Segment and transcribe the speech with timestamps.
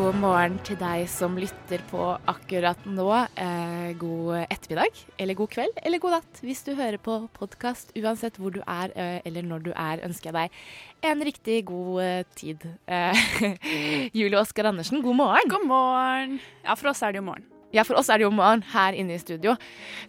[0.00, 2.00] God morgen til deg som lytter på
[2.30, 3.04] akkurat nå.
[3.36, 7.92] Eh, god ettermiddag, eller god kveld, eller god natt hvis du hører på podkast.
[8.00, 12.00] Uansett hvor du er eh, eller når du er, ønsker jeg deg en riktig god
[12.06, 12.64] eh, tid.
[12.88, 13.20] Eh,
[14.16, 15.52] Julie Oskar Andersen, god morgen.
[15.52, 16.36] God morgen.
[16.64, 17.44] Ja, for oss er det jo morgen.
[17.76, 19.58] Ja, for oss er det jo morgen her inne i studio.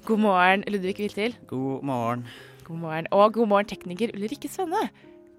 [0.08, 1.36] God morgen, Ludvig Viltil.
[1.52, 2.30] God morgen.
[2.64, 3.12] God morgen.
[3.12, 4.88] Og god morgen, tekniker Ulrikke Svenne.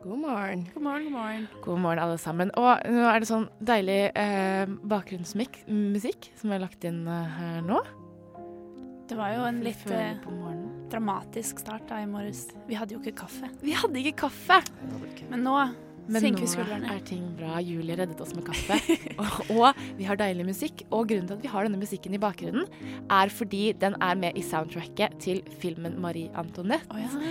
[0.02, 0.68] God morgen.
[0.74, 1.48] God morgen, god morgen.
[1.62, 2.50] God morgen, alle sammen.
[2.58, 7.78] Og nå er det sånn deilig eh, bakgrunnsmusikk som er lagt inn eh, her nå.
[9.06, 10.16] Det var jo en litt eh,
[10.90, 12.48] dramatisk start da i morges.
[12.66, 13.50] Vi hadde jo ikke kaffe.
[13.62, 14.58] Vi hadde ikke kaffe!
[15.30, 15.54] Men nå
[16.08, 17.60] Men senker nå er ting bra.
[17.62, 18.80] Julie reddet oss med kaffe.
[19.22, 20.82] og, og vi har deilig musikk.
[20.90, 22.66] Og grunnen til at vi har denne musikken i bakgrunnen,
[23.06, 27.30] er fordi den er med i soundtracket til filmen Marie Antoinette Å ja.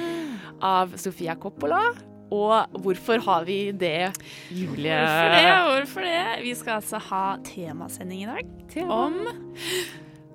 [0.72, 1.81] av Sofia Coppola.
[2.31, 4.13] Og hvorfor har vi det,
[4.49, 4.95] Julie?
[4.95, 5.51] Hvorfor det?
[5.67, 6.21] Hvorfor det?
[6.45, 8.93] Vi skal altså ha temasending i dag Tema.
[8.93, 9.13] om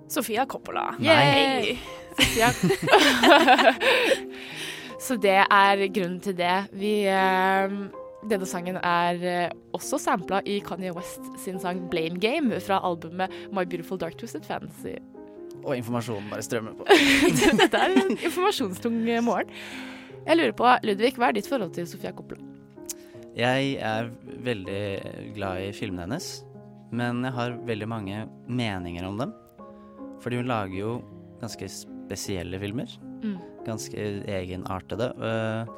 [0.09, 0.91] Sofia Coppola.
[1.01, 1.79] Nei.
[2.19, 2.49] Sofia.
[5.07, 6.67] Så det er grunnen til det.
[6.77, 7.71] Vi eh,
[8.27, 13.31] Denne sangen er eh, også sampla i Kanye West sin sang 'Blame Game' fra albumet
[13.53, 14.99] My Beautiful Dark Twisted Fantasy'.
[15.65, 16.85] Og informasjonen bare strømmer på.
[17.61, 19.51] Dette er en informasjonstung eh, morgen.
[20.27, 22.43] Jeg lurer på, Ludvig, hva er ditt forhold til Sofia Coppola?
[23.37, 24.09] Jeg er
[24.47, 26.29] veldig glad i filmene hennes,
[26.97, 29.35] men jeg har veldig mange meninger om dem.
[30.25, 30.95] Fordi hun lager jo
[31.43, 32.91] ganske spesielle filmer.
[33.23, 33.37] Mm.
[33.67, 35.11] Ganske egenartede.
[35.21, 35.71] øh,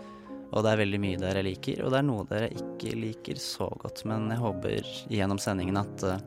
[0.52, 2.94] Og det er veldig mye der jeg liker, og det er noe der jeg ikke
[2.96, 4.04] liker så godt.
[4.08, 4.78] Men jeg håper
[5.12, 6.18] gjennom sendingen at øh,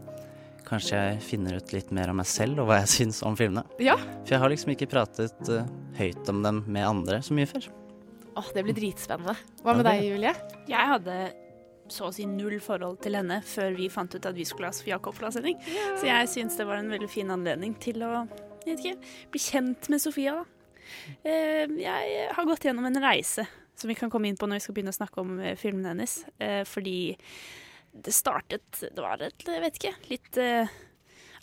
[0.68, 3.64] kanskje jeg finner ut litt mer om meg selv og hva jeg syns om filmene.
[3.82, 3.96] Ja.
[4.26, 5.64] For jeg har liksom ikke pratet øh,
[5.98, 7.72] høyt om dem med andre så mye før.
[8.38, 9.36] Åh, Det blir dritspennende.
[9.64, 10.34] Hva med deg, Julie?
[10.70, 11.16] Jeg hadde
[11.92, 14.76] så å si null forhold til henne før vi fant ut at vi skulle ha
[14.76, 15.58] Sofia Coppola-sending.
[16.00, 18.14] Så jeg syns det var en veldig fin anledning til å
[18.62, 20.44] jeg vet ikke, bli kjent med Sofia, da.
[21.26, 24.66] Eh, Jeg har gått gjennom en reise som vi kan komme inn på når vi
[24.68, 26.14] skal begynne å snakke om filmen filmene hennes.
[26.40, 27.18] Eh, Fordi
[27.92, 30.68] det startet Det var et, jeg vet ikke, litt eh,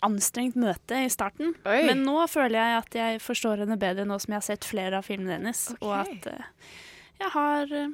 [0.05, 1.55] anstrengt møte i starten.
[1.69, 1.81] Oi.
[1.89, 5.01] Men nå føler jeg at jeg forstår henne bedre nå som jeg har sett flere
[5.01, 6.73] av filmene hennes, og at uh,
[7.19, 7.93] jeg har uh,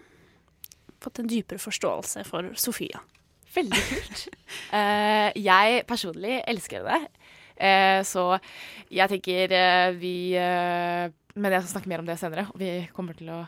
[1.04, 3.02] fått en dypere forståelse for Sofia.
[3.54, 4.24] Veldig kult.
[4.74, 6.88] uh, jeg personlig elsker.
[7.54, 8.22] Eh, så
[8.90, 9.52] jeg tenker
[9.94, 12.48] vi Men jeg skal snakke mer om det senere.
[12.50, 13.44] Og vi kommer til å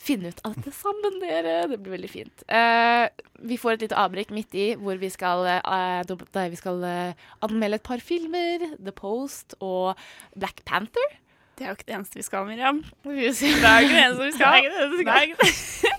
[0.00, 1.62] finne ut av dette sammen, dere.
[1.70, 2.44] Det blir veldig fint.
[2.48, 3.06] Uh,
[3.46, 7.26] vi får et lite avbrekk midt i hvor vi skal, uh, der vi skal uh,
[7.44, 8.64] anmelde et par filmer.
[8.78, 9.98] The Post og
[10.36, 11.18] Black Panther.
[11.58, 12.78] Det er jo ikke det eneste vi skal, Miriam.
[13.04, 15.34] Det er jo ikke det eneste vi skal.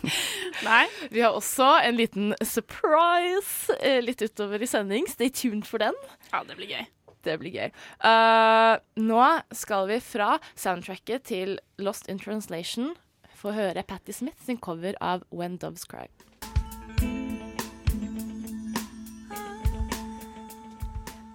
[0.02, 0.10] Det.
[0.68, 0.86] Nei.
[1.14, 5.06] Vi har også en liten surprise litt utover i sending.
[5.10, 5.96] Stay tuned for den.
[6.32, 6.84] Ja, det blir gøy.
[7.22, 7.70] Det blir gøy.
[8.02, 9.22] Uh, nå
[9.54, 12.96] skal vi fra soundtracket til Lost in Translation
[13.42, 16.06] få høre Patti Smith sin cover av When Doves Cry.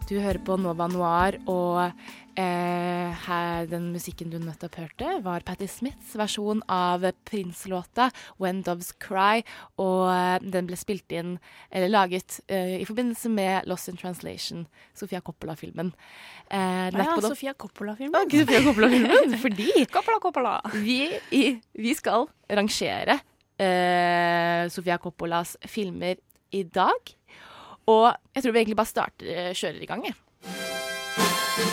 [0.07, 1.91] Du hører på Nova Noir, og
[2.43, 9.45] her, den musikken du nettopp hørte, var Patti Smiths versjon av Prince-låta 'When Doves Cry'.
[9.79, 11.39] Og eh, den ble spilt inn,
[11.71, 15.93] eller laget, eh, i forbindelse med Lost in Translation, Sofia Coppola-filmen.
[16.51, 18.15] Eh, den er Ja, Sofia Coppola-filmen.
[18.15, 20.61] Ah, Sofia Coppola-filmen, fordi Coppola, Coppola.
[20.75, 23.21] vi, i, vi skal rangere
[23.59, 26.17] eh, Sofia Coppolas filmer
[26.53, 27.17] i dag.
[27.87, 30.15] Og jeg tror vi egentlig bare starter, eh, kjører i gang, jeg.
[31.57, 31.65] Lister.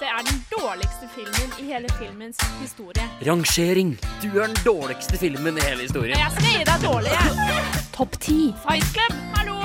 [0.00, 3.02] Det er den dårligste filmen i hele filmens historie.
[3.26, 3.98] Rangering.
[4.22, 6.18] Du er den dårligste filmen i hele historien.
[6.18, 7.30] Jeg skal gi deg dårlig, jeg.
[7.96, 8.54] Topp ti.
[8.62, 9.56] Fight Club, hallo.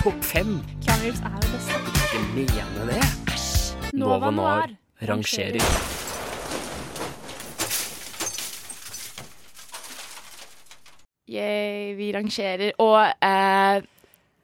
[0.00, 0.62] Topp fem.
[0.86, 1.70] Keanu Reeves er jo best.
[2.06, 3.04] Ikke mene det.
[3.34, 3.76] Æsj.
[3.92, 4.66] Nova Noir.
[5.02, 6.03] rangerer.
[11.30, 12.74] Yay, vi rangerer.
[12.82, 13.86] Og eh,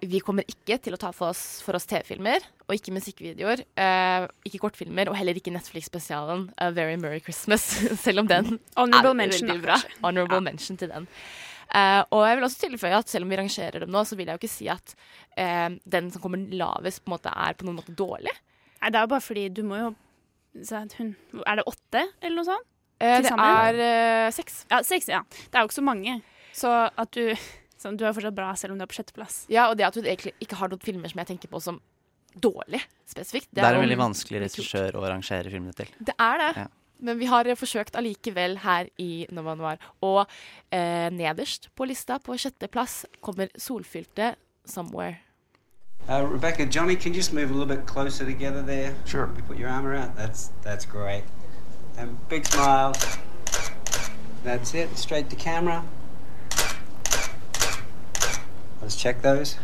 [0.01, 3.65] vi kommer ikke til å ta for oss, oss TV-filmer, og ikke musikkvideoer.
[3.77, 7.67] eh, ikke kortfilmer, og heller ikke Netflix-spesialen A Very Merry Christmas,
[8.05, 9.77] selv om den Honorable er mention, veldig bra.
[9.77, 11.09] Honorable Honorable mention til den.
[11.71, 14.27] Eh, og jeg vil også tilføye at selv om vi rangerer dem nå, så vil
[14.31, 14.97] jeg jo ikke si at
[15.37, 18.33] eh, den som kommer lavest, på en måte er på noen måte dårlig.
[18.81, 19.93] Nei, det er jo bare fordi du må jo
[20.57, 21.15] hun,
[21.47, 22.67] Er det åtte, eller noe sånt?
[23.01, 24.65] Eh, det er eh, seks.
[24.73, 25.21] Ja, seks, ja.
[25.31, 26.19] Det er jo ikke så mange.
[26.53, 27.35] Så at du
[27.81, 29.47] sånn, Du er fortsatt bra selv om du er på sjetteplass.
[29.49, 31.81] Ja, og det at hun egentlig ikke har noen filmer som jeg tenker på som
[32.39, 33.49] dårlig, spesifikt.
[33.53, 35.87] Det er jo- en veldig vanskelig regissør å rangere filmene til.
[35.99, 36.57] Det er det.
[36.57, 36.67] Ja.
[37.01, 39.79] Men vi har forsøkt allikevel her i Nova Noir.
[40.03, 40.27] Og
[40.71, 44.37] eh, nederst på lista, på sjetteplass, kommer solfylte
[44.67, 45.17] 'Somewhere'.
[46.09, 48.95] Uh, Rebecca, Johnny, can you just move a little bit closer together there?
[49.07, 49.29] Sure.
[49.37, 50.17] You put your arm around.
[50.17, 51.25] That's that's great.
[51.99, 52.93] And big smile.
[54.45, 54.97] That's it.
[54.97, 55.83] Straight to camera.
[58.81, 59.57] Let's check those.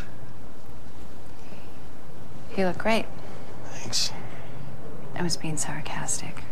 [2.56, 3.06] You look great.
[3.66, 4.12] Thanks.
[5.14, 6.42] I was being sarcastic.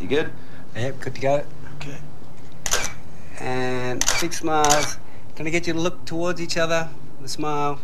[0.00, 0.32] You good?
[0.74, 1.44] Yep, good to go.
[1.76, 1.98] Okay.
[3.38, 4.96] And big smiles.
[5.36, 6.88] Gonna get you to look towards each other
[7.18, 7.80] with a smile.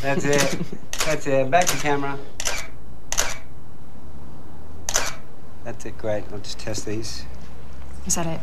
[0.00, 0.58] That's it.
[1.06, 1.50] That's it.
[1.50, 2.18] Back to camera.
[5.64, 5.98] That's it.
[5.98, 6.24] Great.
[6.32, 7.24] I'll just test these.
[8.06, 8.40] Is that it?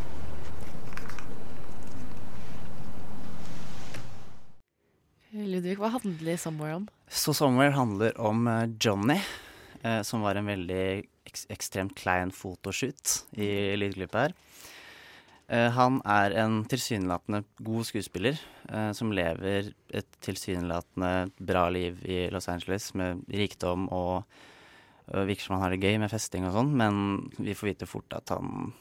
[5.49, 6.87] Ludvig, hva handler 'Somewhere' om?
[7.07, 9.19] Så 'Somewhere' handler om eh, Johnny,
[9.83, 14.33] eh, som var en veldig ek ekstremt klein fotoshoot i lydklippet her.
[15.47, 18.39] Eh, han er en tilsynelatende god skuespiller
[18.69, 24.23] eh, som lever et tilsynelatende bra liv i Los Angeles med rikdom og
[25.13, 26.95] og virker som han har det gøy med festing og sånn, men
[27.37, 28.71] vi får vite fort at han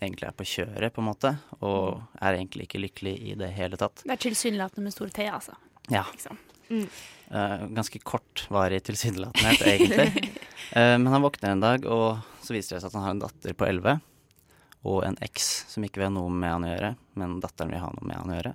[0.00, 3.78] egentlig er på kjøret, på en måte, og er egentlig ikke lykkelig i det hele
[3.80, 4.02] tatt.
[4.04, 5.58] Det er tilsynelatende med stor T, altså.
[5.92, 6.04] Ja.
[6.12, 6.38] Liksom.
[7.30, 10.32] Eh, ganske kortvarig tilsynelatenhet, egentlig.
[10.76, 13.24] uh, men han våkner en dag, og så viser det seg at han har en
[13.24, 14.00] datter på 11
[14.84, 16.90] og en eks som ikke vil ha noe med han å gjøre,
[17.20, 18.52] men datteren vil ha noe med han å gjøre.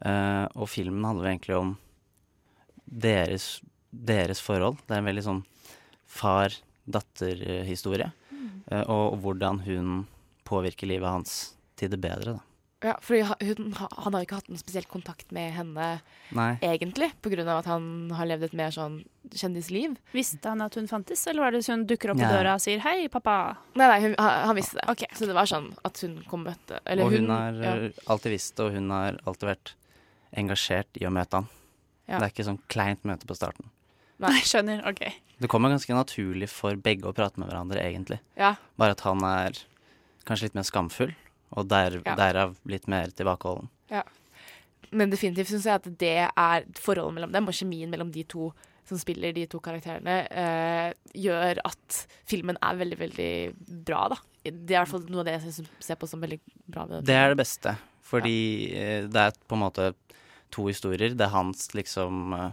[0.00, 1.70] Uh, og filmen handler egentlig om
[2.84, 3.46] deres,
[3.90, 4.76] deres forhold.
[4.84, 5.42] Det er en veldig sånn
[6.10, 8.10] far-datter-historie.
[8.70, 10.04] Eh, og hvordan hun
[10.46, 11.36] påvirker livet hans
[11.78, 12.46] til det bedre, da.
[12.80, 15.88] Ja, for hun, Han har ikke hatt noen spesiell kontakt med henne
[16.32, 16.54] Nei.
[16.64, 17.44] egentlig, pga.
[17.58, 19.02] at han har levd et mer sånn
[19.36, 19.98] kjendisliv.
[20.16, 22.80] Visste han at hun fantes, eller var det hun dukker opp i døra og sier
[22.80, 23.56] 'hei, pappa'?
[23.76, 24.88] Nei, nei, hun, han, visste det.
[24.88, 25.08] Okay.
[25.12, 27.74] Så det var sånn at hun kom og møtte Eller og hun, hun, har ja.
[27.76, 29.74] eh, alltid visst det, og hun har alltid vært
[30.32, 31.48] engasjert i å møte han.
[32.08, 32.18] Ja.
[32.18, 33.68] Det er ikke sånn kleint møte på starten.
[34.20, 34.40] Nei.
[34.44, 34.86] Skjønner.
[34.88, 35.04] OK.
[35.40, 38.20] Det kommer ganske naturlig for begge å prate med hverandre, egentlig.
[38.36, 38.56] ja.
[38.80, 39.56] Bare at han er
[40.28, 41.14] kanskje litt mer skamfull,
[41.52, 42.14] og der, Ja.
[42.16, 43.68] derav litt mer tilbakeholden.
[43.90, 44.02] Ja.
[44.92, 48.52] Men definitivt syns jeg at det er forholdet mellom dem og kjemien mellom de to
[48.90, 54.16] som spiller de to karakterene, eh, gjør at filmen er veldig, veldig bra, da.
[54.42, 56.86] Det er i hvert fall noe av det jeg ser på som veldig bra.
[56.98, 59.92] Det er det beste, fordi eh, det er på en måte
[60.50, 61.14] to historier.
[61.14, 62.50] Det er hans liksom eh,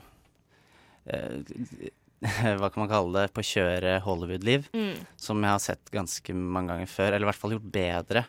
[1.16, 1.90] eh,
[2.58, 3.34] Hva kan man kalle det?
[3.34, 4.70] På kjøret Hollywood-liv.
[4.74, 4.96] Mm.
[5.22, 8.24] Som jeg har sett ganske mange ganger før, eller i hvert fall gjort bedre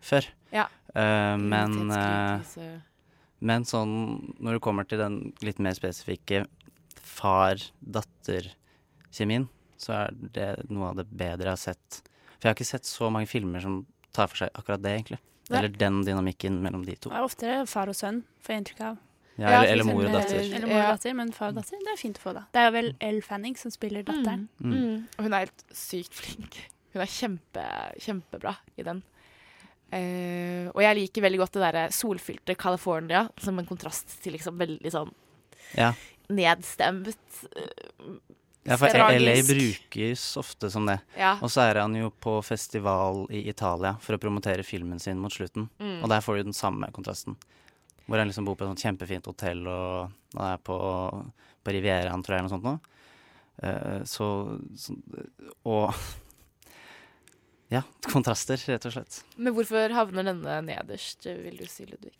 [0.00, 0.24] før.
[0.54, 0.66] Ja.
[0.94, 2.40] Uh, men, uh,
[3.38, 3.92] men sånn
[4.40, 5.14] når det kommer til den
[5.44, 6.46] litt mer spesifikke
[7.18, 9.44] far-datter-kjemien,
[9.78, 11.88] så er det noe av det bedre jeg har sett.
[12.38, 13.74] For jeg har ikke sett så mange filmer som
[14.14, 15.20] tar for seg akkurat det, egentlig.
[15.48, 15.56] Nei.
[15.58, 17.08] Eller den dynamikken mellom de to.
[17.10, 18.96] Det er oftere far og sønn, får jeg inntrykk av.
[19.38, 20.40] Ja, Ja, eller, eller mor og datter.
[20.42, 22.42] Eller mor og datter, men far og datter, det er fint å få, da.
[22.54, 24.42] Det er vel Elle Fanning som spiller datteren.
[24.58, 24.72] Mm.
[24.74, 24.96] Mm.
[25.14, 26.52] Og hun er helt sykt flink.
[26.94, 27.64] Hun er kjempe,
[28.02, 29.00] kjempebra i den.
[29.90, 34.58] Eh, og jeg liker veldig godt det derre solfylte California som en kontrast til liksom
[34.60, 35.12] veldig sånn
[35.76, 35.94] Ja.
[36.28, 37.16] nedstemt.
[37.56, 38.18] uh,
[38.68, 39.24] ja, for tragisk.
[39.24, 40.98] LA brukes ofte som det.
[41.16, 41.38] Ja.
[41.40, 45.32] Og så er han jo på festival i Italia for å promotere filmen sin mot
[45.32, 45.70] slutten.
[45.80, 46.02] Mm.
[46.02, 47.36] Og der får du den samme kontrasten.
[48.04, 50.76] Hvor han liksom bor på et sånt kjempefint hotell og, og er på,
[51.64, 52.76] på Rivieraen, tror jeg, eller noe sånt nå.
[53.58, 54.26] Uh, så,
[54.76, 54.94] så
[55.64, 55.94] Og
[57.72, 59.20] Ja, kontraster, rett og slett.
[59.36, 62.14] Men hvorfor havner denne nederst, vil du si, Ludvig?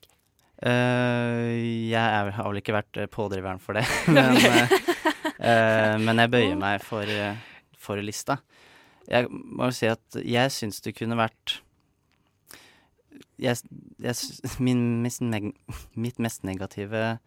[0.58, 1.54] Uh,
[1.88, 3.84] jeg har vel ikke vært eh, pådriveren for det,
[4.16, 4.40] men,
[5.38, 7.12] uh, men jeg bøyer meg for,
[7.78, 8.40] for lista.
[9.08, 11.60] Jeg må jo si at jeg syns det kunne vært
[13.38, 13.56] jeg,
[14.02, 14.16] jeg,
[14.60, 17.18] min mest Mitt mest negative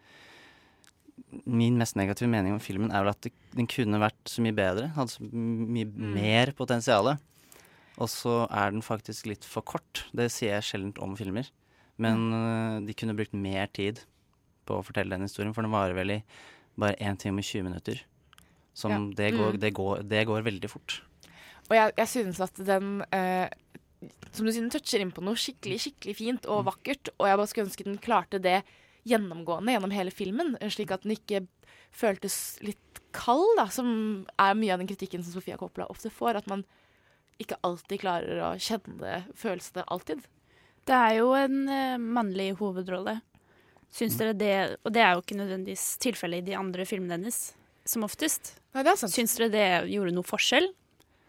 [1.48, 4.54] Min mest negative mening om filmen er vel at det, den kunne vært så mye
[4.56, 4.90] bedre.
[4.92, 7.14] Hadde så mye mer potensial.
[8.00, 10.04] Og så er den faktisk litt for kort.
[10.16, 11.48] Det sier jeg sjelden om filmer.
[12.00, 14.00] Men øh, de kunne brukt mer tid
[14.66, 16.22] på å fortelle den historien, for den varer vel i
[16.78, 18.00] bare 1 time og 20 minutter.
[18.74, 18.98] Som Ja.
[19.18, 19.60] det, går, Mm.
[19.60, 21.02] det, går, det går veldig fort.
[21.68, 23.48] Og jeg, jeg synes at den eh,
[24.32, 27.10] Som du sier, den toucher inn på noe skikkelig skikkelig fint og vakkert.
[27.20, 28.62] Og jeg bare skulle ønske den klarte det
[29.06, 30.56] gjennomgående gjennom hele filmen.
[30.60, 31.46] eh, Slik at den ikke
[31.92, 36.36] føltes litt kald, da, som er mye av den kritikken som Sofia Coppola ofte får.
[36.40, 36.64] At man
[37.40, 40.22] ikke alltid klarer å kjenne følelsene alltid.
[40.88, 43.20] Det er jo en uh, mannlig hovedrolle.
[43.92, 44.54] Syns dere det
[44.86, 47.40] Og det er jo ikke nødvendigvis tilfellet i de andre filmene hennes,
[47.84, 48.54] som oftest.
[48.72, 49.14] Nei, det er sant.
[49.14, 50.70] Syns dere det gjorde noe forskjell?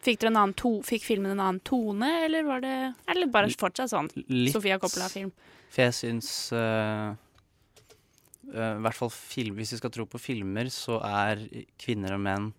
[0.04, 2.74] Fikk, dere en annen to, fikk filmen en annen tone, eller var det
[3.08, 4.52] Eller bare fortsatt sånn Litt.
[4.52, 5.30] Sofia Coppola-film?
[5.72, 7.14] For jeg syns uh,
[8.52, 11.46] uh, hvert fall film, Hvis vi skal tro på filmer, så er
[11.80, 12.50] kvinner og menn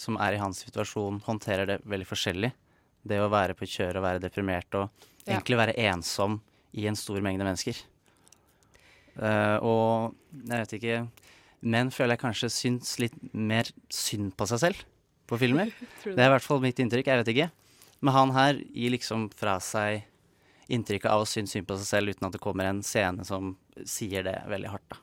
[0.00, 2.50] som er i hans situasjon, håndterer det veldig forskjellig.
[3.06, 4.90] Det å være på kjøret og være deprimert og
[5.26, 5.36] Ja.
[5.36, 6.40] egentlig være ensom
[6.74, 7.76] i en stor mengde mennesker.
[9.20, 10.14] Uh, og
[10.46, 11.00] jeg vet ikke
[11.60, 14.84] Menn føler jeg kanskje syns litt mer synd på seg selv
[15.28, 15.68] på filmer.
[16.04, 17.10] Det er i hvert fall mitt inntrykk.
[17.10, 17.50] Jeg vet ikke.
[18.00, 20.06] Men han her gir liksom fra seg
[20.72, 23.52] inntrykket av å synes synd på seg selv uten at det kommer en scene som
[23.84, 24.88] sier det veldig hardt.
[24.88, 24.96] da.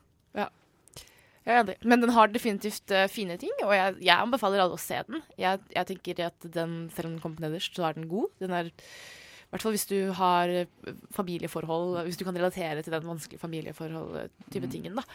[1.48, 1.78] Jeg er enig.
[1.88, 5.22] Men den har definitivt uh, fine ting, og jeg, jeg anbefaler alle å se den.
[5.40, 8.34] Jeg, jeg tenker at den, Selv om den kommer på nederst, så er den god.
[8.44, 12.98] Den er, I hvert fall hvis du har eh, familieforhold, hvis du kan relatere til
[12.98, 15.00] den vanskelige familieforhold-type tingen.
[15.00, 15.08] da.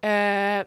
[0.00, 0.62] Uh,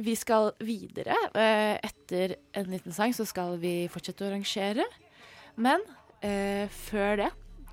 [0.00, 1.14] vi skal videre.
[1.34, 4.86] Uh, etter en liten sang så skal vi fortsette å rangere.
[5.60, 5.82] Men
[6.20, 7.28] før det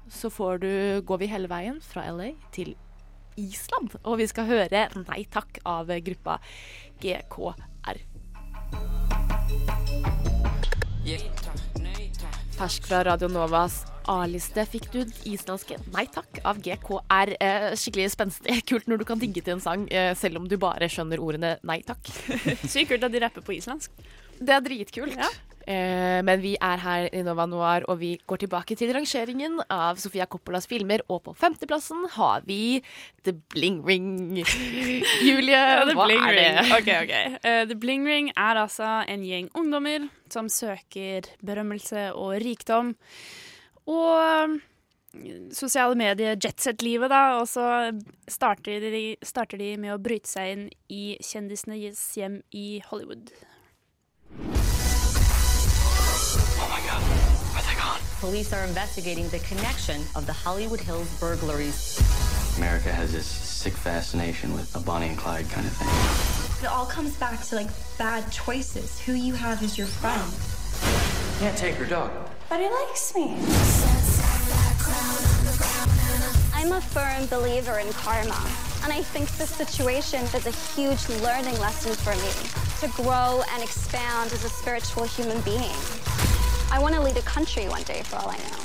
[0.08, 0.72] så får du,
[1.04, 2.78] går vi hele veien fra LA til
[3.38, 3.96] Island.
[4.04, 6.40] Og vi skal høre Nei takk av gruppa
[7.02, 8.02] GKR.
[12.58, 17.34] Fersk fra Radio Novas A-liste fikk du islandske Nei takk av GKR.
[17.44, 18.62] Eh, skikkelig spenstig.
[18.70, 21.58] Kult når du kan digge til en sang eh, selv om du bare skjønner ordene
[21.68, 22.08] nei takk.
[22.72, 23.94] Sykt kult at de rapper på islandsk.
[24.38, 25.18] Det er dritkult.
[25.68, 30.00] Eh, men vi er her i Nova Noir, og vi går tilbake til rangeringen av
[30.00, 31.04] Sofia Coppolas filmer.
[31.12, 32.80] Og på femteplassen har vi
[33.28, 34.08] The Bling Ring.
[35.28, 35.60] Julie,
[35.92, 36.46] hva Bling er det?
[36.62, 36.72] Ring.
[36.78, 37.14] Ok, ok.
[37.44, 42.96] Uh, The Bling Ring er altså en gjeng ungdommer som søker berømmelse og rikdom.
[43.92, 44.58] Og um,
[45.52, 47.42] sosiale medier, jetset-livet, da.
[47.42, 47.92] Og så
[48.32, 53.36] starter de, starter de med å bryte seg inn i kjendisenes hjem i Hollywood.
[58.20, 62.02] Police are investigating the connection of the Hollywood Hills burglaries.
[62.58, 66.64] America has this sick fascination with a Bonnie and Clyde kind of thing.
[66.66, 69.00] It all comes back to like bad choices.
[69.02, 70.32] Who you have as your friend.
[71.40, 72.12] Can't take her dog.
[72.50, 73.36] But he likes me.
[76.56, 78.42] I'm a firm believer in karma,
[78.84, 82.34] and I think this situation is a huge learning lesson for me
[82.82, 85.78] to grow and expand as a spiritual human being.
[86.70, 88.64] I want to lead a country one day, for all I know.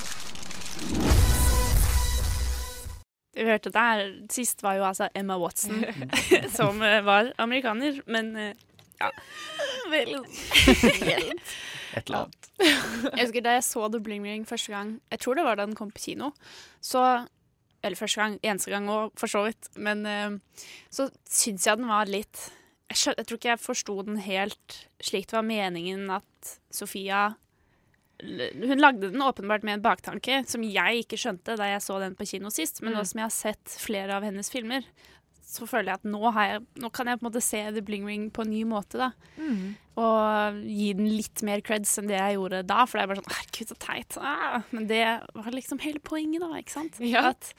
[3.35, 5.85] Vi hørte der, Sist var jo altså Emma Watson,
[6.59, 8.55] som eh, var amerikaner, men eh,
[9.01, 9.11] ja.
[9.91, 10.15] Vel.
[11.93, 12.49] Et eller annet.
[12.59, 15.67] Jeg husker Da jeg så The Bling Ring første gang, jeg tror det var da
[15.67, 16.33] den kom på kino,
[16.81, 17.27] så
[17.83, 19.69] Eller første gang, eneste gang òg, for så vidt.
[19.77, 20.31] Men eh,
[20.91, 22.51] så syns jeg den var litt
[22.93, 27.33] jeg, jeg tror ikke jeg forsto den helt slik det var meningen at Sofia
[28.23, 32.15] hun lagde den åpenbart med en baktanke som jeg ikke skjønte da jeg så den
[32.15, 32.81] på kino sist.
[32.83, 33.07] Men nå Mm.
[33.11, 34.85] som jeg har sett flere av hennes filmer,
[35.43, 37.83] så føler jeg at nå, har jeg, nå kan jeg på en måte se The
[37.83, 38.97] Bling Ring på en ny måte.
[38.97, 39.11] da.
[39.37, 39.75] Mm.
[40.01, 42.87] Og gi den litt mer creds enn det jeg gjorde da.
[42.87, 44.17] For det er bare sånn Herregud, så teit.
[44.23, 45.03] Ah, men det
[45.35, 46.49] var liksom hele poenget, da.
[46.63, 46.97] ikke sant?
[47.21, 47.53] At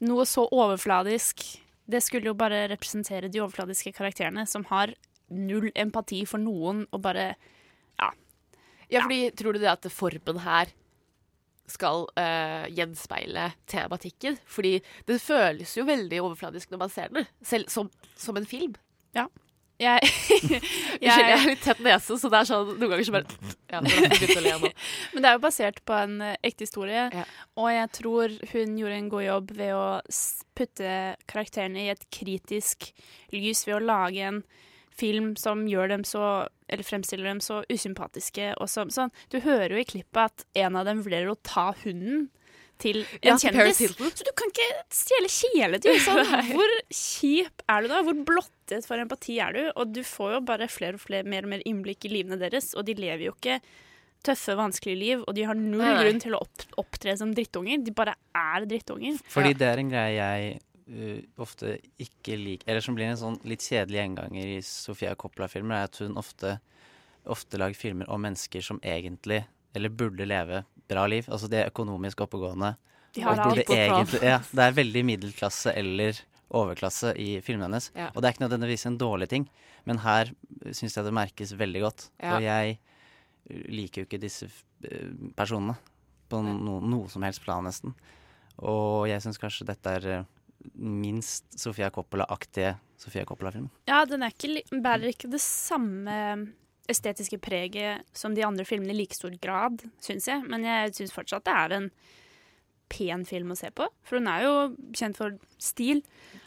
[0.00, 4.94] noe så overfladisk Det skulle jo bare representere de overfladiske karakterene som har
[5.30, 7.34] null empati for noen og bare
[7.98, 8.10] Ja,
[8.92, 10.72] fordi tror du det at formen her
[11.70, 14.36] skal uh, gjenspeile tematikken?
[14.44, 14.76] Fordi
[15.08, 18.76] det føles jo veldig overfladisk når man ser den, selv som, som en film.
[19.16, 19.28] Ja.
[19.82, 20.06] Jeg,
[21.02, 23.38] Jeg har litt tett nese, så det er sånn noen ganger så bare
[23.72, 24.70] Ja, jeg.
[25.12, 27.08] Men det er jo basert på en eh, ekte historie,
[27.58, 29.88] og jeg tror hun gjorde en god jobb ved å
[30.54, 30.92] putte
[31.30, 32.92] karakterene i et kritisk
[33.34, 34.44] lys ved å lage en
[34.94, 38.54] film som gjør dem så Eller fremstiller dem så usympatiske.
[38.62, 39.10] Og så, sånn.
[39.30, 42.30] Du hører jo i klippet at en av dem vurderer å ta hunden
[42.80, 43.82] til en Ja, kjendis.
[43.94, 46.00] Så du kan ikke stjele kjæledyr!
[46.02, 46.24] Sånn.
[46.54, 48.00] Hvor kjip er du da?
[48.06, 49.62] Hvor blottet for empati er du?
[49.76, 52.72] Og du får jo bare flere og flere mer og mer innblikk i livene deres,
[52.74, 53.60] og de lever jo ikke
[54.24, 56.02] tøffe, vanskelige liv, og de har null Nei, nei.
[56.06, 57.82] grunn til å opp, opptre som drittunger.
[57.84, 59.18] De bare er drittunger.
[59.28, 60.54] Fordi det er en greie jeg
[60.90, 65.76] eh, ofte ikke liker Eller som blir en sånn litt kjedelig gjenganger i Sofia Coppola-filmer,
[65.82, 66.58] er at hun ofte,
[67.26, 71.26] ofte lager filmer om mennesker som egentlig, eller burde leve bra liv.
[71.32, 72.74] Altså de er økonomisk oppegående.
[73.14, 76.20] De har alt på egentlig- Ja, det er veldig middelklasse eller
[76.54, 77.90] overklasse i filmene hennes.
[77.94, 78.10] Ja.
[78.14, 79.48] Og det er ikke nødvendigvis en dårlig ting,
[79.86, 80.30] men her
[80.70, 82.10] syns jeg det merkes veldig godt.
[82.22, 82.36] Ja.
[82.36, 82.78] Og jeg
[83.50, 84.46] liker jo ikke disse
[84.84, 85.76] eh, personene
[86.30, 87.94] på no, noe som helst plan, nesten.
[88.58, 90.24] Og jeg syns kanskje dette er eh,
[90.72, 93.70] minst Sofia Coppola-aktige Sofia Coppola-filmen.
[93.90, 96.14] Ja, den er ikke, bærer ikke det samme
[96.90, 100.44] estetiske preget som de andre filmene i like stor grad, syns jeg.
[100.48, 101.90] Men jeg syns fortsatt det er en
[102.92, 103.86] pen film å se på.
[104.04, 104.54] For hun er jo
[104.96, 106.02] kjent for stil.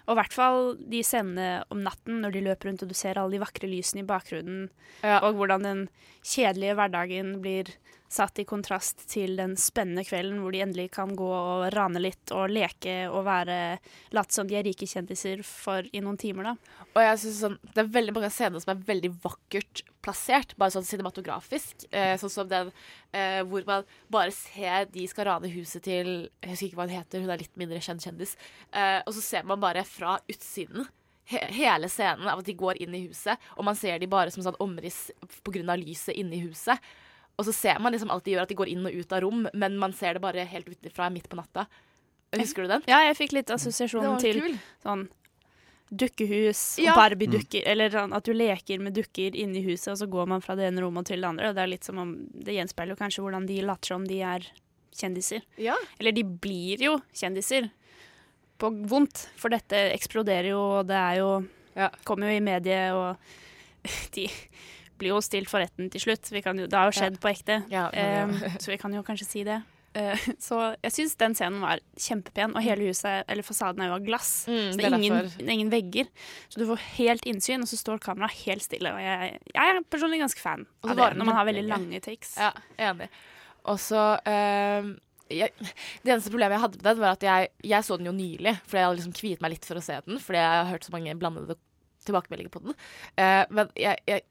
[0.07, 3.19] Og i hvert fall de scenene om natten når de løper rundt og du ser
[3.19, 4.69] alle de vakre lysene i bakgrunnen,
[5.03, 5.81] og hvordan den
[6.23, 7.73] kjedelige hverdagen blir
[8.11, 12.31] satt i kontrast til den spennende kvelden hvor de endelig kan gå og rane litt
[12.35, 13.57] og leke og være
[14.15, 16.83] late som de er rike kjendiser for i noen timer, da.
[16.93, 20.71] Og jeg synes sånn, Det er veldig mange scener som er veldig vakkert plassert, bare
[20.71, 21.87] sånn cinematografisk.
[21.91, 22.71] Eh, sånn som den
[23.11, 23.83] eh, hvor man
[24.13, 27.43] bare ser de skal rane huset til Jeg husker ikke hva hun heter, hun er
[27.43, 28.37] litt mindre kjent kjendis.
[28.71, 30.87] Eh, og så ser man bare fra utsiden
[31.27, 34.45] hele scenen av at de går inn i huset, og man ser de bare som
[34.45, 35.09] sånn omriss
[35.43, 35.75] pga.
[35.75, 36.79] lyset inne i huset.
[37.37, 39.21] Og så ser man liksom alt de gjør, at de går inn og ut av
[39.21, 41.67] rom, men man ser det bare helt utenfra midt på natta.
[42.35, 42.81] Husker du den?
[42.89, 44.55] Ja, jeg fikk litt assosiasjon til kul.
[44.83, 45.07] sånn
[45.87, 46.91] dukkehus Ja.
[46.91, 47.63] og Barbie-dukker.
[47.65, 50.65] Eller sånn at du leker med dukker inni huset, og så går man fra det
[50.67, 51.49] ene rommet til det andre.
[51.49, 54.19] Og det er litt som om Det gjenspeiler jo kanskje hvordan de later som de
[54.21, 54.47] er
[54.97, 55.41] kjendiser.
[55.57, 55.75] Ja.
[55.99, 57.69] Eller de blir jo kjendiser.
[58.59, 61.47] På vondt, for dette eksploderer jo, og det er jo
[62.03, 63.17] Kommer jo i mediet, og
[64.15, 64.27] de
[64.99, 66.29] blir jo stilt for retten til slutt.
[66.33, 68.23] Vi kan jo, det har jo skjedd på ekte, Ja, ja.
[68.23, 69.61] Em, så vi kan jo kanskje si det.
[69.97, 73.97] Eh, så jeg syns den scenen var kjempepen, og hele huset, eller fasaden er jo
[73.97, 74.31] av glass.
[74.49, 76.11] Mm, så det er ingen, ingen vegger.
[76.51, 78.93] Så du får helt innsyn, og så står kameraet helt stille.
[78.93, 82.35] Og jeg, jeg er personlig ganske fan av det, når man har veldig lange takes.
[82.39, 82.53] Ja,
[82.89, 83.09] enig.
[83.67, 84.93] Og så ehm,
[85.27, 88.53] Det eneste problemet jeg hadde med den, var at jeg, jeg så den jo nylig.
[88.63, 90.87] For jeg hadde liksom kviet meg litt for å se den, fordi jeg har hørt
[90.87, 91.57] så mange blandede
[92.07, 92.77] tilbakemeldinger på den.
[93.19, 94.23] Uh, men jeg, jeg,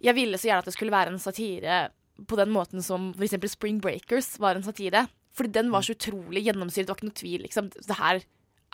[0.00, 1.80] jeg ville så gjerne at det skulle være en satire
[2.28, 3.36] på den måten som f.eks.
[3.54, 5.06] Spring Breakers var en satire.
[5.36, 6.88] Fordi den var så utrolig gjennomsyret.
[6.88, 7.42] Det var ikke noe tvil.
[7.46, 7.68] Liksom.
[7.76, 8.20] Det her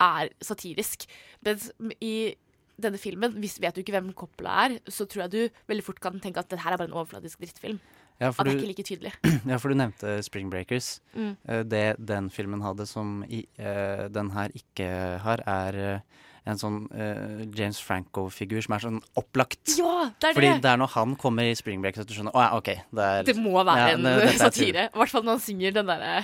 [0.03, 1.05] er satirisk.
[1.45, 2.33] Men i
[2.81, 6.01] denne filmen, hvis vet du ikke hvem Coppola er, så tror jeg du veldig fort
[6.01, 7.79] kan tenke at det her er bare en overfladisk drittfilm.
[8.17, 9.13] Ja, at det er ikke like tydelig.
[9.49, 10.97] Ja, for du nevnte Spring Breakers.
[11.13, 11.35] Mm.
[11.45, 14.87] Eh, Det den filmen hadde som i, eh, den her ikke
[15.21, 15.99] har, er eh,
[16.47, 19.75] en sånn uh, James Franco-figur som er sånn opplagt.
[19.77, 20.61] Ja, det er Fordi det!
[20.63, 22.69] det er når han kommer i Spring Break at du skjønner Å ja, OK.
[22.95, 24.87] Det, er, Det må være Ja, en det- satire.
[24.93, 26.17] I hvert fall når han synger den derre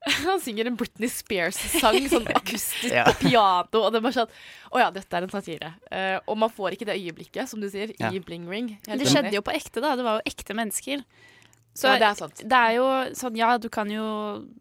[0.24, 3.04] Han synger en Britney Spears-sang sånn akustisk Ja.
[3.10, 4.30] på piano, og det er bare sånn
[4.72, 5.72] Å ja, dette er en satire.
[5.92, 8.08] Uh, og man får ikke det øyeblikket, som du sier, Ja.
[8.14, 8.78] i Bling Ring.
[8.88, 9.92] Men det skjedde jo på ekte, da.
[9.98, 11.02] Det var jo ekte mennesker.
[11.76, 12.40] Så Ja, det er sant.
[12.50, 14.06] det er jo sånn, ja, du kan jo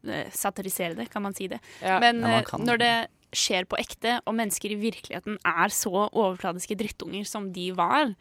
[0.06, 1.58] eh, satirisere det, kan man si det.
[1.82, 1.98] Ja.
[2.04, 2.92] Men Ja, man når det
[3.36, 8.16] skjer på ekte, og mennesker i virkeligheten er så overfladiske drittunger som de var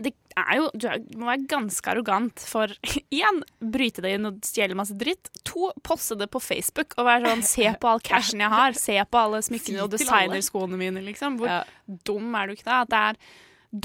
[0.00, 2.72] det er jo, Du er, må være ganske arrogant for
[3.22, 5.30] én, bryte deg inn og stjele masse dritt.
[5.48, 8.76] To, poste det på Facebook og være sånn Se på all cashen jeg har.
[8.78, 11.40] Se på alle smykkene og designerskoene mine, liksom.
[11.40, 11.64] Hvor
[12.08, 12.82] dum er du ikke da?
[12.84, 13.20] At det er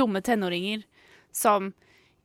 [0.01, 0.85] dumme tenåringer
[1.35, 1.73] som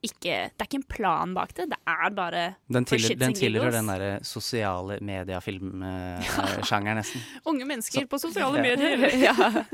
[0.01, 1.67] ikke Det er ikke en plan bak det.
[1.73, 7.25] Det er bare Den, shits den tilhører den derre sosiale mediefilmsjangeren, nesten.
[7.51, 8.65] Unge mennesker på sosiale Ja.
[8.65, 9.17] medier.
[9.29, 9.37] ja.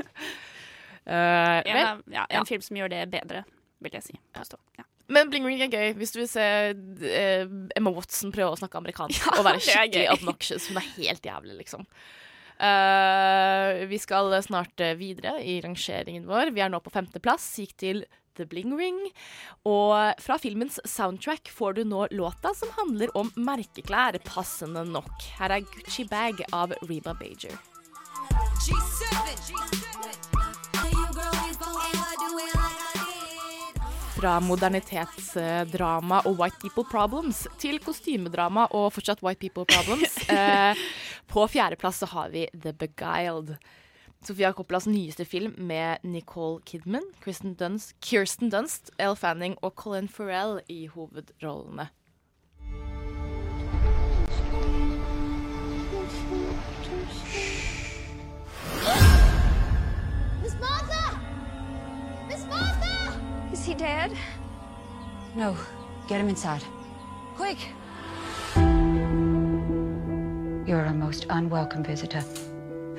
[1.07, 2.43] Uh, en, ja, en ja.
[2.43, 3.45] film som gjør det bedre,
[3.79, 4.15] vil jeg si.
[4.35, 4.83] Ja.
[5.07, 6.43] Men Bling Ring er gøy hvis du vil se
[6.75, 10.67] uh, Emma Watson prøve å snakke amerikansk og være skikkelig obnoxious.
[10.67, 11.87] Hun er helt jævlig, liksom.
[12.59, 16.51] Uh, vi skal snart videre i rangeringen vår.
[16.51, 17.47] Vi er nå på femteplass.
[17.63, 18.03] Gikk til
[18.37, 18.99] The Bling Ring.
[19.67, 25.27] Og fra filmens soundtrack får du nå låta som handler om merkeklær, passende nok.
[25.39, 27.57] Her er Gucci Bag av Reba Bajer.
[34.17, 40.17] Fra modernitetsdrama og white people problems til kostymedrama og fortsatt white people problems.
[40.37, 40.77] Eh,
[41.27, 43.55] på fjerdeplass så har vi The Beguiled.
[44.23, 50.09] Sofia Coppolas nyeste film med Nicole Kidman, Kirsten Dunst, Kirsten Dunst, Elle Fanning og Colin
[50.09, 51.87] Farrell i hovedrollene.
[60.41, 61.19] Miss Martha!
[62.27, 63.19] Miss Martha!
[63.53, 64.11] Is he dead?
[65.35, 65.55] No,
[66.09, 66.63] get him inside.
[67.37, 67.57] Quick!
[70.67, 72.23] You're a most unwelcome visitor.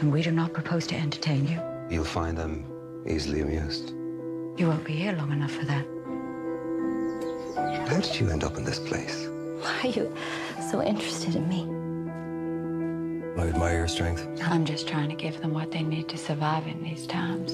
[0.00, 1.60] And we do not propose to entertain you.
[1.90, 2.64] You'll find them
[3.06, 3.90] easily amused.
[4.58, 5.84] You won't be here long enough for that.
[7.88, 9.26] How did you end up in this place?
[9.62, 10.12] Why are you
[10.70, 11.64] so interested in me?
[13.40, 14.26] I admire your strength.
[14.42, 17.52] I'm just trying to give them what they need to survive in these times.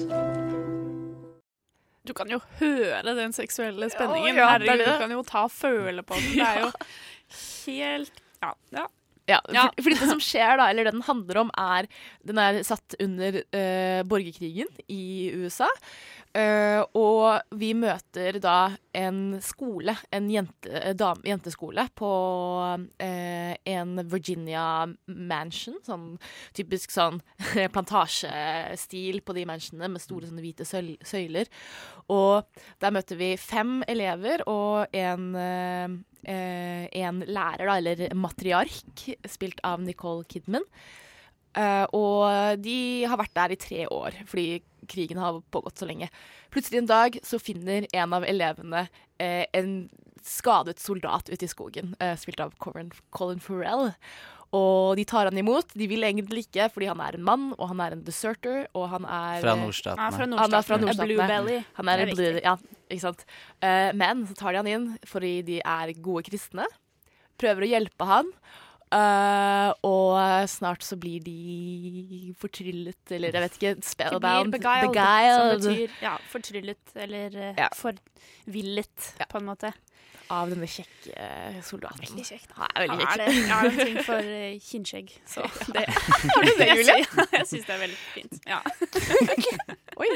[2.07, 4.35] Du kan jo høre den seksuelle spenningen.
[4.35, 4.93] ja, det er Herregud, det.
[4.93, 6.23] du kan jo ta og føle på den.
[6.39, 6.71] Det er jo
[7.65, 8.11] helt
[8.43, 8.51] Ja.
[8.71, 8.85] ja.
[9.27, 9.63] Ja, Ja.
[9.73, 11.87] for- fordi det som skjer da, eller det den handler om, er
[12.25, 15.67] Den er satt under uh, borgerkrigen i USA.
[16.35, 22.09] Uh, og vi møter da en skole, en jente, dam, jenteskole, på
[23.01, 25.77] uh, en Virginia mansion.
[25.85, 26.19] Sånn
[26.53, 27.21] typisk sånn
[27.73, 31.47] plantasjestil på de mansionene med store sånne hvite søyler.
[32.11, 32.43] Og
[32.83, 35.31] der møter vi fem elever og en,
[36.25, 40.65] eh, en lærer, da, eller matriark, spilt av Nicole Kidman.
[41.55, 46.09] Eh, og de har vært der i tre år, fordi krigen har pågått så lenge.
[46.53, 48.87] Plutselig en dag så finner en av elevene
[49.21, 49.85] eh, en
[50.25, 53.93] skadet soldat ute i skogen, eh, spilt av Colin Farrell.
[54.53, 55.73] Og de tar han imot.
[55.73, 58.89] De vil egentlig ikke, fordi han er en mann, og han er en deserter, og
[58.93, 60.05] han er Fra eh, nordstatene.
[60.05, 61.17] Ja, fra Han er fra nordstatene.
[61.17, 61.63] Nordstatene.
[61.79, 62.55] Han er er en blue, ja,
[62.89, 63.25] ikke sant.
[63.63, 66.67] Uh, men så tar de han inn fordi de er gode kristne.
[67.41, 68.31] Prøver å hjelpe han.
[68.95, 70.13] Uh, og
[70.47, 74.53] snart så blir de fortryllet, eller jeg vet ikke, De blir spellbound.
[74.53, 77.67] beguiled, beguiled som betyr ja, fortryllet eller eh, Ja.
[77.75, 79.73] forvillet, på en måte.
[80.33, 82.01] Av denne kjekke soldaten.
[82.07, 82.49] Veldig kjekt.
[82.57, 83.19] Ja, er veldig Ja, kjekk.
[83.19, 85.41] er det- Jeg har en ting for eh, kinnskjegg, så
[85.75, 85.83] det
[86.35, 86.95] Har du det, Julie?
[87.31, 88.39] Jeg syns det er veldig fint.
[88.47, 88.59] Ja.
[90.01, 90.07] Oi.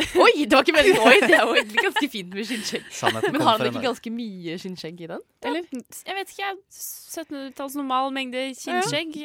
[0.00, 1.02] Oi, det var ikke meningen.
[1.04, 2.86] Oi, det er jo egentlig ganske fint med skinnskjegg.
[3.34, 5.20] Men har han ikke ganske mye skinnskjegg i den?
[5.44, 5.66] Eller?
[5.74, 6.56] Jeg vet ikke, jeg.
[6.72, 9.18] 1700-talls normal mengde skinnskjegg,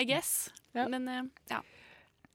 [0.00, 0.38] I guess.
[0.72, 1.60] Men eh, ja.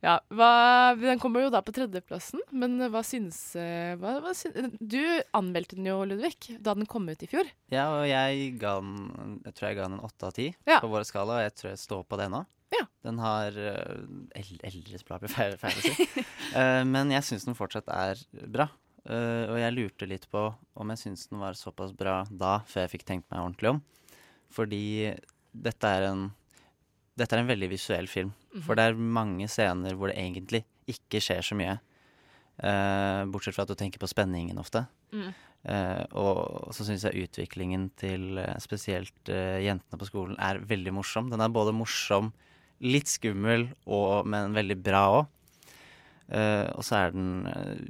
[0.06, 4.76] Ja, hva, Den kommer jo da på tredjeplassen, men hva syns, eh, hva, hva syns
[4.78, 5.02] Du
[5.38, 7.50] anmeldte den jo, Ludvig, da den kom ut i fjor.
[7.74, 10.80] Ja, og jeg ga den Jeg tror jeg ga den en åtte av ti Ja.
[10.84, 12.44] på vår skala, og jeg tror jeg står på det nå.
[12.76, 12.84] Ja.
[13.08, 16.26] Den har eldre eldresblad blir feil, feil å si.
[16.54, 18.68] uh, men jeg syns den fortsatt er bra.
[19.08, 20.42] Uh, og jeg lurte litt på
[20.76, 23.80] om jeg syns den var såpass bra da, før jeg fikk tenkt meg ordentlig om.
[24.54, 25.14] Fordi
[25.56, 26.28] dette er en
[27.18, 28.32] dette er en veldig visuell film.
[28.54, 28.64] Mhm.
[28.66, 31.78] For det er mange scener hvor det egentlig ikke skjer så mye.
[32.58, 34.88] Uh, bortsett fra at du tenker på spenningen ofte.
[35.14, 35.30] Mm.
[35.68, 40.94] Uh, og så syns jeg utviklingen til eh, spesielt uh, jentene på skolen er veldig
[40.96, 41.30] morsom.
[41.30, 42.32] Den er både morsom,
[42.82, 45.34] litt skummel, og, men veldig bra òg.
[46.28, 47.48] og så er den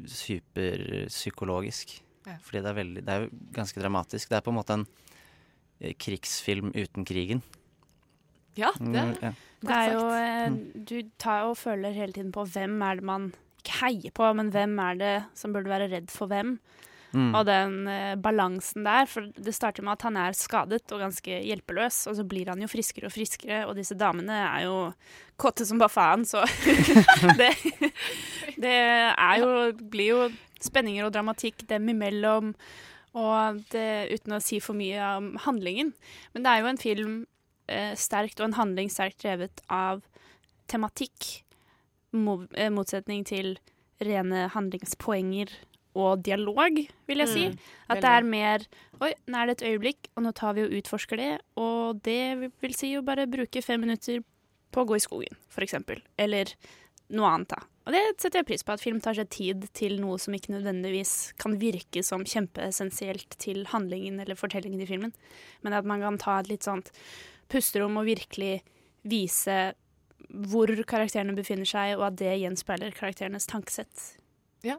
[0.08, 1.98] superpsykologisk.
[2.28, 2.38] Ja.
[2.44, 4.30] Fordi det er, veldig, det er ganske dramatisk.
[4.30, 4.86] Det er på en måte en
[6.00, 7.42] krigsfilm uten krigen.
[8.58, 9.34] Ja, Mm, det ja.
[9.62, 13.32] Det er jo eh, Du tar og føler hele tiden på hvem er det man
[13.62, 16.60] ikke heier på, men hvem er det som burde være redd for hvem.
[17.16, 17.32] Mm.
[17.34, 21.40] Og den eh, balansen der, for det starter med at han er skadet og ganske
[21.48, 24.76] hjelpeløs, og så blir han jo friskere og friskere, og disse damene er jo
[25.40, 26.44] kåte som bare faen, så
[27.40, 27.54] det,
[28.60, 30.28] det er jo Blir jo
[30.62, 32.54] spenninger og dramatikk dem imellom,
[33.18, 35.94] og det, uten å si for mye om handlingen.
[36.36, 37.18] Men det er jo en film
[38.00, 40.04] sterkt, og en handling sterkt drevet av
[40.72, 41.44] tematikk,
[42.14, 43.58] eh, motsetning til
[44.04, 45.52] rene handlingspoenger
[45.98, 46.78] og dialog,
[47.10, 47.46] vil jeg si.
[47.50, 47.58] Mm,
[47.90, 48.68] At det er mer
[49.02, 51.34] Oi, nå er det et øyeblikk, og nå tar vi og utforsker det.
[51.62, 54.24] Og det vil si å bare bruke fem minutter
[54.74, 56.02] på å gå i skogen, eksempel.
[56.18, 56.50] Eller
[57.14, 57.60] noe annet, da.
[57.88, 60.52] Og det setter jeg pris på, at film tar seg tid til noe som ikke
[60.56, 65.14] nødvendigvis kan virke som kjempeessensielt til handlingen eller fortellingen i filmen,
[65.62, 66.92] men at man kan ta et litt sånt
[67.52, 68.62] pusterom og virkelig
[69.08, 69.58] vise
[70.28, 74.18] hvor karakterene befinner seg, og at det gjenspeiler karakterenes tankesett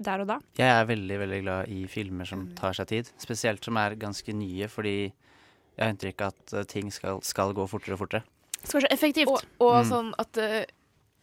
[0.05, 0.39] der og da.
[0.59, 3.11] Jeg er veldig veldig glad i filmer som tar seg tid.
[3.23, 7.55] Spesielt som er ganske nye, fordi jeg har inntrykk av at eh, ting skal, skal
[7.57, 8.27] gå fortere og fortere.
[8.59, 9.31] Skal være så effektivt.
[9.31, 9.89] Og, og Mm.
[9.93, 10.65] sånn at uh,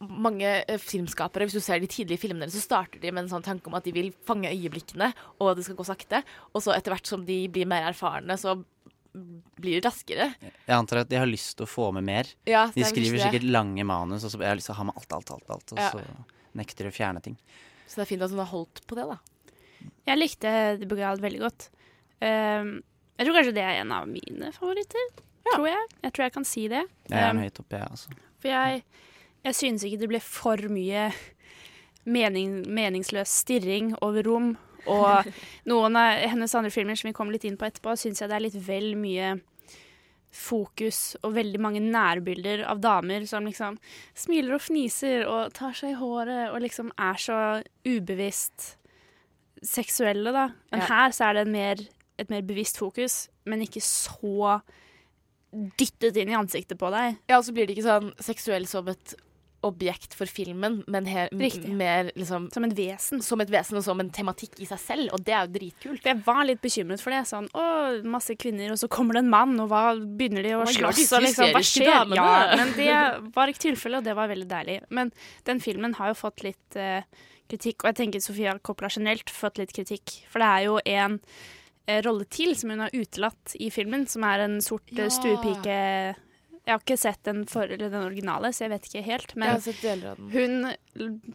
[0.08, 3.46] mange eh, filmskapere, hvis du ser de tidlige filmene, så starter de med en sånn
[3.46, 5.12] tanke om at de vil fange øyeblikkene,
[5.44, 6.24] og det skal gå sakte.
[6.54, 8.56] Og så etter hvert som de blir mer erfarne, så
[9.60, 10.28] blir det raskere.
[10.42, 12.30] Jeg antar at de har lyst til å få med mer.
[12.50, 14.88] Ja, de er skriver sikkert lange manus, og så jeg har lyst til å ha
[14.90, 15.92] med alt, alt, alt, alt og Ja.
[15.92, 16.04] så
[16.56, 17.38] nekter de å fjerne ting.
[17.88, 19.18] Så det er fint at hun har holdt på det, da.
[20.08, 21.70] Jeg likte The Beguiled veldig godt.
[22.22, 22.82] Um,
[23.20, 25.10] jeg tror kanskje det er en av mine favoritter.
[25.46, 25.88] Tror jeg.
[26.04, 26.84] Jeg tror jeg kan si det.
[27.10, 28.10] Jeg er Um, høyt oppe, jeg, altså.
[28.42, 28.84] For jeg,
[29.46, 31.12] jeg synes ikke det ble for mye
[32.06, 34.56] mening, meningsløs stirring over rom.
[34.92, 35.26] Og
[35.72, 38.36] noen av hennes andre filmer som vi kommer litt inn på etterpå, syns jeg det
[38.38, 39.36] er litt vel mye
[40.36, 43.78] fokus og veldig mange nærbilder av damer som liksom
[44.20, 47.38] smiler og fniser og tar seg i håret og liksom er så
[47.88, 48.74] ubevisst
[49.64, 50.50] seksuelle, da.
[50.74, 50.88] Men Ja.
[50.92, 51.76] her så er det en mer,
[52.20, 54.60] et mer bevisst fokus, men ikke så
[55.80, 57.18] dyttet inn i ansiktet på deg.
[57.30, 59.16] Ja, og så blir det ikke sånn seksuell som et
[59.66, 63.22] objekt for filmen, men her, mer liksom Som et vesen.
[63.26, 66.06] Som et vesen og som en tematikk i seg selv, og det er jo dritkult.
[66.06, 67.24] Jeg var litt bekymret for det.
[67.30, 67.66] Sånn, å,
[68.08, 71.06] masse kvinner, og så kommer det en mann, og hva begynner de å slåss?
[71.18, 72.16] Og liksom, hva skjer?
[72.18, 72.92] Ja, men det
[73.36, 74.80] var ikke tilfellet, og det var veldig deilig.
[74.94, 75.14] Men
[75.50, 77.02] den filmen har jo fått litt uh,
[77.52, 80.20] kritikk, og jeg tenker Sofia Coppola generelt fått litt kritikk.
[80.32, 81.20] For det er jo en
[81.88, 85.14] eh, rolle til som hun har utelatt i filmen, som er en sort stuepike Ja.
[85.14, 85.80] stuepike
[86.66, 89.36] Jeg har ikke sett den, for, eller den originale, så jeg vet ikke helt.
[89.38, 89.52] Men
[90.34, 90.72] hun,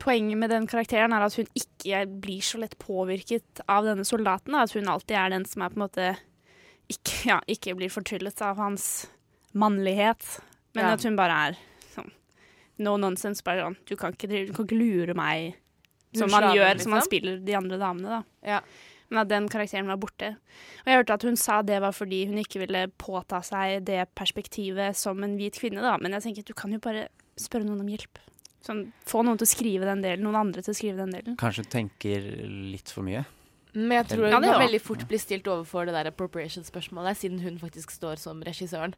[0.03, 4.57] poenget med den karakteren er at hun ikke blir så lett påvirket av denne soldaten.
[4.59, 6.09] At hun alltid er den som er på en måte
[6.91, 9.07] ikke, ja, ikke blir fortryllet av hans
[9.55, 10.41] mannlighet.
[10.75, 10.93] Men Ja.
[10.95, 11.59] at hun bare er
[11.95, 12.11] sånn
[12.79, 13.43] no nonsense.
[13.47, 15.55] Bare sånn Du kan ikke, du kan ikke lure meg
[16.15, 17.11] som man gjør, gjør, som man liksom?
[17.11, 18.23] spiller de andre damene, da.
[18.43, 18.61] Ja.
[19.11, 20.35] Men at den karakteren var borte.
[20.85, 24.05] Og jeg hørte at hun sa det var fordi hun ikke ville påta seg det
[24.19, 25.97] perspektivet som en hvit kvinne, da.
[25.99, 27.09] Men jeg tenker at du kan jo bare
[27.41, 28.23] spørre noen om hjelp.
[28.65, 31.37] Sånn, få noen til å skrive den delen, noen andre til å skrive den delen.
[31.41, 32.27] Kanskje hun tenker
[32.71, 33.25] litt for mye.
[33.73, 37.41] Men jeg tror hun ja, kan veldig fort bli stilt overfor det der appropriation-spørsmålet, siden
[37.45, 38.95] hun faktisk står som regissøren,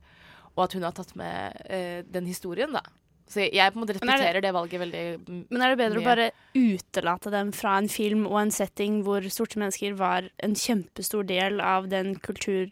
[0.57, 2.83] og at hun har tatt med eh, den historien, da.
[3.29, 5.47] Så jeg, på en måte Men er det- det, valget veldig mye.
[5.51, 6.03] Men er det bedre mye.
[6.03, 10.55] å bare utelate dem fra en film og en setting hvor sorte mennesker var en
[10.55, 12.69] kjempestor del av den kultur,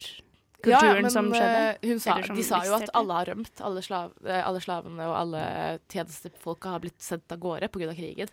[0.63, 1.79] kulturen ja, men, som skjedde?
[1.83, 3.61] eh, sa, som de sa jo at alle har rømt.
[3.61, 7.95] Alle, slav, eh, alle slavene og alle tjenestefolka har blitt sendt av gårde pga.
[7.97, 8.29] krigen.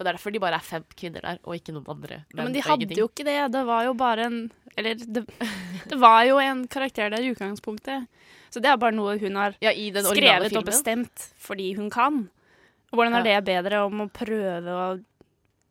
[0.00, 2.24] Og det er derfor de bare er fem kvinner der, og ikke noen andre.
[2.34, 2.96] Ja, men de hadde ting.
[2.96, 3.52] jo ikke det.
[3.52, 5.26] Det var jo bare en Eller det,
[5.90, 8.06] det var jo en karakter der i utgangspunktet.
[8.50, 11.90] Så det er bare noe hun har Ja, i den skrevet og bestemt fordi hun
[11.90, 12.24] kan.
[12.90, 14.86] Og hvordan er det bedre om å prøve å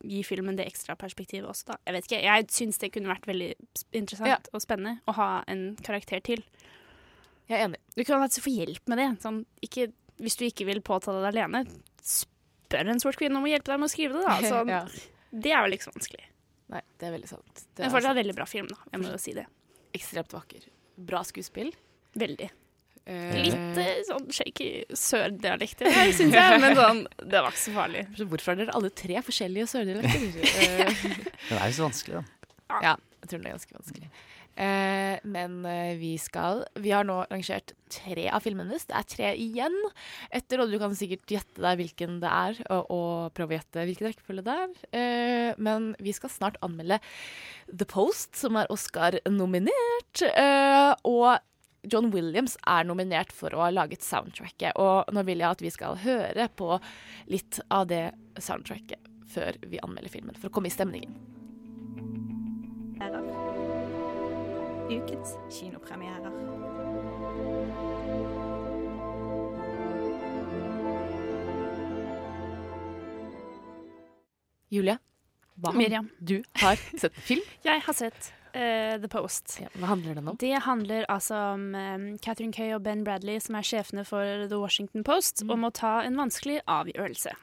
[0.00, 1.76] gi filmen det ekstra perspektivet også, da?
[1.84, 2.20] Jeg vet ikke.
[2.24, 3.50] Jeg syns det kunne vært veldig
[3.92, 4.38] interessant Ja.
[4.56, 6.42] og spennende å ha en karakter til.
[7.50, 7.80] Jeg er enig.
[7.96, 9.08] Du kan altså få hjelp med det.
[9.20, 9.90] Sånn, ikke,
[10.22, 11.66] hvis du ikke vil påta det alene,
[12.00, 14.38] spør en svart kvinne om å hjelpe deg med å skrive det, da.
[14.54, 14.84] Sånn, Ja.
[15.30, 16.24] Det er vel ikke så vanskelig.
[16.70, 17.66] Nei, det er veldig sant.
[17.76, 18.78] Det er er fortsatt en veldig bra film, da.
[18.94, 19.44] Jeg må jo si det.
[19.94, 20.64] Ekstremt vakker.
[20.96, 21.70] Bra skuespill.
[22.18, 22.48] Veldig.
[23.08, 28.02] Eh, Litt eh, sånn shaky sørdialekter syns jeg, men sånn, det var ikke så farlig.
[28.18, 30.26] Så hvorfor er dere alle tre forskjellige sørdialekter?
[31.48, 32.82] det er jo så vanskelig, da.
[32.84, 34.12] ja, jeg tror det er ganske vanskelig.
[34.60, 38.84] Eh, men eh, vi skal Vi har nå rangert tre av filmene hennes.
[38.84, 39.76] Det er tre igjen
[40.36, 43.86] etter, og du kan sikkert gjette deg hvilken det er, og, og prøve å gjette
[43.88, 44.74] hvilken rekkefølge det er.
[45.00, 47.00] Eh, men vi skal snart anmelde
[47.70, 50.26] The Post, som er Oscar-nominert.
[50.28, 51.40] Eh, og
[51.82, 54.76] John Williams er nominert for å ha laget soundtracket.
[54.76, 56.76] Og nå vil jeg at vi skal høre på
[57.32, 61.14] litt av det soundtracket før vi anmelder filmen, for å komme i stemningen.
[64.90, 66.34] Ukens kinopremierer.
[74.70, 74.98] Julie,
[75.58, 76.10] hva Miriam.
[76.18, 77.46] du har sett film?
[77.66, 79.60] Jeg har sett eh, The Post.
[79.74, 80.36] hva handler den om?
[80.40, 84.58] Det handler altså om um, Catherine Kay og Ben Bradley, som er sjefene for The
[84.58, 87.34] Washington Post, om å ta en vanskelig avgjørelse.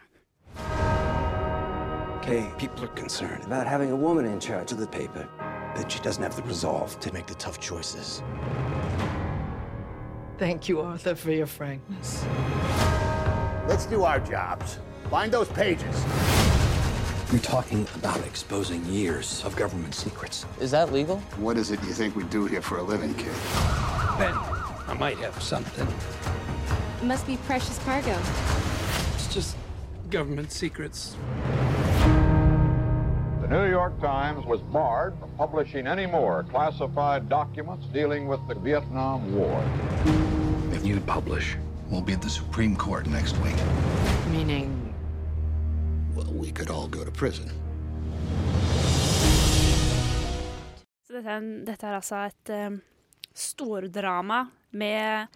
[2.21, 5.27] Kay, people are concerned about having a woman in charge of the paper.
[5.75, 8.23] That she doesn't have the resolve to make the tough choices.
[10.37, 12.25] Thank you, Arthur, for your frankness.
[13.67, 14.79] Let's do our jobs.
[15.09, 16.36] Find those pages.
[17.29, 20.45] You're talking about exposing years of government secrets.
[20.61, 21.17] Is that legal?
[21.35, 23.33] What is it you think we do here for a living, kid?
[24.17, 24.33] Ben,
[24.87, 25.85] I might have something.
[27.01, 28.17] It Must be precious cargo.
[29.15, 29.57] It's just
[30.09, 31.17] government secrets.
[33.41, 38.55] The New York Times was barred from publishing any more classified documents dealing with the
[38.55, 39.61] Vietnam War.
[40.71, 41.57] If you publish,
[41.89, 43.55] we'll be at the Supreme Court next week.
[44.31, 44.76] Meaning, Well,
[46.31, 47.49] we could all go to prison.
[51.07, 52.81] Så dette er, dette er altså et um,
[53.35, 55.27] stordrama med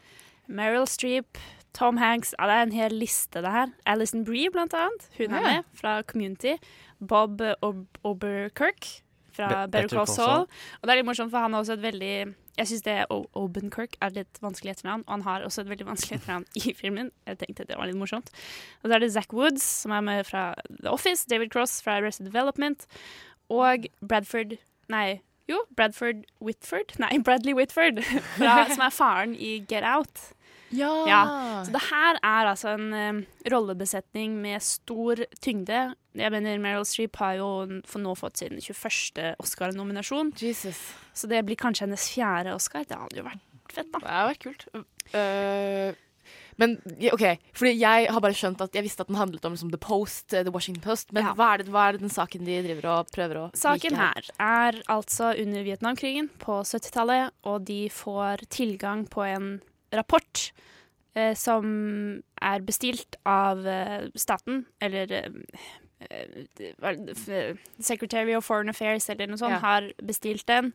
[0.52, 1.38] Meryl Streep,
[1.74, 3.72] Tom Hanks Ja, det er en hel liste, det her.
[3.86, 5.08] Alison Brie, blant annet.
[5.18, 6.58] Hun er med fra Community.
[7.00, 9.02] Bob Ob Oberkirk
[9.50, 10.46] fra Be- Better Call Saul.
[10.80, 12.14] Og det er litt morsomt, for han har også et veldig
[12.58, 12.96] Jeg syns det
[13.40, 17.12] Obenkirk er litt vanskelig etternavn, og han har også et veldig vanskelig etternavn i filmen.
[17.26, 18.30] Jeg tenkte det var litt morsomt.
[18.84, 21.98] Og så er det Zack Woods, som er med fra The Office, David Cross fra
[22.02, 22.86] Arrested Development,
[23.50, 24.58] og Bradford
[24.92, 26.94] Nei, Jo, Bradford Whitford.
[27.00, 28.04] Nei, Bradley Whitford,
[28.38, 30.34] fra, som er faren i Get Out.
[30.72, 31.22] Ja.
[31.66, 35.82] Så det her er altså en um, rollebesetning med stor tyngde.
[36.18, 37.50] Jeg mener Meryl Streep har jo
[37.88, 39.36] for nå fått sin 21.
[39.42, 40.34] Oscar-nominasjon.
[41.14, 42.88] Så det blir kanskje hennes fjerde Oscar.
[42.88, 44.00] Det hadde jo vært fett, da.
[44.00, 44.66] Det hadde vært kult.
[45.16, 45.92] Uh,
[46.62, 46.76] men
[47.12, 47.24] OK,
[47.58, 50.34] fordi jeg har bare skjønt at jeg visste at den handlet om liksom, The Post,
[50.36, 51.12] eh, The Washington Post.
[51.16, 51.34] Men Ja.
[51.34, 53.98] hva, er det, hva er det den saken de driver og prøver å Saken like
[53.98, 59.50] her er altså under Vietnamkrigen på 70-tallet, og de får tilgang på en
[59.94, 60.52] rapport
[61.16, 65.30] eh, som er bestilt av eh, staten, eller eh,
[66.10, 69.60] eh, Secretary of Foreign Affairs eller noe sånt Ja.
[69.60, 70.74] har bestilt den,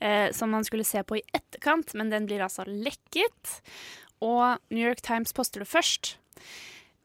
[0.00, 3.60] eh, som man skulle se på i etterkant, men den blir altså lekket.
[4.22, 6.16] Og New York Times poster det først.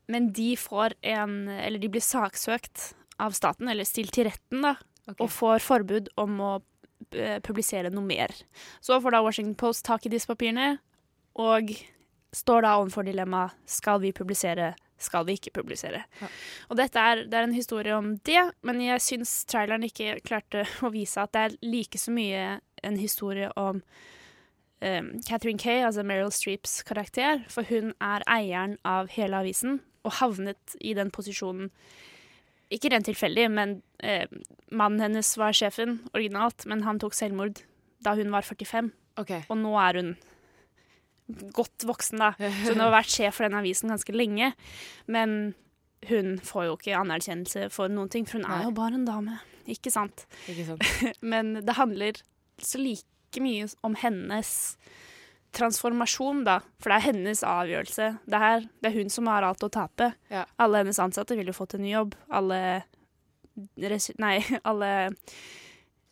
[0.07, 4.75] Men de får en Eller de blir saksøkt av staten, eller stilt til retten, da,
[5.19, 6.61] og får forbud om å
[7.43, 8.29] publisere noe mer.
[8.81, 10.79] Så får da Washington Post tak i disse papirene,
[11.37, 11.73] og
[12.35, 16.03] står da overfor dilemmaet skal vi publisere, skal vi ikke publisere.
[16.69, 20.65] Og dette er, det er en historie om det, men jeg syns traileren ikke klarte
[20.85, 26.05] å vise at det er like så mye en historie om um, Catherine Kay, altså
[26.05, 31.73] Meryl Streeps karakter, for hun er eieren av hele avisen og havnet i den posisjonen
[32.69, 34.29] ikke rent tilfeldig, men eh,
[34.69, 37.63] mannen hennes var sjefen originalt, men han tok selvmord
[38.05, 38.91] da hun var 45.
[39.49, 40.11] Og nå er hun
[41.55, 42.33] godt voksen, da.
[42.37, 44.53] Så hun har vært sjef for den avisen ganske lenge.
[45.11, 45.53] Men
[46.09, 49.39] hun får jo ikke anerkjennelse for noen ting, for hun er jo bare en dame.
[49.69, 50.25] Ikke sant?
[50.49, 50.85] Ikke sant.
[51.33, 52.21] Men det handler
[52.59, 54.51] så like mye om hennes
[55.55, 56.59] transformasjon, da.
[56.81, 58.09] For det er hennes avgjørelse.
[58.29, 60.11] Det er, det er hun som har alt å tape.
[60.31, 60.45] Ja.
[60.61, 62.17] Alle hennes ansatte ville jo fått en ny jobb.
[62.29, 62.61] Alle
[63.59, 64.37] Nei,
[64.69, 64.89] alle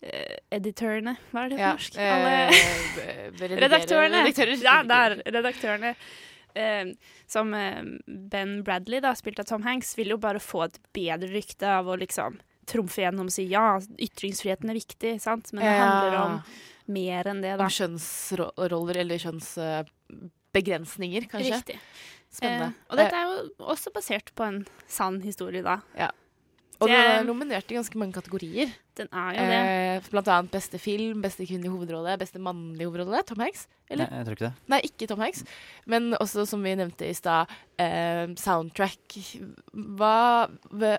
[0.02, 1.98] eh, editørene Hva er det på Ja, norsk?
[1.98, 2.50] eh, Alle
[3.42, 4.20] redigere- redaktørene.
[4.64, 5.10] Ja, der.
[5.26, 5.96] Redaktørene.
[6.58, 6.86] Eh,
[7.30, 11.28] som eh, Ben Bradley, da, spilt av Tom Hanks, vil jo bare få et bedre
[11.30, 15.54] rykte av å liksom trumfe gjennom og si ja, ytringsfriheten er viktig, sant?
[15.54, 15.86] men det Ja.
[15.86, 16.42] handler om
[16.88, 17.64] mer enn det, da.
[17.64, 21.54] Om kjønnsroller eller kjønnsbegrensninger, kanskje.
[21.62, 21.78] Riktig.
[22.34, 22.74] Spennende.
[22.74, 23.36] Eh, og dette er jo
[23.72, 24.58] også basert på en
[24.92, 25.78] sann historie, da.
[25.98, 26.10] Ja.
[26.78, 28.74] Og den er nominert i ganske mange kategorier.
[28.98, 29.62] Den er jo det.
[29.62, 33.24] Eh, blant annet beste film, beste kvinnelige hovedrolle, beste mannlige hovedrolle.
[33.26, 33.66] Tom Hanks?
[33.90, 34.10] Eller?
[34.12, 34.68] Nei, jeg tror ikke det.
[34.74, 35.44] Nei, ikke Tom Hanks.
[35.90, 39.18] Men også, som vi nevnte i stad, eh, soundtrack.
[39.98, 40.16] Hva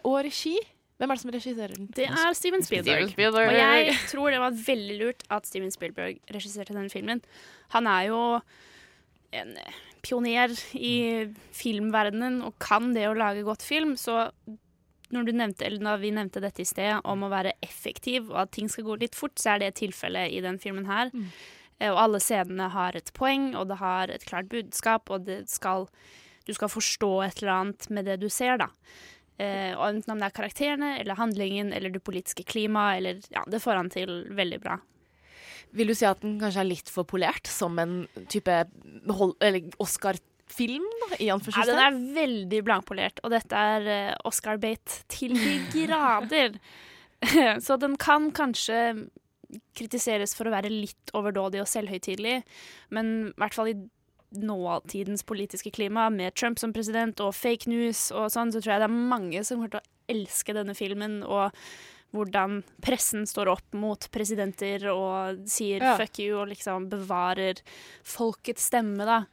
[0.02, 0.58] Og regi?
[0.98, 1.90] Hvem er det som regisserer den?
[1.94, 3.04] Det er Steven Spielberg.
[3.06, 3.52] Steven Spielberg.
[3.52, 7.22] Og jeg tror det var veldig lurt at Steven Spielberg regisserte denne filmen.
[7.70, 8.22] Han er jo
[9.38, 10.96] en eh, pioner i
[11.54, 14.26] filmverdenen og kan det å lage godt film, så
[15.14, 18.42] når, du nevnte, eller når vi nevnte dette i sted, om å være effektiv og
[18.44, 21.12] at ting skal gå litt fort, så er det tilfellet i den filmen her.
[21.14, 21.28] Mm.
[21.88, 25.86] Og alle scenene har et poeng, og det har et klart budskap, og det skal,
[26.48, 28.72] du skal forstå et eller annet med det du ser, da.
[29.38, 33.44] Eh, og enten om det er karakterene, eller handlingen, eller det politiske klimaet, eller Ja,
[33.46, 34.80] det får han til veldig bra.
[35.76, 38.64] Vil du si at den kanskje er litt for polert som en type
[39.06, 39.36] hold-
[40.48, 45.58] Oscar-film, da, i Ja, den er veldig blankpolert, og dette er eh, Oscar-bait til de
[45.87, 46.58] grader.
[47.64, 49.08] Så den kan kanskje
[49.76, 52.42] kritiseres for å være litt overdådig og selvhøytidelig,
[52.90, 53.78] men i hvert fall i
[54.38, 58.82] nåtidens politiske klima, med Trump som president og fake news og sånn, så tror jeg
[58.82, 61.54] det er mange som kommer til å elske denne filmen, og
[62.14, 65.96] hvordan pressen står opp mot presidenter og sier Ja.
[65.98, 67.60] fuck you og liksom bevarer
[68.02, 69.24] folkets stemme, da.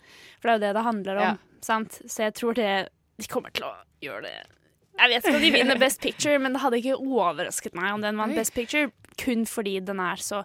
[0.42, 1.38] For det er jo det det handler om, Ja.
[1.62, 2.02] sant?
[2.06, 4.34] Så jeg tror det De kommer til å gjøre det
[5.00, 8.02] Jeg vet ikke om de vinner Best Picture, men det hadde ikke overrasket meg om
[8.02, 10.44] den vant Best Picture, kun fordi den er så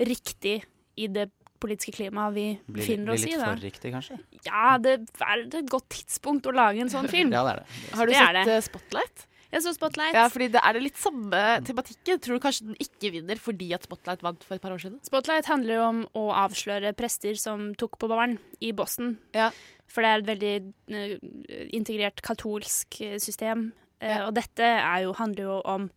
[0.00, 0.62] riktig
[0.96, 3.30] i det politiske klimaet vi Blir, befinner blir oss i.
[3.30, 3.46] litt Da.
[3.46, 4.18] for riktig, kanskje?
[4.44, 7.32] Ja, det er et godt tidspunkt å lage en sånn film.
[7.32, 7.94] Ja, det er det.
[7.96, 8.48] Har du Det sett det.
[8.48, 9.26] eh, Spotlight?
[9.54, 10.16] Jeg så Spotlight.
[10.16, 12.18] Ja, fordi det er det litt samme tematikken.
[12.22, 14.98] Tror du kanskje den ikke vinner fordi at Spotlight vant for et par år siden?
[15.06, 19.14] Spotlight handler jo om å avsløre prester som tok på barn i Boston.
[19.36, 19.52] Ja.
[19.90, 20.54] For det er et veldig
[20.98, 21.16] eh,
[21.76, 23.68] integrert katolsk eh, system.
[24.02, 24.24] Ja.
[24.26, 25.90] Og dette er jo, handler jo om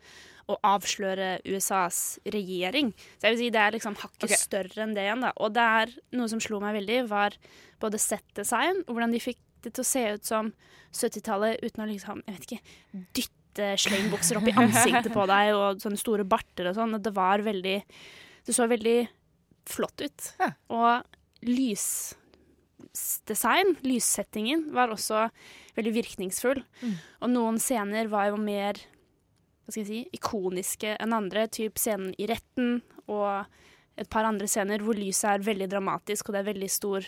[0.47, 2.93] å avsløre USAs regjering.
[3.17, 4.39] Så jeg vil si det er liksom hakket okay.
[4.39, 5.25] større enn det igjen.
[5.25, 5.33] da.
[5.43, 7.35] Og det er noe som slo meg veldig, var
[7.81, 10.53] både set-design og hvordan de fikk det til å se ut som
[10.95, 12.77] 70-tallet uten å liksom, jeg vet ikke,
[13.17, 13.36] dytte
[13.81, 17.01] slengbukser opp i ansiktet på deg og sånne store barter og sånn.
[17.03, 17.77] Det var veldig
[18.47, 18.99] Det så veldig
[19.67, 20.19] flott ut.
[20.71, 21.03] Og
[21.43, 22.15] lysdesign,
[23.83, 25.29] lyssettingen, var også
[25.77, 26.63] veldig virkningsfull.
[26.81, 26.95] Mm.
[27.21, 28.73] Og noen scener var jo mer
[29.67, 31.47] hva skal jeg si, ikoniske enn andre.
[31.51, 32.79] Typ scenen i retten
[33.11, 33.43] og
[33.97, 37.01] et par andre scener hvor lyset er veldig dramatisk, og det er veldig stor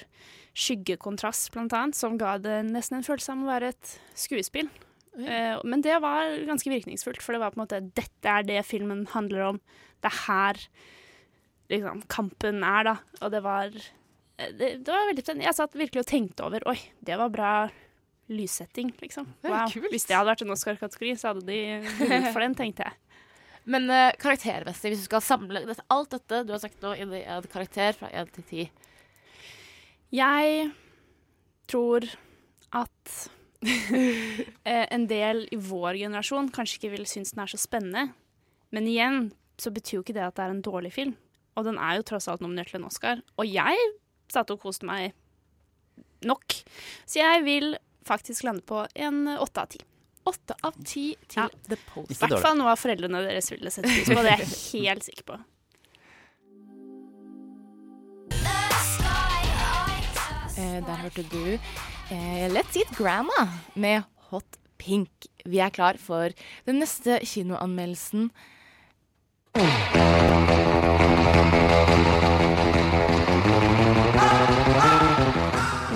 [0.60, 3.86] skyggekontrast, blant annet, som ga det nesten en følelse av å være et
[4.18, 4.68] skuespill.
[5.20, 8.64] Eh, men det var ganske virkningsfullt, for det var på en måte dette er det
[8.68, 9.62] filmen handler om.
[10.00, 10.64] Det er her
[11.74, 12.96] liksom, kampen er, da.
[13.22, 15.48] Og det var eh, det, det var veldig spennende.
[15.48, 17.54] Jeg satt virkelig og tenkte over Oi, det var bra
[18.30, 19.30] lyssetting, liksom.
[19.42, 19.66] Wow.
[19.74, 19.90] kult.
[19.94, 21.62] Hvis det hadde vært en Oscar-kategori, så hadde de
[21.98, 23.00] vunnet for den, tenkte jeg.
[23.74, 27.12] Men uh, karaktermessig, hvis du skal samle dette, alt dette du har sagt nå inn
[27.18, 28.64] i en karakter fra én til ti
[30.16, 30.70] Jeg
[31.70, 32.08] tror
[32.74, 33.18] at
[34.96, 38.10] en del i vår generasjon kanskje ikke vil synes den er så spennende.
[38.76, 41.16] Men igjen så betyr jo ikke det at det er en dårlig film.
[41.60, 43.24] Og den er jo tross alt nominert til en Oscar.
[43.36, 43.92] Og jeg
[44.32, 45.12] satt og koste meg
[46.26, 46.56] nok.
[47.10, 47.74] Så jeg vil
[48.08, 49.84] faktisk lande på en åtte av ti.
[50.30, 52.12] Åtte av ti til The Post.
[52.14, 54.20] I hvert fall noe av foreldrene deres ville sette pris på.
[54.24, 55.40] Det er jeg helt sikker på.
[60.60, 61.44] Eh, der hørte du
[62.12, 65.10] eh, Let's Eat Grandma med Hot Pink.
[65.46, 66.34] Vi er klar for
[66.66, 68.30] den neste kinoanmeldelsen.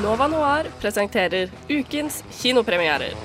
[0.03, 3.16] Nova Noir presenterer ukens kinopremierer.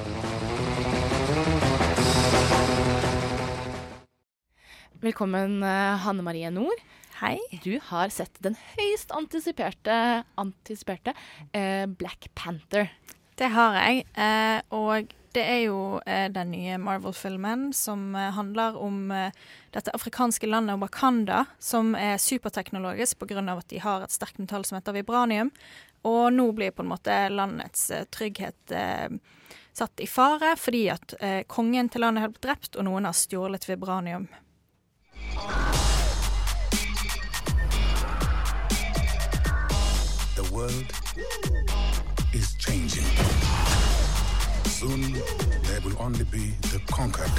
[5.01, 6.81] Velkommen, eh, Hanne Marie Nord.
[7.19, 7.39] Hei.
[7.65, 9.95] Du har sett den høyst antisiperte,
[10.39, 11.11] antisiperte
[11.51, 12.93] eh, Black Panther.
[13.35, 14.05] Det har jeg.
[14.15, 19.35] Eh, og det er jo eh, den nye Marvel-filmen som eh, handler om eh,
[19.75, 23.43] dette afrikanske landet Wakanda, som er superteknologisk pga.
[23.57, 25.51] at de har et sterkt metall som heter vibranium.
[26.07, 28.79] Og nå blir på en måte landets eh, trygghet
[29.75, 31.13] satt i fare fordi at
[31.51, 34.31] kongen til landet har blitt drept, og noen har stjålet vibranium.
[35.39, 35.88] The
[40.59, 40.93] world
[42.33, 43.05] is changing.
[44.65, 45.01] Soon
[45.69, 47.31] there will only be the conquered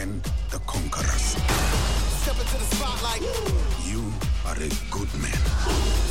[0.00, 1.36] and the conquerors.
[2.22, 3.22] Step into the spotlight.
[3.90, 4.00] You
[4.46, 5.42] are a good man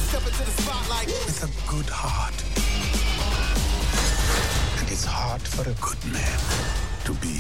[0.09, 1.07] Step into the spotlight.
[1.07, 2.37] with a good heart.
[4.79, 6.39] And it's hard for a good man
[7.05, 7.35] to be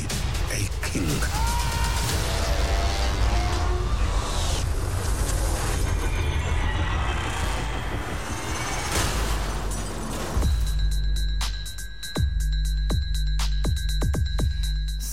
[0.57, 1.70] a king.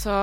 [0.09, 0.19] Så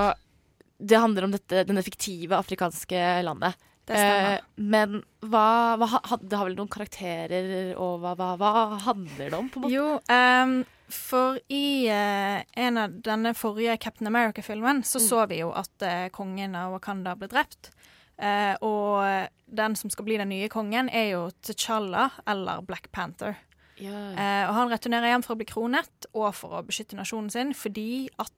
[0.78, 3.56] det handler om dette, denne fiktive afrikanske landet.
[3.86, 4.32] Det stemmer.
[4.34, 9.38] Eh, men hva, hva Det har vel noen karakterer, og hva, hva, hva handler det
[9.38, 9.50] om?
[9.52, 9.74] på en måte?
[9.76, 10.56] Jo, um,
[10.90, 15.06] for i uh, en av denne forrige Captain America-filmen så Mm.
[15.06, 17.70] så vi jo at uh, kongen av Wakanda ble drept.
[18.18, 23.36] Uh, og den som skal bli den nye kongen, er jo T'Challa eller Black Panther.
[23.78, 24.48] Yeah.
[24.48, 28.08] Og han returnerer hjem for å bli kronet og for å beskytte nasjonen sin fordi
[28.16, 28.32] at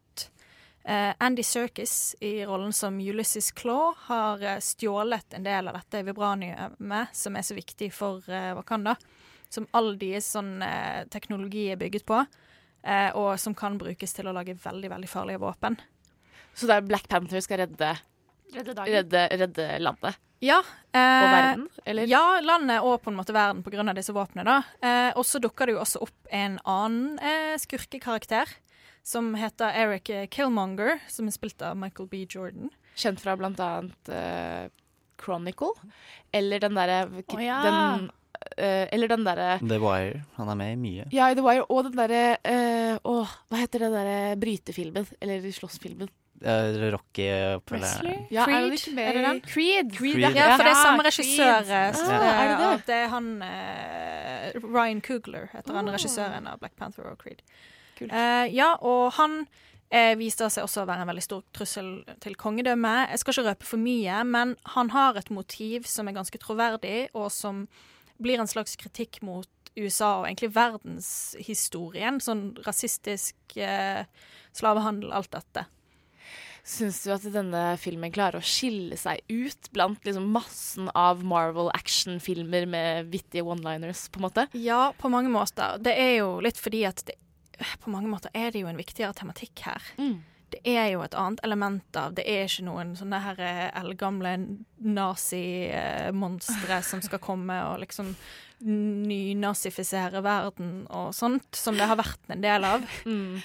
[1.21, 7.13] Andy Serkis i rollen som Ulysses Claw har eh, stjålet en del av dette vibraniumet
[7.13, 8.95] som er så viktig for eh, Wakanda.
[9.53, 12.19] Som all deres sånn eh, teknologi er bygget på,
[12.85, 15.77] eh, og som kan brukes til å lage veldig, veldig farlige våpen.
[16.55, 17.95] Så det er Black Panther skal redde,
[18.53, 18.93] Redde dagen.
[18.93, 20.19] redde, redde landet?
[20.45, 20.61] Ja.
[20.93, 22.07] Eh, Og verden, eller?
[22.13, 24.45] Ja, landet og på en måte verden av disse våpnene.
[24.45, 24.59] da.
[24.85, 28.53] Eh, og så dukker det jo også opp en annen eh, skurkekarakter
[29.09, 32.27] som heter Eric Killmonger, som er spilt av Michael B.
[32.29, 32.69] Jordan.
[32.99, 34.69] Kjent fra blant annet uh,
[35.23, 35.73] Chronicle.
[36.35, 37.59] Eller den derre oh, ja.
[37.65, 38.11] den,
[38.59, 40.25] eh, Eller den derre The Wire.
[40.37, 41.07] Han er med i mye.
[41.15, 41.65] Ja, i The Wire.
[41.73, 45.09] Og den derre uh, oh, hva heter den derre brytefilmen?
[45.25, 46.13] Eller slåssfilmen?
[46.39, 47.25] Rocky
[47.67, 48.21] Wrestler?
[48.31, 48.69] Ja, Creed?
[48.69, 49.41] det ikke med Er det den?
[49.49, 49.97] Creed.
[49.97, 51.49] Creed, Ja, for det er samme Ja, regissør.
[51.49, 52.85] Ah, det det?
[52.93, 53.33] det er han
[54.69, 55.97] Ryan Coogler heter han Ah.
[55.97, 57.43] regissøren av Black Panther og Creed.
[58.07, 59.41] Eh, ja, og han
[59.91, 61.93] eh, viste seg også å være en veldig stor trussel
[62.23, 63.13] til kongedømmet.
[63.13, 67.09] Jeg skal ikke røpe for mye, men han har et motiv som er ganske troverdig,
[67.19, 67.67] og som
[68.19, 72.23] blir en slags kritikk mot USA og egentlig verdenshistorien.
[72.23, 74.05] Sånn rasistisk eh,
[74.57, 75.69] slavehandel, alt dette.
[76.69, 81.71] Syns du at denne filmen klarer å skille seg ut blant liksom massen av Marvel
[81.73, 84.45] actionfilmer med vittige one-liners, på en måte?
[84.53, 85.79] Ja, på mange måter.
[85.81, 87.17] Det er jo litt fordi at det,
[87.83, 89.83] på mange måter er det jo en viktigere tematikk her.
[90.51, 94.31] det er jo et annet element av Det er ikke noen sånne her eh, eldgamle
[94.81, 98.15] nazimonstre som skal komme og liksom
[98.59, 102.83] nynazifisere verden og sånt, som det har vært en del av.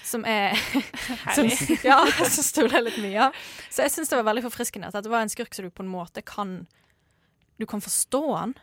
[0.02, 0.56] Som er
[1.36, 1.46] som.
[1.86, 2.00] Ja,
[2.34, 3.36] som stoler litt mye av.
[3.70, 5.84] Så jeg syns det var veldig forfriskende at det var en skurk som du på
[5.86, 6.64] en måte kan
[7.60, 8.56] Du kan forstå han.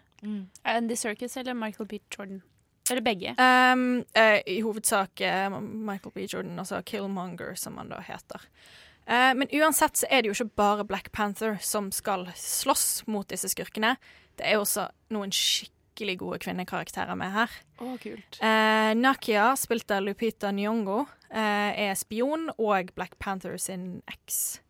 [0.67, 2.01] Andy Serkis eller Michael B.
[2.11, 2.41] Jordan?
[2.89, 3.35] Eller begge?
[3.37, 6.25] Um, uh, I hovedsak uh, Michael B.
[6.25, 8.47] Jordan, altså Killmonger, som han da heter.
[9.05, 13.29] Uh, men uansett så er det jo ikke bare Black Panther som skal slåss mot
[13.29, 13.95] disse skurkene.
[14.39, 17.55] Det er også noen skikkelig gode kvinnekarakterer med her.
[17.83, 18.39] Oh, kult.
[18.41, 24.61] Eh, Nakia, spilt av Lupita Nyong'o, eh, er spion og Black Panther sin eks.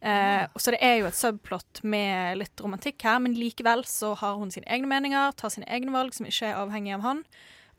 [0.00, 4.36] Eh, så det er jo et subplot med litt romantikk her, men likevel så har
[4.40, 7.24] hun sine egne meninger, tar sine egne valg som ikke er avhengig av han,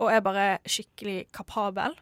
[0.02, 1.96] og er bare skikkelig kapabel.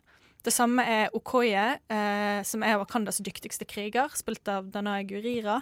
[0.45, 5.61] Det samme er Okoye, eh, som er Wakandas dyktigste kriger, spilt av Danai Gurira.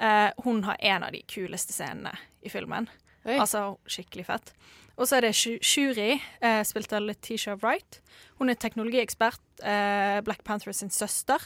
[0.00, 2.12] Eh, hun har en av de kuleste scenene
[2.42, 2.88] i filmen.
[3.24, 3.36] Oi.
[3.36, 4.54] Altså skikkelig fett.
[5.00, 8.00] Og så er det Shuri, eh, spilt av Letitia Wright.
[8.38, 11.38] Hun er teknologiekspert, eh, Black Panther sin søster.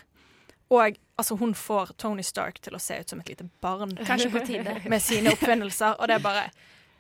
[0.71, 3.97] Og altså, hun får Tony Stark til å se ut som et lite barn.
[4.07, 4.79] Kanskje på tide.
[4.93, 5.99] Med sine oppfinnelser.
[5.99, 6.51] Og det er bare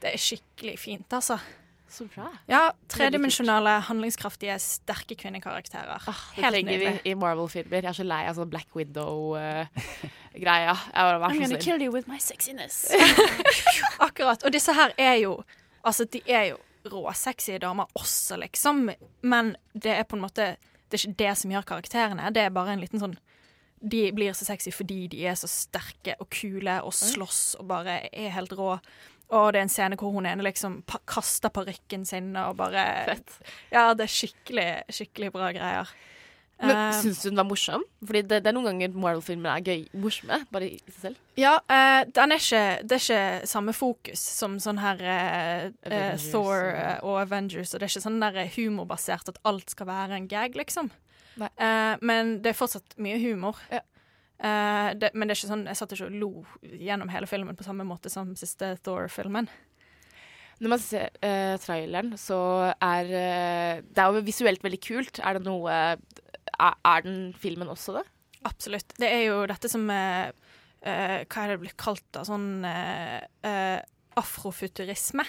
[0.02, 1.38] Det er skikkelig fint, altså.
[1.94, 2.26] Så bra.
[2.50, 6.02] Ja, tredimensjonale, handlingskraftige, sterke kvinnekarakterer.
[6.34, 7.84] Det trenger vi i Marvel-filmer.
[7.84, 10.74] Jeg er så lei av sånn Black Widow-greia.
[10.94, 12.88] I'm gonna kill you with my sexiness.
[14.08, 14.42] Akkurat.
[14.42, 15.38] Og disse her er jo
[15.84, 16.56] Altså, de er jo
[16.88, 18.88] råsexy damer også, liksom.
[19.22, 20.54] Men det er på en måte
[20.88, 22.30] Det er ikke det som gjør karakterene.
[22.34, 23.16] Det er bare en liten sånn
[23.84, 27.98] De blir så sexy fordi de er så sterke og kule og slåss og bare
[28.08, 28.78] er helt rå.
[29.34, 32.82] Og det er en scene hvor hun ene liksom pa kaster parykken sin og bare
[33.10, 33.38] Fett.
[33.72, 35.94] Ja, det er skikkelig, skikkelig bra greier.
[36.62, 37.82] Men Eh, Syns du den var morsom?
[38.06, 41.22] Fordi det, det er noen ganger Marvel-filmer er gøy morsomme, bare i seg selv.
[41.40, 46.68] Ja, uh, den er ikke, det er ikke samme fokus som sånn her eh, Thor
[47.02, 50.54] og Avengers, og det er ikke sånn der humorbasert at alt skal være en gag,
[50.58, 50.92] liksom.
[51.40, 53.58] Eh, men det er fortsatt mye humor.
[53.70, 56.32] Eh, det, men det er ikke sånn, jeg satt ikke og lo
[56.62, 59.48] gjennom hele filmen på samme måte som siste Thor-filmen.
[60.62, 62.36] Når man ser uh, traileren, så
[62.78, 63.08] er
[63.82, 65.18] Det er jo visuelt veldig kult.
[65.18, 65.98] Er det noe Er,
[66.62, 68.04] er den filmen også det?
[68.46, 68.94] Absolutt.
[68.94, 70.30] Det er jo dette som Hva
[70.86, 72.22] er det blitt kalt da?
[72.28, 72.62] Sånn
[74.14, 75.26] afrofuturisme.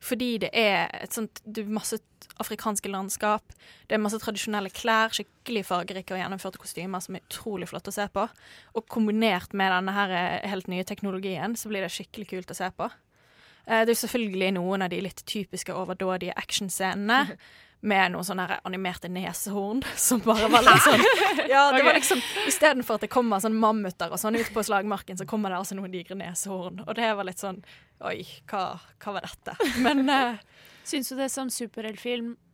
[0.00, 1.98] Fordi det er et sånt du, masse
[2.38, 3.42] afrikanske landskap.
[3.88, 7.94] Det er masse tradisjonelle klær, skikkelig fargerike og gjennomførte kostymer som er utrolig flott å
[7.94, 8.28] se på.
[8.78, 12.58] Og kombinert med denne her eh, helt nye teknologien, så blir det skikkelig kult å
[12.60, 12.90] se på.
[13.66, 17.24] Eh, Det er selvfølgelig noen av de litt typiske overdådige actionscenene.
[17.80, 21.04] Med noen sånne animerte nesehorn som bare var litt sånn
[21.52, 25.18] Ja, det var liksom Istedenfor at det kommer sånn mammuter og sånn ut på slagmarken,
[25.20, 26.82] så kommer det altså noen digre nesehorn.
[26.86, 27.62] Og det var litt sånn
[28.06, 28.64] Oi, hva,
[29.02, 29.54] hva var dette?
[29.82, 30.42] Men uh,
[30.88, 32.47] Syns du det som superheltfilm eh,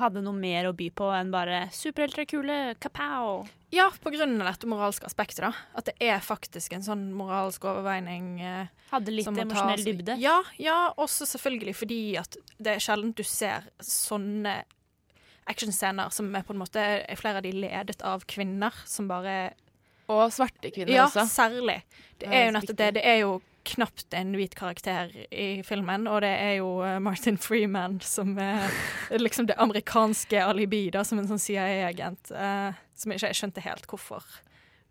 [0.00, 3.44] hadde noe mer å by på enn bare superhelter er kule, kapow?
[3.74, 5.48] ja, på grunn av dette moralske aspektet, da.
[5.74, 8.40] At det er faktisk en sånn moralsk overveining.
[8.40, 10.14] eh, Hadde litt emosjonell dybde?
[10.22, 14.60] Ja, ja, også selvfølgelig fordi at det er sjelden du ser sånne
[15.50, 19.54] actionscener som er på en måte er flere av de ledet av kvinner, som bare
[20.08, 21.26] Og svarte kvinner ja, også.
[21.28, 21.82] særlig.
[22.20, 22.90] Det er jo nettopp det.
[23.00, 23.34] Det er jo
[23.64, 28.68] knapt en hvit karakter i filmen, og det er jo eh, Martin Freeman som er
[29.24, 33.86] liksom det amerikanske alibi, da, som en sånn CIA-agent, uh, som jeg ikke skjønte helt
[33.90, 34.22] hvorfor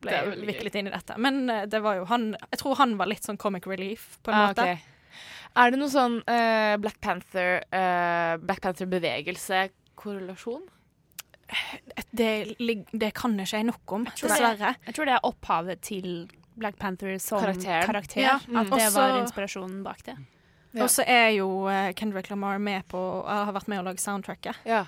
[0.03, 1.13] ble viklet inn i dette.
[1.21, 4.27] Men eh, det var jo han Jeg tror han var litt sånn comic relief, på
[4.31, 4.63] en Ah, måte.
[4.63, 4.77] Okay.
[5.53, 10.63] Er det noe sånn uh, Black Panther uh, Black Panther-bevegelse-korrelasjon?
[12.09, 14.71] Det, det kan ikke jeg nok om, dessverre.
[14.87, 16.07] Jeg tror det er opphavet til
[16.55, 17.85] Black Panther som Karakteren.
[17.85, 18.21] karakter.
[18.21, 18.77] Ja, At mm.
[18.77, 20.17] det var inspirasjonen bak det.
[20.81, 24.63] Og så er jo eh, Kendrick Lamar med på har vært med å lage soundtracket.
[24.65, 24.85] Ja.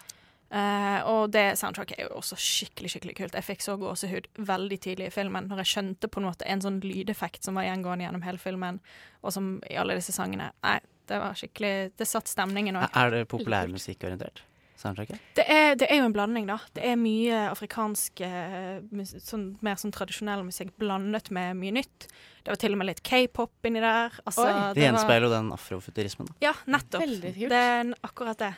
[0.56, 3.38] Uh, og det soundtracket er jo også skikkelig skikkelig kult.
[3.38, 6.62] Jeg fikk så gåsehud veldig tidlig i filmen når jeg skjønte på en måte en
[6.64, 8.78] sånn lydeffekt som var gjengående gjennom hele filmen,
[9.26, 10.52] og som i alle disse sangene.
[10.64, 10.78] Nei,
[11.10, 12.88] det var skikkelig Det satt stemningen òg.
[12.94, 14.46] Er det populærmusikkorientert?
[14.86, 15.26] Soundtracket?
[15.38, 16.60] Det er, det er jo en blanding, da.
[16.78, 18.80] Det er mye afrikansk eh,
[19.26, 22.08] sånn, mer sånn tradisjonell musikk blandet med mye nytt.
[22.46, 24.14] Det var til og med litt k-pop inni der.
[24.24, 24.46] Altså,
[24.78, 26.30] Det gjenspeiler jo den afrofuturismen.
[26.30, 26.38] da.
[26.52, 27.02] Ja, nettopp.
[27.04, 27.50] Veldig kult.
[27.56, 28.54] Det er akkurat det.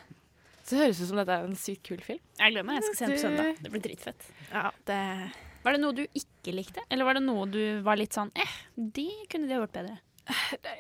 [0.67, 2.19] Så det høres ut som dette er en sykt kul film.
[2.41, 2.82] Jeg gleder meg.
[2.82, 3.61] Jeg skal se den på søndag.
[3.63, 4.25] Det blir dritfett.
[4.51, 4.97] Ja, det
[5.63, 8.57] Var det noe du ikke likte, eller var det noe du var litt sånn eh,
[8.75, 9.95] de kunne de ha gjort bedre?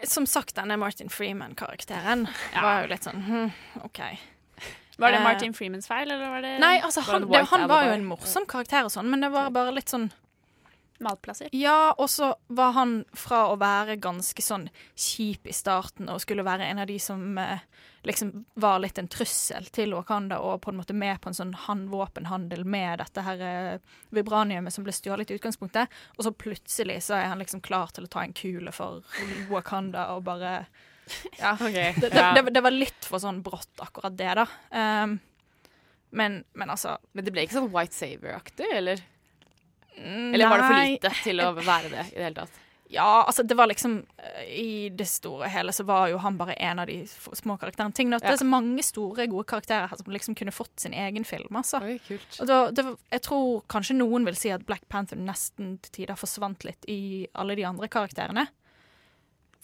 [0.03, 3.51] Som sagt, denne Martin Freeman-karakteren var jo litt sånn hm,
[3.87, 4.01] OK.
[4.97, 7.67] Var det Eh, Martin Freemans feil, eller var det Nei, altså var han, det han
[7.69, 10.09] var jo en morsom karakter og sånn, men det var bare litt sånn
[10.99, 11.49] Matplasser.
[11.53, 14.65] Ja, og så var han fra å være ganske sånn
[14.97, 17.61] kjip i starten og skulle være en av de som eh,
[18.07, 21.53] liksom var litt en trussel til Wakanda og på en måte med på en sånn
[21.67, 27.03] han våpenhandel med dette her eh, vibraniumet som ble stjålet i utgangspunktet, og så plutselig
[27.05, 29.05] så er han liksom klar til å ta en kule for
[29.53, 30.63] Wakanda og bare
[31.41, 31.55] Ja.
[31.59, 34.47] det, det, det, det var litt for sånn brått, akkurat det, da.
[34.71, 35.17] Um,
[36.09, 39.03] men, men altså Men det ble ikke sånn White Saver-aktig, eller?
[39.97, 42.63] Eller var det for lite til å være det i det hele tatt?
[42.89, 46.37] Ja, altså det var liksom eh, I det store og hele så var jo han
[46.39, 47.01] bare en av de
[47.35, 47.91] små karakterene.
[47.91, 51.25] Ting Det er så mange store, gode karakterer her som liksom kunne fått sin egen
[51.27, 51.81] film, altså.
[52.39, 56.19] Og da, det, jeg tror kanskje noen vil si at Black Panther nesten til tider
[56.19, 58.47] forsvant litt i alle de andre karakterene.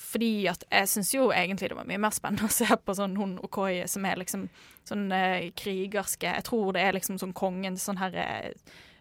[0.04, 3.16] Fordi at jeg syns jo egentlig det var mye mer spennende å se på sånn
[3.20, 4.48] hun Okoye, som er liksom
[4.88, 8.52] sånn eh, krigerske Jeg tror det er liksom sånn kongens sånn her eh,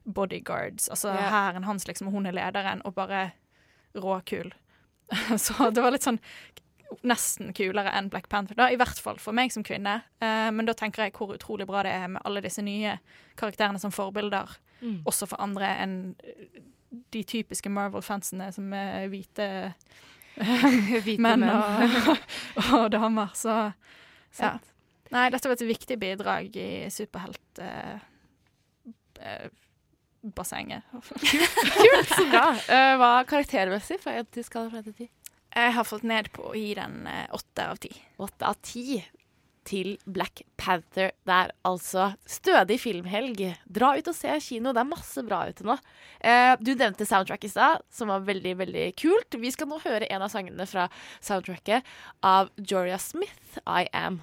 [0.05, 0.89] bodyguards.
[0.91, 1.31] Altså yeah.
[1.31, 3.31] hæren hans, liksom, og hun er lederen, og bare
[3.95, 4.51] råkul.
[5.45, 6.19] Så det var litt sånn
[7.09, 10.03] nesten kulere enn Black Panther, da, i hvert fall for meg som kvinne.
[10.21, 12.99] Eh, men da tenker jeg hvor utrolig bra det er med alle disse nye
[13.41, 15.05] karakterene som forbilder, Mm.
[15.07, 15.93] også for andre enn
[17.15, 19.45] de typiske Marvel-fansene som er hvite,
[21.05, 22.13] Hvite menn og,
[22.79, 23.33] og damer.
[23.37, 23.57] Så
[24.39, 24.55] ja.
[25.13, 27.61] Nei, dette var et viktig bidrag i superhelt...
[27.61, 27.99] Eh,
[29.21, 29.51] eh.
[31.83, 32.45] Kult, så bra.
[32.55, 35.09] Uh, hva karaktermessig fra 1 til skala fra 1 til 10?
[35.53, 37.91] Jeg har fått ned på å gi den eh, åtte av ti.
[38.23, 39.03] Åtte av ti
[39.69, 41.13] til Black Panther.
[41.27, 43.45] Det er altså stødig filmhelg.
[43.67, 44.73] Dra ut og se kino.
[44.75, 45.77] Det er masse bra ute nå.
[46.21, 49.39] Eh, du nevnte soundtrack i stad, som var veldig veldig kult.
[49.39, 50.89] Vi skal nå høre en av sangene fra
[51.21, 51.87] soundtracket
[52.27, 54.23] av Joria Smith, I Am.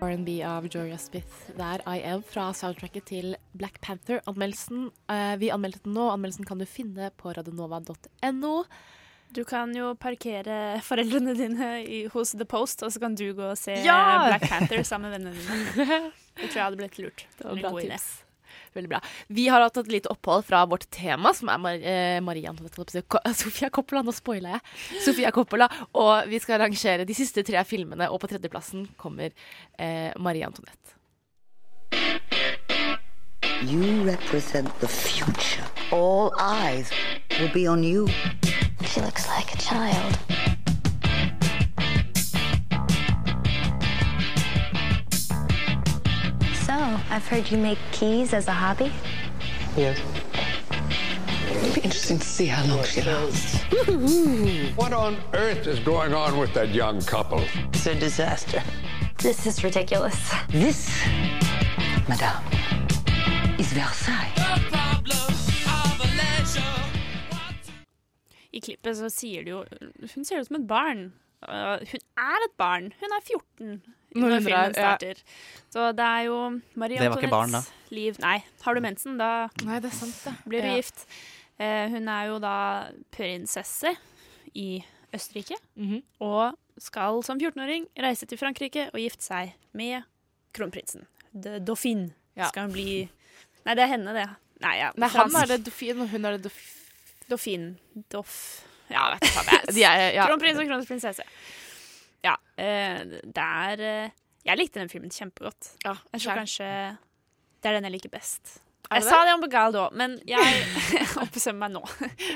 [0.00, 1.50] R&B av Joria Smith.
[1.56, 4.22] Det er I Am fra soundtracket til Black Panther.
[4.30, 6.08] Anmeldelsen, eh, vi anmeldte den nå.
[6.08, 8.54] Anmeldelsen kan du finne på radionova.no.
[9.34, 13.52] Du kan jo parkere foreldrene dine i, hos The Post, og så kan du gå
[13.52, 14.00] og se Ja!
[14.26, 16.00] Black Panther sammen med vennene dine.
[16.40, 17.24] Det tror jeg hadde blitt lurt.
[17.38, 18.08] Det var En bra tips.
[18.74, 19.00] Veldig bra.
[19.34, 23.02] Vi har hatt et lite opphold fra vårt tema, som er Mar eh.
[23.10, 24.02] Ko- Sofia Coppola.
[24.06, 24.62] Nå spoila jeg.
[25.04, 25.66] Sofia Coppola.
[25.98, 29.30] Og vi skal rangere de siste tre filmene, og på tredjeplassen kommer
[29.78, 30.96] eh, Marie Antoinette.
[33.66, 35.66] You represent the future.
[35.92, 36.90] All eyes
[37.38, 38.06] will be on you.
[38.90, 40.18] She looks like a child.
[46.64, 46.74] So,
[47.08, 48.90] I've heard you make keys as a hobby.
[49.76, 50.00] Yes.
[51.52, 53.62] It'd be interesting to see how long she lasts.
[54.74, 57.44] What on earth is going on with that young couple?
[57.72, 58.60] It's a disaster.
[59.18, 60.34] This is ridiculous.
[60.48, 60.90] This,
[62.08, 62.42] madame,
[63.56, 64.39] is Versailles.
[68.52, 69.60] I klippet så sier det jo
[70.14, 71.12] Hun ser ut som et barn.
[71.46, 72.90] Uh, hun er et barn.
[73.00, 73.82] Hun er 14
[74.16, 75.20] Når når filmen starter.
[75.22, 75.68] ja.
[75.70, 76.38] Så det er jo
[76.76, 80.34] Marie Antoinettes liv Nei, har du mensen, da Nei, det er sant, det.
[80.50, 80.76] blir du Ja.
[80.80, 81.06] gift.
[81.60, 82.56] Uh, hun er jo da
[83.14, 83.94] prinsesse
[84.54, 84.82] i
[85.14, 85.56] Østerrike.
[85.76, 86.02] Mhm.
[86.20, 90.02] Og skal som 14-åring reise til Frankrike og gifte seg med
[90.56, 91.06] kronprinsen.
[91.34, 92.10] The Dauphine
[92.48, 93.08] skal hun bli
[93.66, 94.26] Nei, det er henne, det.
[94.62, 96.76] Nei, ja, Nei, han er det Dauphine, og hun er det Dauphine.
[97.30, 97.74] Dauphine.
[98.12, 98.34] Doff
[98.90, 100.06] Ja, vet du hva det er.
[100.16, 100.26] Ja.
[100.28, 101.26] Kronprins og kronprinsesse.
[102.26, 102.34] Ja.
[102.58, 104.16] Uh, det er eh,
[104.48, 105.70] Jeg likte den filmen kjempegodt.
[105.86, 106.66] Ja, jeg tror kanskje
[107.60, 108.58] det er den jeg liker best.
[108.90, 109.34] Jeg sa det?
[109.36, 110.64] om Begal da, men jeg
[111.22, 111.82] ombestemmer meg nå.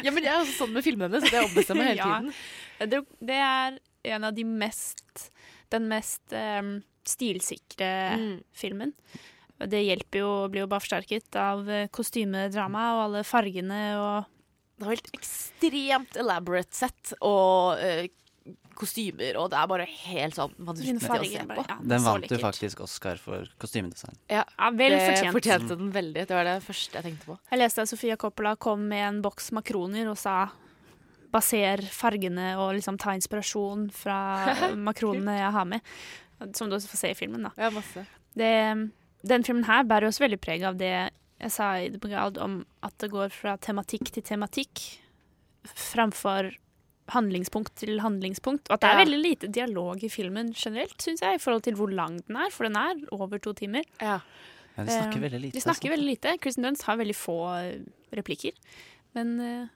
[0.04, 2.18] Ja, men jeg er også sånn med filmene, så jeg ombestemmer hele Ja.
[2.20, 2.90] tiden.
[2.92, 3.00] Det,
[3.32, 3.78] det er
[4.14, 5.30] en av de mest
[5.72, 6.76] Den mest um,
[7.08, 7.88] stilsikre
[8.20, 8.36] Mm.
[8.54, 8.92] filmen.
[9.64, 14.30] Det hjelper jo, blir jo bare forsterket av eh, kostymedrama og alle fargene og
[14.74, 18.06] Det var helt ekstremt elaborate sett og uh,
[18.74, 21.64] kostymer, og det er bare helt sånn vanvittig å se bare, på.
[21.68, 21.76] ja.
[21.94, 24.18] Den vant jo faktisk Oscar for kostymedesign.
[24.32, 24.42] Ja,
[24.74, 25.36] vel det fortjent.
[25.36, 26.26] fortjente den veldig.
[26.28, 27.38] Det var det første jeg tenkte på.
[27.52, 30.36] Jeg leste at Sofia Coppola kom med en boks makroner og sa
[31.34, 34.18] baser fargene og liksom ta inspirasjon fra
[34.88, 35.94] makronene jeg har med.
[36.54, 37.54] Som du også får se i filmen, da.
[37.58, 38.04] Ja, masse.
[38.34, 38.54] Det,
[39.24, 40.96] den filmen her bærer også veldig preg av det
[41.42, 44.84] jeg sa i det grad om at det går fra tematikk til tematikk
[45.64, 46.52] framfor
[47.12, 48.70] handlingspunkt til handlingspunkt.
[48.70, 51.76] Og at det er veldig lite dialog i filmen generelt, syns jeg, i forhold til
[51.76, 53.84] hvor lang den er, for den er over to timer.
[54.00, 54.20] Ja.
[54.74, 55.94] Ja, de snakker Eh, veldig lite, De snakker altså.
[55.94, 56.36] veldig lite.
[56.42, 57.84] Kristen Dunst har veldig få eh,
[58.16, 58.56] replikker.
[59.14, 59.66] Men eh,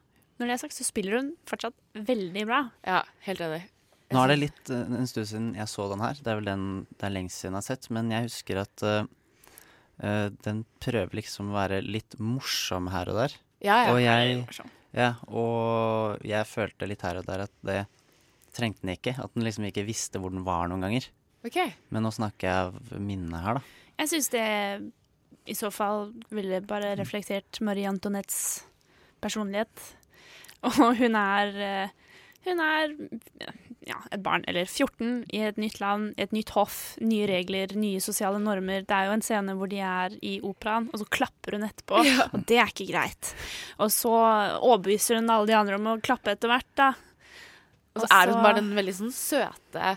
[0.41, 2.65] når det er sagt, så spiller hun fortsatt veldig bra.
[2.87, 3.63] Ja, helt enig.
[4.11, 6.17] Nå er det litt en stund siden jeg så den her.
[6.17, 6.65] Det er vel den
[6.97, 7.91] det er lengst siden jeg har sett.
[7.95, 9.05] Men jeg husker at eh,
[10.03, 13.37] eh, den prøver liksom å være litt morsom her og der.
[13.65, 13.93] Ja, ja.
[13.93, 17.81] Og jeg, ja, og jeg følte litt her og der at det
[18.57, 19.17] trengte den ikke.
[19.19, 21.09] At den liksom ikke visste hvor den var noen ganger.
[21.47, 21.59] Ok.
[21.95, 23.77] Men nå snakker jeg av minnet her, da.
[23.99, 24.47] Jeg syns det
[25.49, 28.67] i så fall ville bare reflektert Marie Antoinettes
[29.23, 29.73] personlighet.
[30.69, 31.97] Og hun er eh,
[32.47, 32.93] Hun er
[33.89, 38.03] ja, et barn, eller 14, i et nytt land, et nytt hoff, nye regler, nye
[38.05, 38.85] sosiale normer.
[38.87, 42.05] Det er jo en scene hvor de er i operaen, og så klapper hun etterpå.
[42.07, 42.29] Ja.
[42.33, 43.33] Og det er ikke greit.
[43.83, 46.93] Og så overbeviser hun alle de andre om å klappe etter hvert, da.
[47.97, 49.95] Og så er hun bare den veldig sånn søte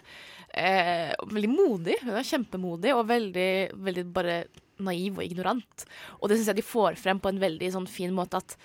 [0.58, 2.00] eh, Veldig modig.
[2.02, 4.38] Hun er kjempemodig og veldig, veldig bare
[4.82, 5.86] naiv og ignorant.
[6.20, 8.58] Og det syns jeg de får frem på en veldig sånn fin måte at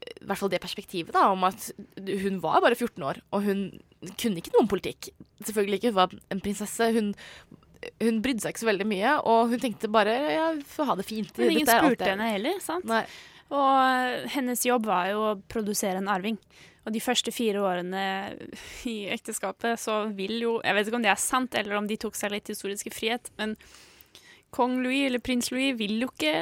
[0.00, 1.70] i hvert fall det perspektivet da, om at
[2.24, 3.64] hun var bare 14 år, og hun
[4.20, 5.10] kunne ikke noe om politikk.
[5.44, 6.88] Selvfølgelig ikke, hun var en prinsesse.
[6.96, 7.10] Hun,
[8.00, 11.06] hun brydde seg ikke så veldig mye, og hun tenkte bare ja, få ha det
[11.08, 11.32] fint.
[11.36, 12.88] Men ingen spurte henne heller, sant?
[12.88, 13.04] Nei.
[13.50, 16.38] Og hennes jobb var jo å produsere en arving.
[16.86, 18.02] Og de første fire årene
[18.88, 21.98] i ekteskapet så vil jo Jeg vet ikke om det er sant, eller om de
[22.00, 23.56] tok seg litt historiske frihet, men
[24.54, 26.32] kong Louis, eller prins Louis, vil jo ikke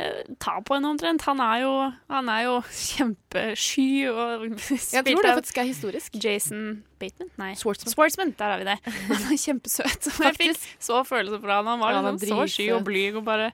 [0.41, 1.25] ta på henne omtrent.
[1.29, 1.73] Han er jo,
[2.13, 4.47] han er jo kjempesky og
[4.97, 6.19] Jeg tror det faktisk er historisk.
[6.25, 7.31] Jason Bateman?
[7.41, 7.53] Nei.
[7.61, 7.93] Swartzman.
[7.95, 8.35] Swartzman.
[8.39, 8.79] der har vi det.
[9.13, 10.11] Han er kjempesøt.
[10.15, 11.71] Og jeg fikk så følelse for han.
[11.71, 13.53] Han var Ja, han liksom så sky og blyg og bare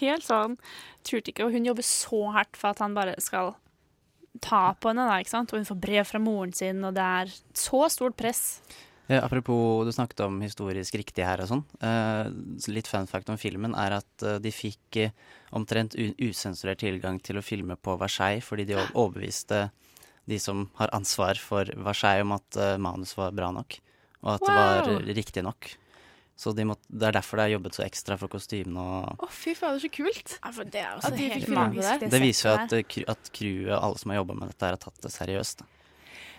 [0.00, 0.56] helt sånn
[1.06, 1.46] Turte ikke.
[1.46, 3.54] Og hun jobber så hardt for at han bare skal
[4.42, 5.52] ta på henne, da, ikke sant.
[5.52, 8.42] Og hun får brev fra moren sin, og det er så stort press.
[9.08, 11.62] Eh, apropos, du snakket om historisk riktig her og sånn.
[11.78, 12.26] Uh,
[12.72, 15.12] litt fun fact om filmen er at uh, de fikk uh,
[15.54, 19.68] omtrent usensurert tilgang til å filme på Versailles fordi de overbeviste
[20.26, 23.76] de som har ansvar for Versailles om at manus var bra nok,
[24.24, 25.68] og at det var riktig nok.
[26.34, 29.28] Så de måtte, det er derfor det er jobbet så ekstra for kostymene og Å,
[29.30, 30.34] fy fader, så kult.
[30.66, 32.10] det er At de fikk helt filme det.
[32.10, 32.74] Det viser jo at,
[33.14, 35.62] at crewet, alle som har jobba med dette, har tatt det seriøst.
[35.62, 35.75] Da.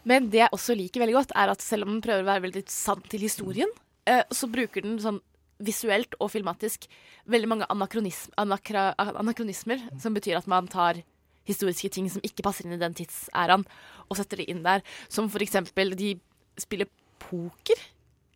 [0.08, 2.45] Men det jeg også liker veldig godt, er at selv om den prøver å være
[2.47, 3.72] veldig sann til historien,
[4.08, 5.20] eh, så bruker den sånn
[5.64, 6.86] visuelt og filmatisk
[7.28, 11.01] veldig mange anakronism, anakra, anakronismer, som betyr at man tar
[11.47, 13.66] historiske ting som ikke passer inn i den tidsæraen,
[14.08, 14.84] og setter det inn der.
[15.10, 16.16] Som for eksempel de
[16.60, 16.89] spiller
[17.24, 17.80] poker.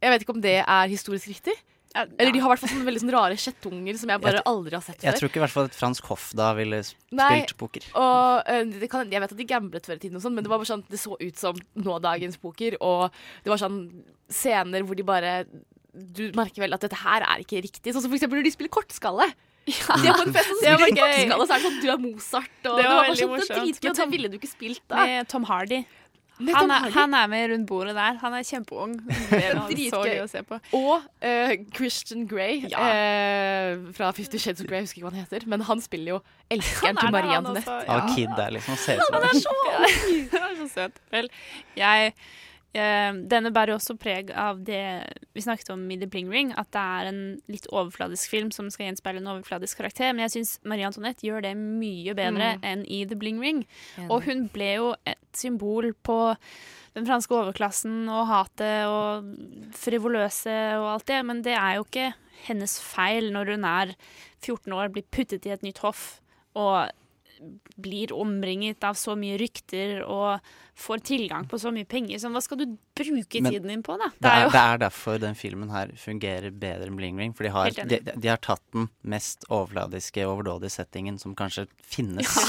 [0.01, 1.55] Jeg vet ikke om det er historisk riktig.
[1.95, 4.45] Eller de har i hvert fall sånne veldig sånne rare kjettunger som jeg bare Jeg-
[4.47, 5.07] aldri har sett før.
[5.09, 7.83] Jeg tror ikke i hvert fall et fransk hoff da ville spilt Nei, poker.
[7.99, 10.49] Og det kan, jeg vet at de gamblet før i tiden, og sånn, men det
[10.53, 12.77] var bare sånn, det så ut som nådagens poker.
[12.79, 13.11] Og
[13.43, 15.45] det var sånn scener hvor de bare
[15.93, 17.91] Du merker vel at dette her er ikke riktig.
[17.91, 19.27] Sånn som for eksempel når de spiller kortskalle.
[19.67, 21.27] De har på en fest som Det var spiller gøy.
[21.27, 22.55] kortskalle, så er det sånn Du er Mozart.
[22.63, 23.47] Og Det var bare veldig sånn, morsomt.
[23.51, 24.95] Det, dritgøy, og det ville du ikke spilt da.
[25.05, 25.81] Med Tom Hardy.
[26.55, 28.17] Han er, han er med rundt bordet der.
[28.21, 28.97] Han er kjempeung.
[29.07, 30.13] Det er Dritgøy.
[30.23, 30.59] å se på.
[30.77, 35.25] Og uh, Christian Grey eh, fra Fifty Shades of Grey, jeg husker ikke hva han
[35.25, 35.47] heter.
[35.53, 36.21] Men han spiller jo
[36.51, 37.79] elskeren til Marie Antoinette.
[37.87, 38.79] Ja, Kid der, liksom.
[38.81, 39.57] Han er så
[40.37, 41.03] Han er så søt.
[41.13, 41.29] Vel,
[41.77, 42.13] jeg
[42.73, 44.79] Denne bærer også preg av det
[45.35, 48.69] vi snakket om i The Bling Ring, at det er en litt overfladisk film som
[48.71, 50.13] skal gjenspeile en overfladisk karakter.
[50.13, 52.63] Men jeg syns Marie Antoinette gjør det mye bedre Mm.
[52.63, 53.65] enn i The Bling Ring.
[53.97, 54.09] Enig.
[54.09, 56.35] Og hun ble jo et symbol på
[56.95, 59.27] den franske overklassen og hatet og
[59.75, 62.13] frivoløse og alt det, men det er jo ikke
[62.47, 63.93] hennes feil når hun er
[64.41, 66.21] 14 år, blir puttet i et nytt hoff
[66.55, 66.89] og
[67.81, 70.39] blir omringet av så mye rykter og
[70.81, 72.19] får tilgang på så mye penger.
[72.21, 72.65] Så hva skal du
[72.97, 74.09] bruke Men tiden din på, da?
[74.21, 77.33] Det er, det er derfor den filmen her fungerer bedre enn Bling Ring.
[77.37, 82.29] For de har, de, de har tatt den mest overfladiske, overdådige settingen som kanskje finnes.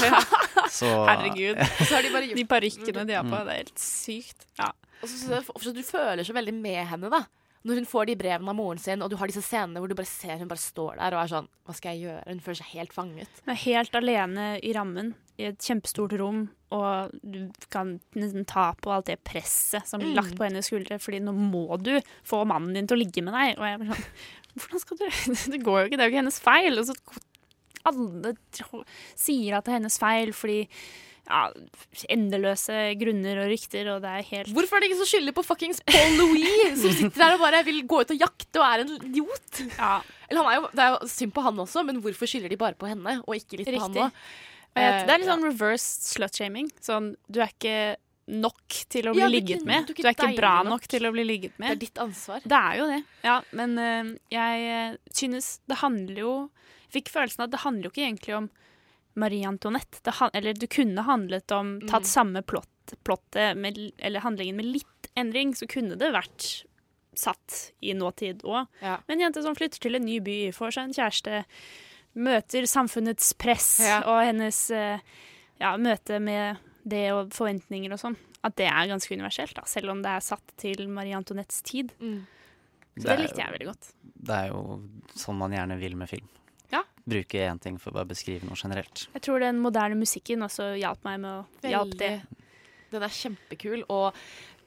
[0.73, 1.59] Så Herregud.
[1.59, 3.45] Og så har de bare gjort De parykkene de har på, Mm.
[3.49, 4.47] det er helt sykt.
[4.57, 4.71] Ja.
[5.03, 7.19] Og så så, så, så Du føler så veldig med henne, da.
[7.63, 9.95] Når hun får de brevene av moren sin, og du har disse scenene hvor du
[9.95, 12.23] bare ser hun bare står der og er sånn Hva skal jeg gjøre?
[12.27, 13.37] Hun føler seg helt fanget.
[13.45, 16.41] Hun er helt alene i rammen i et kjempestort rom,
[16.75, 20.19] og du kan nesten ta på alt det presset som blir Mm.
[20.19, 21.95] lagt på hennes skuldre, fordi nå må du
[22.27, 23.55] få mannen din til å ligge med deg.
[23.57, 24.05] Og jeg blir sånn
[24.59, 25.05] Hvordan skal du
[25.57, 26.77] Det går jo ikke, det er jo ikke hennes feil.
[26.77, 26.93] Og så
[27.89, 28.35] alle
[29.19, 30.59] sier at det er hennes feil fordi
[31.23, 31.41] ja,
[32.11, 35.45] endeløse grunner og rykter, og det er helt Hvorfor er det ingen som skylder på
[35.47, 38.83] fuckings Paul Louis, som sitter der og bare vil gå ut og jakte og er
[38.83, 39.61] en idiot?
[39.69, 42.59] Eller han er jo, Det er jo synd på han også, men hvorfor skylder de
[42.59, 44.07] bare på henne, og ikke litt på han Riktig.
[44.09, 44.25] òg?
[44.73, 46.71] Det er litt sånn reverse slut-shaming.
[46.81, 47.75] Sånn, du er ikke
[48.33, 49.85] nok til å bli Ja, ligget med.
[49.87, 50.71] du er ikke er ikke bra nok.
[50.71, 51.69] nok til å bli ligget med.
[51.69, 52.41] Det er ditt ansvar.
[52.43, 52.99] Det er jo det.
[53.23, 56.33] Ja, men uh, jeg eh, synes det handler jo
[56.93, 58.47] Fikk følelsen av at det handler jo ikke egentlig om
[59.15, 59.99] Marie Antoinette.
[60.03, 62.11] Det, han- eller det kunne handlet om Tatt Mm.
[62.11, 66.63] samme plott, plottet med, eller handlingen med litt endring, så kunne det vært
[67.15, 68.67] satt i nåtid òg.
[68.81, 68.97] Ja.
[69.07, 71.43] Men en jente som flytter til en ny by, får seg en kjæreste,
[72.15, 74.99] møter samfunnets press og hennes eh,
[75.61, 79.89] ja, møte med det og forventninger og sånn, at det er ganske universelt, da, selv
[79.93, 81.93] om det er satt til Marie Antoinettes tid.
[82.97, 83.91] Så det det likte jeg veldig godt.
[84.23, 84.81] Det er jo
[85.15, 86.27] sånn man gjerne vil med film.
[87.03, 89.07] Bruke én ting for å bare beskrive noe generelt.
[89.11, 92.15] Jeg tror den moderne musikken også hjalp meg med å hjelpe det.
[92.93, 94.13] Den er kjempekul, og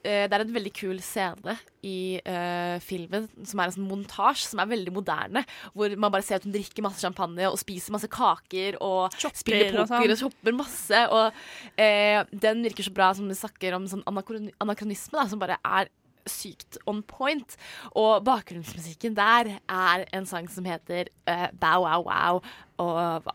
[0.02, 1.54] eh, det er en veldig kul scene
[1.86, 5.44] i uh, filmen som er en sånn montasje som er veldig moderne.
[5.72, 9.70] Hvor man bare ser at hun drikker masse champagne og spiser masse kaker og spiller
[9.70, 10.26] poker og, sånn.
[10.26, 11.04] shopper masse.
[11.14, 15.62] Og uh, den virker så bra som det snakker om sånn anakronisme, da, som bare
[15.62, 15.92] er
[16.30, 17.56] sykt on point.
[17.94, 22.42] Og bakgrunnsmusikken der er en sang som heter uh, Bow Wow Wow.
[22.82, 23.32] Og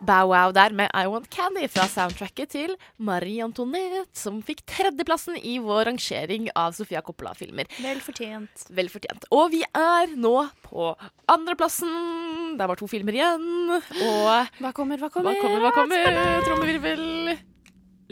[0.00, 5.38] Bow Wow der med I Want Candy fra soundtracket til Marie Antoinette, som fikk tredjeplassen
[5.40, 7.70] i vår rangering av Sofia Coppola-filmer.
[7.80, 8.68] Vel fortjent.
[8.76, 9.26] Vel fortjent.
[9.32, 10.92] Og vi er nå på
[11.32, 12.56] andreplassen.
[12.56, 13.76] Det er bare to filmer igjen.
[13.76, 15.32] Og Hva kommer, hva kommer?
[15.32, 16.42] Hva kommer, hva kommer?
[16.46, 17.55] Trommevirvel.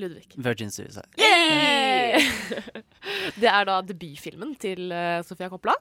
[0.00, 0.28] Ludvig.
[0.36, 1.08] Virgin Suicide.
[1.18, 2.20] Yay!
[3.40, 5.74] Det er da debutfilmen til uh, Sofia Coppola.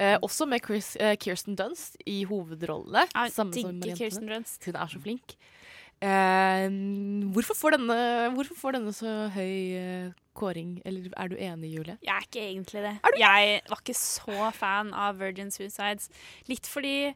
[0.00, 3.06] Eh, også med Chris, eh, Kirsten Dunst i hovedrollene.
[3.14, 4.64] Jeg digger Kirsten Dunst.
[4.66, 5.36] Hun er så flink.
[6.02, 6.66] Eh,
[7.32, 7.98] hvorfor, får denne,
[8.34, 10.80] hvorfor får denne så høy eh, kåring?
[10.84, 11.96] Eller er du enig, Julie?
[12.02, 12.94] Jeg er ikke egentlig det.
[13.18, 16.10] Jeg var ikke så fan av Virgin Suicides.
[16.50, 17.14] Litt fordi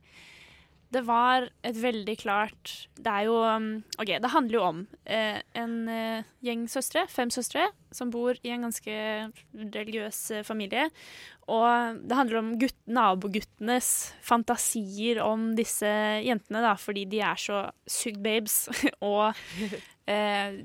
[0.94, 3.68] det var et veldig klart Det er jo um,
[4.00, 8.52] OK, det handler jo om eh, en eh, gjeng søstre, fem søstre, som bor i
[8.54, 8.94] en ganske
[9.76, 10.88] religiøs eh, familie.
[11.48, 13.90] Og det handler om gutt, naboguttenes
[14.24, 15.88] fantasier om disse
[16.24, 18.66] jentene, da, fordi de er så sugd babes
[19.12, 19.36] og
[20.08, 20.60] eh,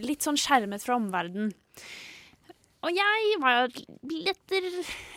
[0.00, 1.52] litt sånn skjermet fra omverdenen.
[2.82, 4.64] Og jeg var etter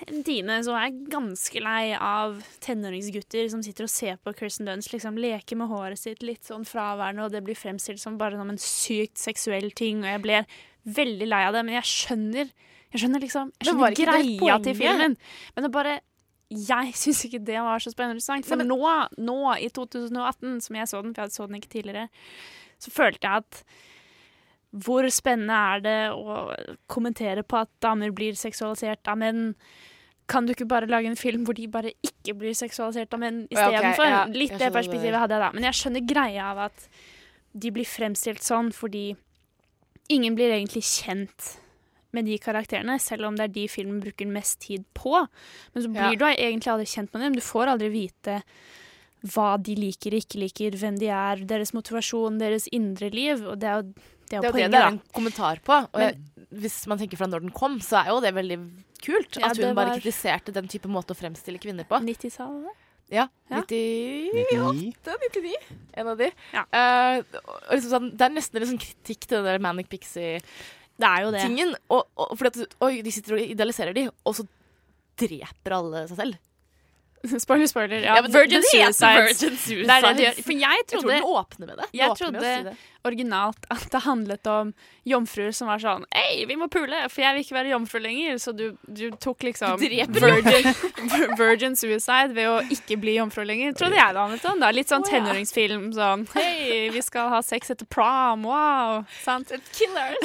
[0.06, 4.70] en Tine, så er jeg ganske lei av tenåringsgutter som sitter og ser på Kirsten
[4.70, 8.38] Dunst liksom leke med håret sitt litt sånn fraværende, og det blir fremstilt som bare
[8.38, 10.44] som en sykt seksuell ting, og jeg ble
[10.86, 11.66] veldig lei av det.
[11.66, 12.54] Men jeg skjønner
[12.96, 15.18] jeg skjønner liksom Jeg skjønner greia til filmen.
[15.56, 15.98] Men det bare
[16.54, 18.22] Jeg syns ikke det var så spennende.
[18.22, 18.46] interessant.
[18.46, 18.78] For nå,
[19.18, 22.08] nå, i 2018, som jeg så den, for jeg så den ikke tidligere,
[22.80, 23.64] så følte jeg at
[24.76, 26.54] hvor spennende er det å
[26.92, 29.54] kommentere på at damer blir seksualisert av menn?
[30.28, 33.44] Kan du ikke bare lage en film hvor de bare ikke blir seksualisert av menn
[33.48, 34.02] istedenfor?
[34.02, 35.52] Okay, ja, Litt det perspektivet hadde jeg da.
[35.56, 36.88] Men jeg skjønner greia av at
[37.56, 39.12] de blir fremstilt sånn fordi
[40.12, 41.54] ingen blir egentlig kjent
[42.16, 45.28] med de karakterene, selv om det er de filmen bruker mest tid på.
[45.74, 46.16] Men så blir Ja.
[46.16, 47.34] du egentlig aldri kjent med dem.
[47.34, 48.42] Du får aldri vite
[49.26, 53.46] hva de liker og ikke liker, hvem de er, deres motivasjon, deres indre liv.
[53.46, 53.94] Og det er jo
[54.30, 55.78] det, er jo Det er jo poenget, det er en kommentar på.
[55.94, 58.58] Og Men- jeg, hvis man tenker fra når den kom, så er jo det veldig
[59.04, 59.38] kult.
[59.38, 62.00] Ja, at hun bare kritiserte den type måte å fremstille kvinner på.
[62.02, 62.82] 90-tallet?
[63.14, 63.28] Ja.
[63.52, 63.62] Ja.
[63.62, 65.54] 98, 99.
[65.94, 66.32] En av de.
[66.54, 70.42] Eh, og liksom sånn, det er nesten en sånn kritikk til den der Manic Pixie-tingen.
[70.98, 71.80] Det jo det.
[71.92, 74.48] Og, og, fordi at oi, de sitter og idealiserer de, og så
[75.20, 76.40] dreper alle seg selv.
[77.46, 77.96] Spoiler, spoiler.
[78.04, 79.68] Ja, Ja, men det- Virgin det heter Suicides.
[79.70, 81.86] Virgin Det er det de For jeg Jeg tror trodde den åpner med det.
[81.92, 82.76] Den Jeg åpner med trodde si det.
[83.06, 84.74] originalt at det handlet om
[85.06, 88.38] jomfruer som var sånn Hei, vi må pule, for jeg vil ikke være jomfru lenger.
[88.42, 89.88] Så du, du tok liksom Du
[90.20, 90.74] virgin,
[91.44, 93.74] virgin suicide ved å ikke bli jomfru lenger.
[93.78, 94.60] Trodde jeg det handlet om.
[94.60, 99.04] da Litt sånn tenåringsfilm sånn Hei, vi skal ha sex etter prom, wow.
[99.24, 99.52] Sant?
[99.78, 100.16] Killer.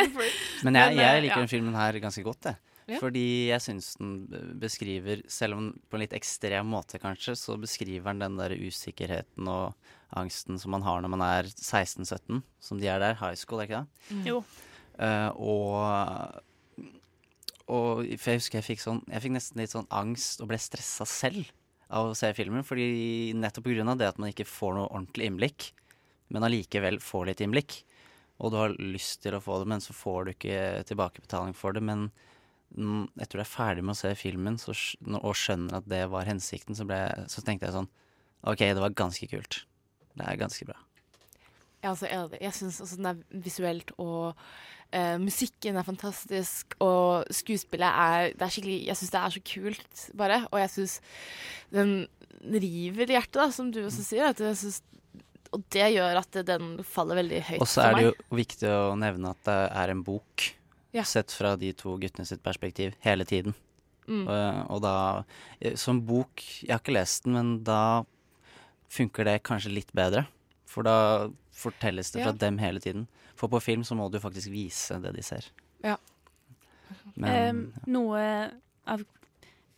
[0.66, 1.42] Men jeg, jeg eh, liker ja.
[1.44, 2.56] den filmen her ganske godt, jeg.
[2.86, 3.00] Ja.
[3.02, 4.12] Fordi jeg syns den
[4.62, 9.50] beskriver, selv om på en litt ekstrem måte kanskje, så beskriver den den der usikkerheten
[9.50, 9.74] og
[10.14, 13.18] angsten som man har når man er 16-17, som de er der.
[13.18, 14.14] High school, er ikke det?
[14.14, 14.26] Mm.
[14.30, 14.42] Jo.
[14.96, 16.42] Uh, og
[17.66, 20.58] og for jeg husker jeg fikk sånn Jeg fikk nesten litt sånn angst og ble
[20.62, 21.48] stressa selv
[21.90, 22.64] av å se filmen.
[22.66, 23.96] Fordi nettopp pga.
[23.98, 25.68] det at man ikke får noe ordentlig innblikk,
[26.30, 27.80] men allikevel får litt innblikk.
[28.38, 31.72] Og du har lyst til å få det, men så får du ikke tilbakebetaling for
[31.72, 31.82] det.
[31.82, 32.10] Men
[32.76, 34.74] etter du er ferdig med å se filmen så,
[35.16, 37.00] og skjønner at det var hensikten, så, ble,
[37.32, 37.90] så tenkte jeg sånn
[38.46, 39.64] OK, det var ganske kult.
[40.16, 40.76] Det er ganske bra.
[41.82, 44.36] Er altså jeg, Jeg syns også den er visuelt, og
[44.94, 50.04] eh, musikken er fantastisk, og skuespillet er er skikkelig Jeg syns det er så kult,
[50.18, 50.42] bare.
[50.52, 51.00] Og jeg syns
[51.74, 51.96] den
[52.42, 54.30] river i hjertet, da, som du også sier.
[54.30, 54.82] At jeg synes,
[55.54, 58.94] og det gjør at den faller veldig høyt Og så er det jo viktig å
[58.98, 60.48] nevne at det er en bok,
[60.94, 61.02] Ja.
[61.04, 63.54] sett fra de to guttene sitt perspektiv, hele tiden.
[64.06, 64.26] Mm.
[64.28, 65.24] Og, og da
[65.60, 68.04] eh, Som bok Jeg har ikke lest den, men da
[68.88, 70.26] funker det kanskje litt bedre.
[70.70, 72.38] For da fortelles det fra Ja.
[72.38, 73.08] dem hele tiden.
[73.34, 75.44] For på film så må du faktisk vise det de ser.
[75.82, 75.96] Ja.
[77.16, 78.22] Men Em, noe
[78.86, 79.02] av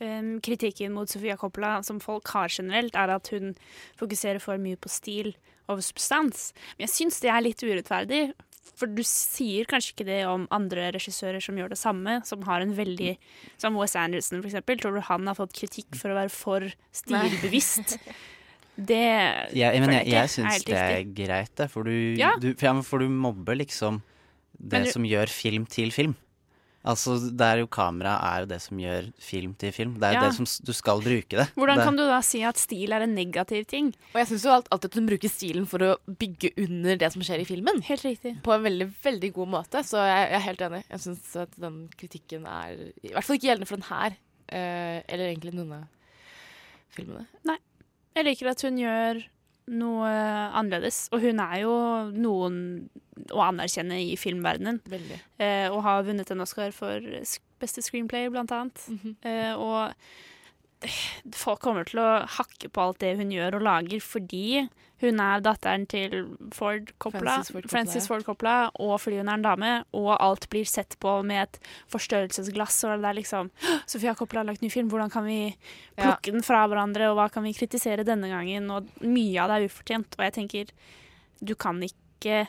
[0.01, 3.55] um, kritikken mot Sofia Coppola som folk har generelt, er at hun
[3.97, 5.33] fokuserer for mye på stil
[5.69, 6.53] over substans.
[6.77, 8.35] Men jeg syns det er litt urettferdig.
[8.77, 12.61] For du sier kanskje ikke det om andre regissører som gjør det samme, som har
[12.61, 13.17] en veldig
[13.59, 14.79] Som Wes Anderson, for eksempel.
[14.79, 17.99] Tror du han har fått kritikk for å være for stilbevisst?
[18.79, 18.99] Det
[19.59, 21.67] Jeg, men jeg, jeg syns det er greit, det.
[21.73, 22.37] For du, Ja.
[22.39, 24.03] du, for, ja, for du mobber liksom
[24.55, 26.15] det du- som gjør film til film.
[26.87, 29.95] Altså, det er jo kamera er jo det som gjør film til film.
[29.99, 30.29] Det er jo Ja.
[30.29, 31.47] det som du skal bruke det.
[31.59, 33.89] Hvordan det, kan du da si at stil er en negativ ting?
[34.15, 37.13] Og jeg syns jo alt- alltid at hun bruker stilen for å bygge under det
[37.13, 37.83] som skjer i filmen.
[37.83, 38.41] Helt riktig.
[38.43, 40.85] På en veldig veldig god måte, så jeg, jeg er helt enig.
[40.89, 44.17] Jeg syns at den kritikken er i hvert fall ikke gjeldende for den her,
[44.49, 45.89] eh, eller egentlig noen av
[46.95, 47.27] filmene.
[47.45, 47.59] Nei.
[48.17, 49.25] Jeg liker at hun gjør
[49.69, 50.09] noe
[50.57, 51.09] annerledes.
[51.13, 51.75] Og hun er jo
[52.17, 52.89] noen
[53.31, 54.81] å anerkjenne i filmverdenen.
[55.39, 57.01] Eh, og har vunnet en Oscar for
[57.61, 58.89] beste screenplay, blant annet.
[59.23, 59.93] eh, og
[61.35, 64.69] folk kommer til å hakke på alt det hun gjør og lager, fordi
[65.03, 66.15] hun er datteren til
[66.55, 68.07] Ford Coppola, Francis Ford Coppola, Francis.
[68.11, 71.59] Ford Coppola, og fordi hun er en dame, og alt blir sett på med et
[71.95, 73.51] forstørrelsesglass, og det er liksom
[73.91, 75.39] Sofia Coppola har lagt ny film, hvordan kan vi
[75.99, 76.15] Ja.
[76.15, 78.71] plukke den fra hverandre, og hva kan vi kritisere denne gangen?
[78.71, 80.71] Og mye av det er ufortjent, og jeg tenker
[81.43, 82.49] du kan ikke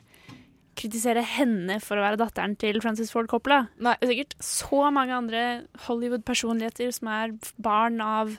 [0.79, 3.65] kritisere henne for å være datteren til Francis Ford Coppola.
[3.79, 5.43] Det er sikkert så mange andre
[5.87, 8.37] Hollywood-personligheter som er barn av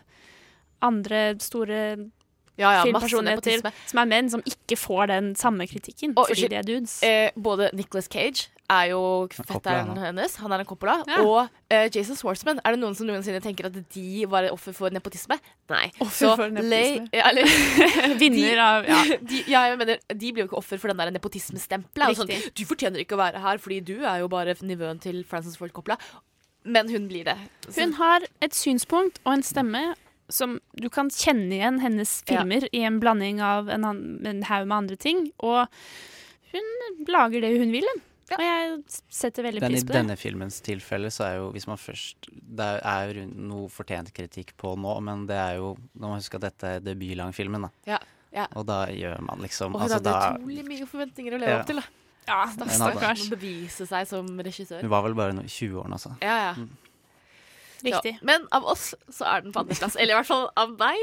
[0.84, 1.82] andre store
[2.61, 6.59] Ja, ja, filmpersonligheter som er menn, som ikke får den samme kritikken Og fordi de
[6.59, 6.99] er dudes.
[7.07, 9.01] Eh, både Nicolas Cage er jo
[9.35, 11.18] fetteren hennes, han er en Coppola, Ja.
[11.27, 12.61] og uh, Jason Swartzman.
[12.64, 15.37] Er det noen som noensinne tenker at de var offer for nepotisme?
[15.73, 15.89] Nei.
[16.01, 16.71] Offer Så for nepotisme.
[16.71, 17.51] Lay- ja, eller,
[18.23, 19.01] Vinner av Ja.
[19.33, 22.16] de, ja, jeg mener, de blir jo ikke offer for den der nepotismestempelet.
[22.21, 25.57] Sånn, du fortjener ikke å være her, fordi du er jo bare nivåen til Francis
[25.59, 25.99] Ford Coppola.
[26.64, 27.37] Men hun blir det.
[27.68, 29.95] Så- Hun har et synspunkt og en stemme
[30.31, 32.37] som du kan kjenne igjen hennes Ja.
[32.39, 35.33] filmer i en blanding av en, an- en haug med andre ting.
[35.43, 35.66] Og
[36.53, 38.03] hun lager det hun vil, hun.
[38.37, 38.78] Og jeg
[39.11, 39.95] setter veldig Den, pris på det.
[39.97, 44.12] I denne filmens tilfelle så er jo, hvis man først Det er- jo noe fortjent
[44.14, 47.62] kritikk på nå, men det er jo Nå må man huske at dette er debutlangfilmen,
[47.62, 47.70] da.
[47.87, 47.99] Ja,
[48.33, 48.47] ja.
[48.55, 51.51] Og da gjør man liksom Og hun altså, hadde da, utrolig mye forventninger å leve
[51.51, 51.61] Ja.
[51.61, 51.76] opp til.
[51.76, 51.83] Da.
[52.28, 53.28] Ja, Stakkars.
[53.31, 54.81] Bevise seg som regissør.
[54.83, 56.12] Hun var vel bare no, 20 år, altså.
[56.22, 56.55] Ja, ja.
[56.55, 56.68] Mm.
[57.85, 58.12] Riktig.
[58.18, 59.97] Ja, men av oss så er den på andreplass.
[59.97, 60.99] Eller i hvert fall av meg.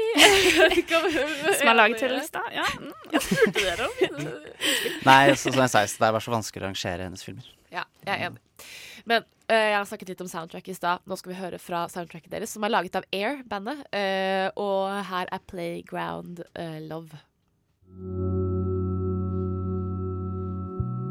[1.58, 2.42] Som har laget hele lista.
[2.54, 2.66] Ja.
[2.78, 2.92] mm.
[3.14, 4.28] Jeg spurte dere om.
[5.08, 7.48] Nei, så, som jeg sa, det er bare så vanskelig å rangere hennes filmer.
[7.72, 8.68] Ja, jeg er enig.
[9.08, 11.04] Men uh, jeg har snakket litt om soundtrack i stad.
[11.08, 13.84] Nå skal vi høre fra soundtracket deres, som er laget av Air, bandet.
[13.92, 18.57] Uh, og her er Playground uh, Love.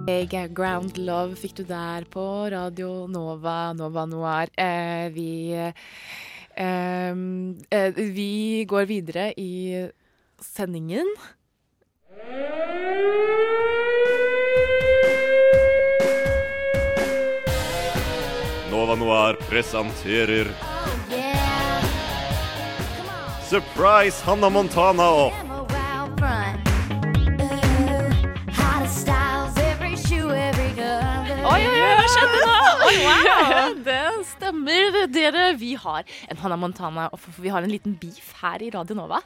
[0.08, 4.48] Playground Love fikk du der på Radio Nova, Nova Noir.
[4.56, 5.74] Eh, vi eh,
[6.56, 9.90] eh, Vi går videre i
[10.40, 11.12] sendingen.
[18.72, 20.48] Nova Noir presenterer
[23.50, 25.47] Surprise Hannah Montana og
[32.46, 33.74] wow.
[33.88, 35.46] Det stemmer, dere.
[35.60, 39.22] Vi har en Hannah Montana, og vi har en liten beef her i Radio Nova,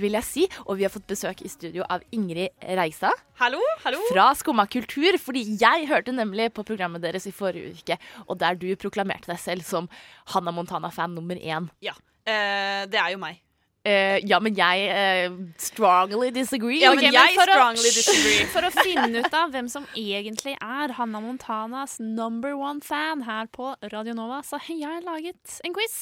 [0.00, 0.46] vil jeg si.
[0.66, 3.12] Og vi har fått besøk i studio av Ingrid Reisa.
[3.40, 4.02] Hallo, hallo.
[4.10, 7.98] Fra Skumma kultur, fordi jeg hørte nemlig på programmet deres i forrige uke,
[8.28, 9.90] og der du proklamerte deg selv som
[10.34, 11.70] Hannah Montana-fan nummer én.
[11.84, 11.96] Ja,
[12.26, 13.40] eh, det er jo meg.
[13.84, 14.84] Eh, ja, men jeg
[15.28, 16.80] uh, strongly disagree.
[16.80, 18.46] Ja, men okay, jeg for å- disagree.
[18.54, 23.50] For å finne ut av hvem som egentlig er Hanna Montanas number one fan her
[23.52, 25.98] på Radio Nova, så har jeg laget en quiz.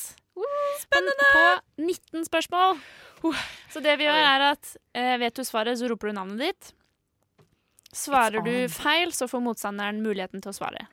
[0.78, 1.26] Spennende!
[1.34, 2.78] På 19 spørsmål.
[3.72, 6.70] Så det vi gjør, er at uh, vet du svaret, så roper du navnet ditt.
[7.92, 10.86] Svarer du feil, så får motstanderen muligheten til å svare.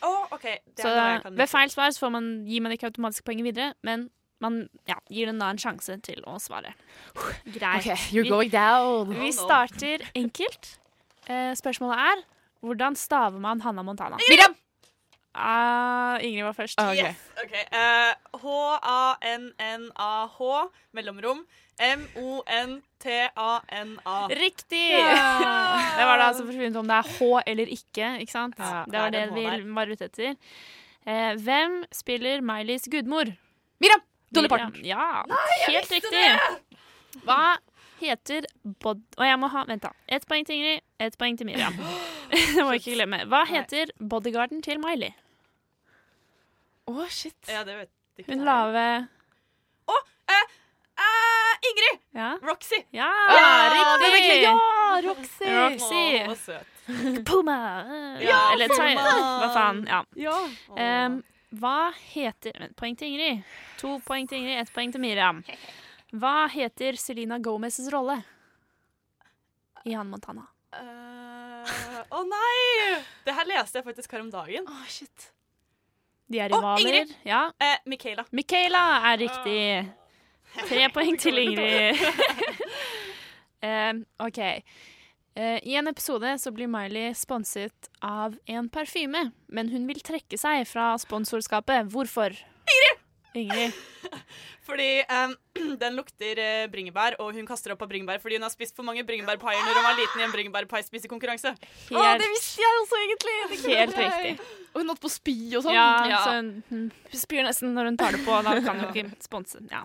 [0.00, 0.56] Oh, okay.
[0.64, 3.28] Det er Så jeg kan ved feil svar så får man, gir man ikke automatisk
[3.28, 4.08] poenget videre, men
[4.40, 6.72] man ja, gir den da en sjanse til å svare.
[7.46, 7.80] Greit.
[7.84, 9.12] Okay, you're Vi- going down.
[9.20, 10.78] Vi starter enkelt.
[11.28, 12.24] Eh, spørsmålet er
[12.64, 14.16] hvordan staver man Hanna Montana?
[14.28, 14.54] Miriam!
[15.30, 16.80] Uh, Ingrid var først.
[16.98, 17.14] Yes,
[17.44, 17.62] Okay.
[17.70, 18.14] Eh,
[19.30, 20.40] H-A-N-N-A-H,
[20.92, 21.44] mellomrom.
[23.00, 24.16] M-O-N-T-A-N-A.
[24.28, 24.90] Riktig!
[24.90, 25.78] Ja.
[25.98, 28.54] Det var da altså forsvunnet om det er H eller ikke, ikke sant?
[28.58, 29.44] Ja, det var det det vi
[29.78, 30.34] var ute etter.
[31.06, 33.24] Uh, hvem spiller Mileys gudmor?
[33.80, 34.02] Miriam!
[34.30, 34.74] Dolly Parton.
[34.86, 35.24] Ja,
[35.66, 36.26] helt riktig.
[37.26, 37.56] Hva
[38.00, 38.46] heter
[38.82, 39.02] bod...
[39.18, 39.90] Og jeg må ha Vent, da.
[40.08, 41.76] Ett poeng til Ingrid, ett poeng til Miriam.
[42.32, 43.24] det må jeg ikke glemme.
[43.30, 45.12] Hva heter bodyguarden til Miley?
[46.90, 47.36] Å, shit.
[47.50, 48.84] Ja, det vet ikke Hun lave
[49.90, 49.98] Å,
[50.32, 50.56] eh,
[51.04, 52.00] eh, Ingrid!
[52.16, 52.30] Ja.
[52.42, 52.80] Roxy.
[52.96, 54.42] Ja, Ah, riktig!
[54.42, 54.54] Ja,
[55.06, 55.50] Roxy!
[55.54, 56.04] Roxy.
[56.24, 56.76] Å, søt.
[57.26, 57.58] Puma!
[58.22, 59.04] Ja, Eller Puma.
[59.42, 59.84] Hva faen.
[59.86, 60.00] Ja.
[60.18, 60.36] Ja.
[60.74, 61.20] Em,
[61.58, 63.40] hva heter Poeng til Ingrid.
[63.80, 65.40] To poeng til Ingrid, ett poeng til Miriam.
[66.20, 68.16] Hva heter Selena Gomez' rolle
[69.86, 70.42] i Han Montana?
[70.74, 71.76] Eh,
[72.10, 72.96] Å nei!
[73.26, 74.66] Det her leste jeg faktisk her om dagen.
[74.66, 75.28] Å, shit.
[76.30, 76.78] De er rivaler.
[76.78, 77.00] rivaler.
[77.04, 77.14] Ingrid!
[77.26, 77.44] Ja.
[77.62, 78.24] Eh, Michaela.
[78.34, 78.82] Michaela
[79.12, 79.60] er riktig.
[80.66, 82.02] Tre poeng til Ingrid.
[83.70, 84.38] Em, OK.
[85.34, 90.38] Eh, I en episode så blir Miley sponset av en parfyme, men hun vil trekke
[90.40, 91.86] seg fra sponsorskapet.
[91.92, 92.34] Hvorfor?
[92.70, 93.04] Ingrid!
[93.44, 93.76] Ingrid.
[94.66, 95.34] Fordi um,
[95.82, 98.86] den lukter eh, bringebær, og hun kaster opp av bringebær fordi hun har spist for
[98.86, 101.54] mange bringebærpaier når hun var liten i en bringebærpaispisekonkurranse.
[101.54, 103.36] Å, det visste jeg også egentlig!
[103.64, 104.50] Helt riktig.
[104.70, 105.74] Og hun holdt på å spy og sånn.
[105.74, 108.36] Ja, så hun, hun spyr nesten når hun tar det på.
[108.46, 109.62] Da kan hun ikke sponse.
[109.72, 109.82] Ja.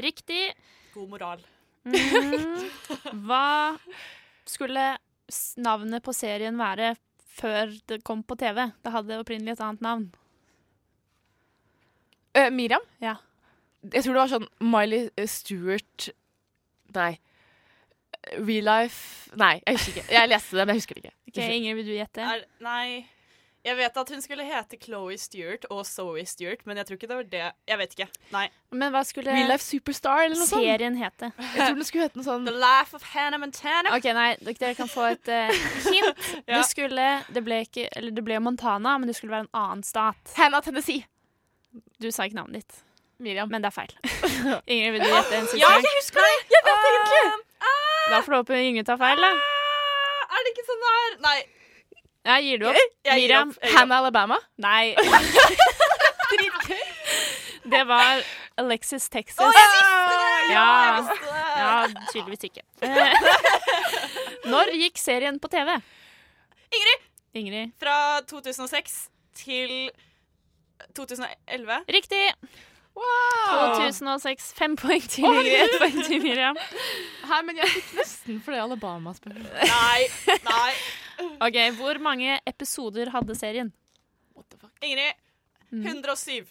[0.00, 0.50] Riktig.
[0.96, 1.46] God moral.
[1.88, 2.68] Mm.
[3.24, 3.44] Hva
[4.48, 4.96] skulle
[5.60, 6.94] navnet på serien være
[7.40, 8.66] før det kom på TV?
[8.82, 10.06] Det hadde opprinnelig et annet navn.
[12.36, 12.84] Uh, Miriam?
[13.02, 13.16] Ja.
[13.82, 16.10] Jeg tror det var sånn Miley eh, Stewart
[16.94, 17.14] Nei.
[18.36, 20.12] Real Life Nei, jeg husker ikke.
[20.12, 21.16] Jeg leste det, men jeg husker det ikke.
[21.30, 22.26] Ok, Ingrid, vil du gjette?
[22.34, 22.84] Er, nei
[23.60, 27.08] Jeg vet at hun skulle hete Chloé Stewart og Zoe Stewart, men jeg tror ikke
[27.10, 27.42] det var det.
[27.68, 28.06] Jeg vet ikke.
[28.32, 28.46] Nei.
[28.72, 30.64] Men hva skulle Real Life Superstar eller noe sånt?
[30.64, 31.28] serien hete?
[31.36, 33.92] Jeg tror det skulle hete noe sånn The Life of Hannah Montana.
[33.98, 35.52] OK, nei, dere kan få et uh,
[35.90, 36.24] hint.
[36.50, 36.56] Ja.
[36.56, 37.04] Det skulle
[37.34, 40.32] Det ble ikke Eller det ble Montana, men det skulle være en annen stat.
[40.38, 41.04] Hannah Tennessee.
[42.00, 42.80] Du sa ikke navnet ditt.
[43.20, 43.50] Miriam.
[43.52, 43.94] Men det er feil.
[44.72, 46.34] Ingrid, vil du gjette en siste Ja, jeg husker det!
[46.56, 47.24] Jeg vet egentlig!
[48.10, 49.30] Da får du håpe Ingrid tar feil, da.
[50.30, 51.16] Er det ikke sånn det er?
[51.28, 51.38] Nei.
[52.26, 52.76] Ja, gir du opp?
[53.06, 53.48] Jeg Miriam?
[53.50, 53.72] opp, jeg.
[53.76, 54.36] Hannah Alabama?
[54.60, 54.94] Nei.
[57.70, 58.22] Det var
[58.58, 59.40] Alexis Texas.
[59.44, 60.52] Å, jeg visste det!
[60.52, 61.42] Ja, jeg visste det!
[61.60, 61.72] ja
[62.10, 62.62] tydeligvis ikke.
[62.82, 63.12] Eh,
[64.52, 65.68] Når gikk serien på TV?
[66.70, 67.06] Ingrid!
[67.40, 67.72] Ingrid.
[67.80, 67.96] Fra
[68.30, 68.96] 2006
[69.44, 69.74] til
[70.98, 71.84] 2011.
[71.94, 72.24] Riktig!
[73.00, 73.74] Wow.
[73.80, 74.52] 2006.
[74.58, 76.58] Fem poeng til Ingrid, ett poeng til Miriam.
[77.30, 79.38] Hei, men jeg fikk nesten fordi Alabama spør.
[79.40, 80.06] Nei.
[80.46, 80.70] Nei.
[81.40, 83.72] Ok, Hvor mange episoder hadde serien?
[84.36, 84.72] What the fuck?
[84.84, 85.16] Ingrid.
[85.70, 85.84] Mm.
[85.86, 86.48] 107.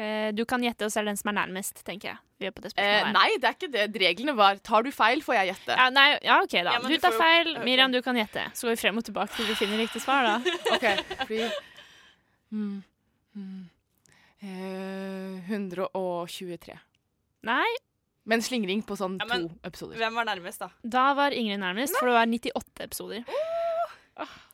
[0.00, 2.18] Eh, du kan gjette, og så er det den som er nærmest, tenker jeg.
[2.40, 3.12] Vi er på det Eh, spørsmålet her.
[3.12, 4.00] nei, det er ikke det.
[4.00, 5.76] Reglene var tar du feil, får jeg gjette.
[5.76, 6.72] Ja, nei, ja, OK, da.
[6.72, 7.50] Ja, men du du tar får jo- feil.
[7.58, 7.64] ok.
[7.68, 8.46] Miriam, du kan gjette.
[8.56, 10.56] Så går vi frem og tilbake til vi finner riktig svar, da.
[10.76, 10.86] OK,
[11.26, 11.42] fordi
[12.50, 12.82] mm,
[13.36, 13.69] mm,
[14.42, 16.78] eh, 123.
[17.42, 17.68] Nei,
[18.28, 19.96] Men slingring på sånn Ja, men- to episoder.
[19.96, 20.68] Hvem var nærmest, da?
[20.84, 23.24] da var Ingrid nærmest, for det var 98 episoder.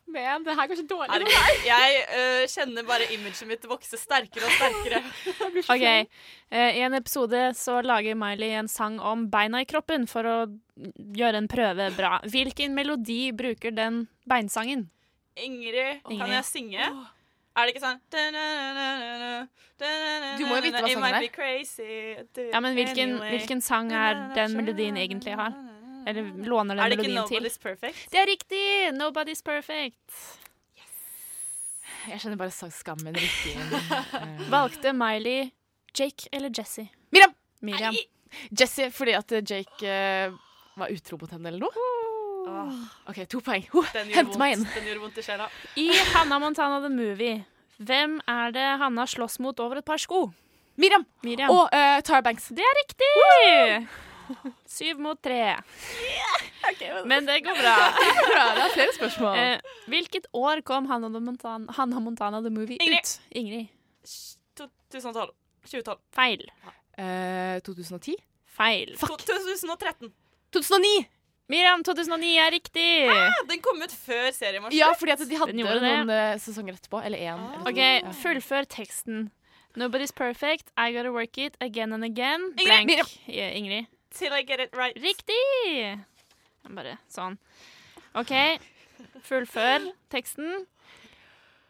[0.07, 1.26] Men det her går så dårlig.
[1.26, 1.64] meg.
[1.66, 5.03] jeg uh, kjenner bare imaget mitt vokse sterkere og sterkere.
[5.74, 6.09] Ok,
[6.47, 10.34] Uh, I en episode så lager Miley en sang om beina i kroppen for å
[11.18, 12.20] gjøre en prøve bra.
[12.22, 14.87] Hvilken melodi bruker den beinsangen?
[15.34, 16.87] Ingrid, kan jeg synge?
[17.57, 18.01] Er det ikke sånn
[20.37, 21.29] Du må jo vite hva sangen er.
[21.33, 22.17] crazy,
[22.53, 23.31] Ja, men hvilken, anyway.
[23.37, 25.57] hvilken sang er den melodien egentlig har?
[26.07, 27.41] Eller låner den melodien til?
[27.41, 27.49] Er det ikke?
[27.49, 28.11] Nobody's Perfect?
[28.13, 28.65] Det er riktig!
[28.95, 30.19] Nobody's perfect.
[32.07, 33.57] Jeg kjenner bare skammen riktig.
[34.55, 35.51] Valgte Miley
[35.97, 36.89] Jake eller Jesse?
[37.11, 37.35] Miriam!
[37.61, 37.97] Miriam.
[38.61, 40.37] Jesse, fordi at Jake uh,
[40.79, 41.87] var utro mot henne eller noe.
[43.11, 43.64] OK, to poeng.
[44.14, 44.64] Hent meg inn.
[44.74, 45.49] den gjorde vondt i sjela.
[45.78, 47.40] I Hannah Montana The Movie,
[47.82, 50.28] hvem er det Hanna slåss mot over et par sko?
[50.76, 51.07] Miriam!
[51.24, 51.51] Miriam.
[51.51, 52.51] Og uh, Tara Banks.
[52.55, 53.88] Det er riktig!
[54.68, 55.57] Syv mot tre.
[57.06, 57.74] Men det går bra.
[58.32, 59.39] Bra, det er flere spørsmål.
[59.39, 63.06] Uh, hvilket år kom Hannah Montana, Hanna Montana The Movie Ingrid.
[63.06, 63.20] ut?
[63.39, 63.68] Ingrid.
[64.59, 65.31] 2012.
[65.70, 66.01] 2012.
[66.18, 66.43] Feil.
[66.98, 68.18] Uh, 2010?
[68.59, 68.97] Feil.
[68.98, 70.10] 2013.
[70.52, 71.06] 2009!
[71.48, 72.86] Miriam, 2009 er riktig.
[73.12, 74.78] Ah, den kom ut før serien var slutt.
[74.81, 76.16] Ja, fordi at de hadde noen det.
[76.16, 77.02] eh, sesonger etterpå.
[77.06, 77.39] Eller én.
[77.39, 77.70] eller to.
[77.70, 79.28] OK, fullfør teksten.
[79.77, 82.51] Nobody's perfect, I gotta work it again and again.
[82.56, 82.64] Ingrid.
[82.64, 82.86] Blank.
[82.86, 83.06] Miriam.
[83.28, 83.86] Ja, Ingrid.
[84.10, 84.97] Till I get it right.
[84.97, 86.01] Riktig!
[86.68, 87.36] Bare sånn.
[88.16, 88.32] OK,
[89.23, 90.64] fullfør teksten.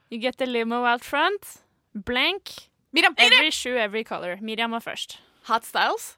[0.09, 1.59] You get the limo out front.
[1.93, 2.69] Blank.
[2.93, 3.15] Miriam!
[3.19, 4.39] Every shoe, every color.
[4.41, 5.19] Miriam var først.
[5.51, 6.17] Hot Styles?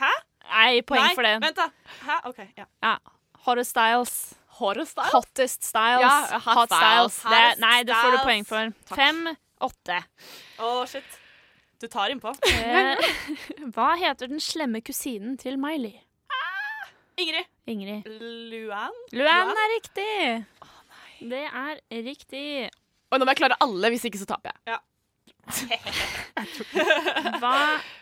[0.00, 0.10] Hæ?
[0.52, 1.34] Nei, poeng Nei, for det.
[1.42, 1.68] Vent, da.
[2.06, 2.20] Hæ?
[2.30, 2.40] OK.
[2.58, 2.68] Ja.
[2.84, 2.94] Ja.
[3.46, 4.14] Hottest styles.
[4.60, 5.12] Horror Styles?
[5.14, 6.04] Hottest styles.
[6.04, 7.16] Ja, hot hot styles.
[7.16, 7.32] styles.
[7.32, 8.72] Det, nei, det får du poeng for.
[8.90, 8.98] Takk.
[9.00, 9.22] Fem,
[9.64, 9.98] åtte.
[10.60, 11.18] Å, shit.
[11.82, 12.30] Du tar innpå.
[12.46, 13.00] Eh,
[13.74, 15.96] hva heter den slemme kusinen til Miley?
[17.18, 17.48] Ingrid.
[17.68, 18.06] Ingrid.
[18.52, 18.94] Luan?
[19.16, 20.12] Luan er riktig.
[21.32, 22.46] Det er riktig.
[23.12, 24.74] Og nå må jeg klare alle, hvis ikke så taper jeg.
[24.74, 24.78] Ja.
[27.42, 27.56] Hva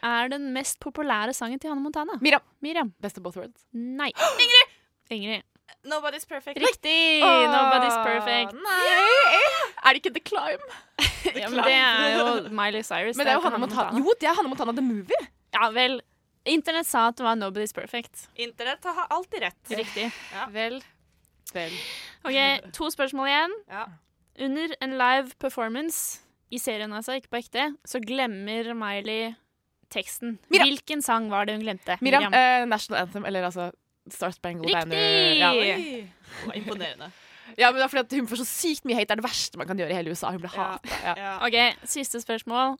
[0.04, 2.18] er den mest populære sangen til Hanne Montana?
[2.20, 2.42] Miriam.
[2.64, 2.92] Miriam.
[3.02, 3.64] Best of both worlds.
[3.72, 4.10] Nei.
[4.44, 4.76] Ingrid!
[5.16, 5.46] Ingrid.
[5.86, 6.58] Nobody's perfect.
[6.60, 7.22] Riktig!
[7.24, 8.52] Oh, Nobody's perfect.
[8.52, 9.40] Nei!
[9.84, 10.64] Er det ikke The Climb?
[11.36, 13.16] Ja, men det er jo Miley Cyrus.
[13.16, 13.90] Men det er jo Hanne Montana.
[13.92, 14.04] Montana.
[14.04, 15.26] Jo, det er Hanne Montana The Movie.
[15.54, 15.98] Ja vel.
[16.48, 18.22] Internett sa at det var Nobody's perfect.
[18.40, 19.60] Internett har alltid rett.
[19.76, 20.06] Riktig.
[20.54, 20.78] Vel.
[21.52, 21.74] Vel.
[22.24, 22.38] OK,
[22.76, 23.56] to spørsmål igjen.
[23.68, 23.84] Ja.
[24.46, 29.34] Under en live performance, i serien altså, ikke på ekte, så glemmer Miley
[29.90, 30.38] teksten.
[30.50, 30.68] Miriam.
[30.70, 31.96] Hvilken sang var det hun glemte?
[32.04, 33.70] Miriam, eh, National Anthem, eller altså
[34.10, 34.90] Star Spangled Riktig!
[34.90, 35.32] Banner.
[35.38, 36.54] Ja.
[36.54, 37.10] Imponerende.
[37.58, 39.10] ja, men det er fordi at hun får så sykt mye hate.
[39.10, 40.30] Det er det verste man kan gjøre i hele USA.
[40.34, 41.00] Hun ble hata.
[41.18, 41.34] Ja.
[41.46, 41.58] OK,
[41.90, 42.78] siste spørsmål.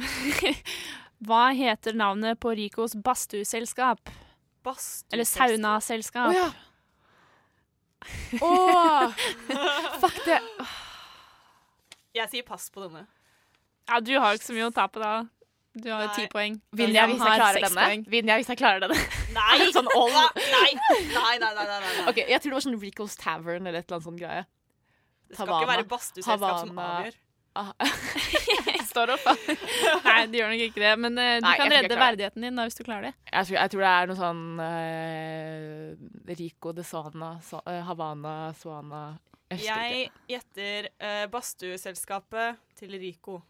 [1.28, 4.12] Hva heter navnet på Ricos badstueselskap?
[5.12, 6.32] Eller saunaselskap?
[6.32, 6.50] Å ja.
[8.40, 9.12] Åh,
[10.00, 10.40] fuck det.
[12.16, 13.04] Jeg sier pass på denne.
[13.90, 15.12] Ja, du har jo ikke så mye å ta på da.
[15.78, 16.56] Du har jo ti poeng.
[16.74, 18.10] Vinner jeg hvis jeg klarer denne?
[18.10, 18.98] Vinner jeg hvis jeg klarer denne?
[19.36, 19.68] Nei!
[19.76, 20.10] sånn all...
[20.10, 22.06] Nei, nei, nei, nei, nei, nei, nei.
[22.10, 24.46] Ok, Jeg tror det var sånn Rico's Tavern eller et eller annet sånn greie.
[25.30, 27.18] Det skal ikke være badstueselskap som avgjør.
[28.90, 29.56] Står opp, da.
[30.08, 30.92] Nei, det gjør nok ikke det.
[31.04, 33.14] Men uh, du Nei, kan redde verdigheten din da, hvis du klarer det.
[33.30, 38.34] Jeg tror, jeg tror det er noe sånn uh, Rico de Sana, so, uh, Havana,
[38.58, 39.04] Suana
[39.54, 43.40] Jeg Jeg gjetter uh, badstueselskapet til Rico.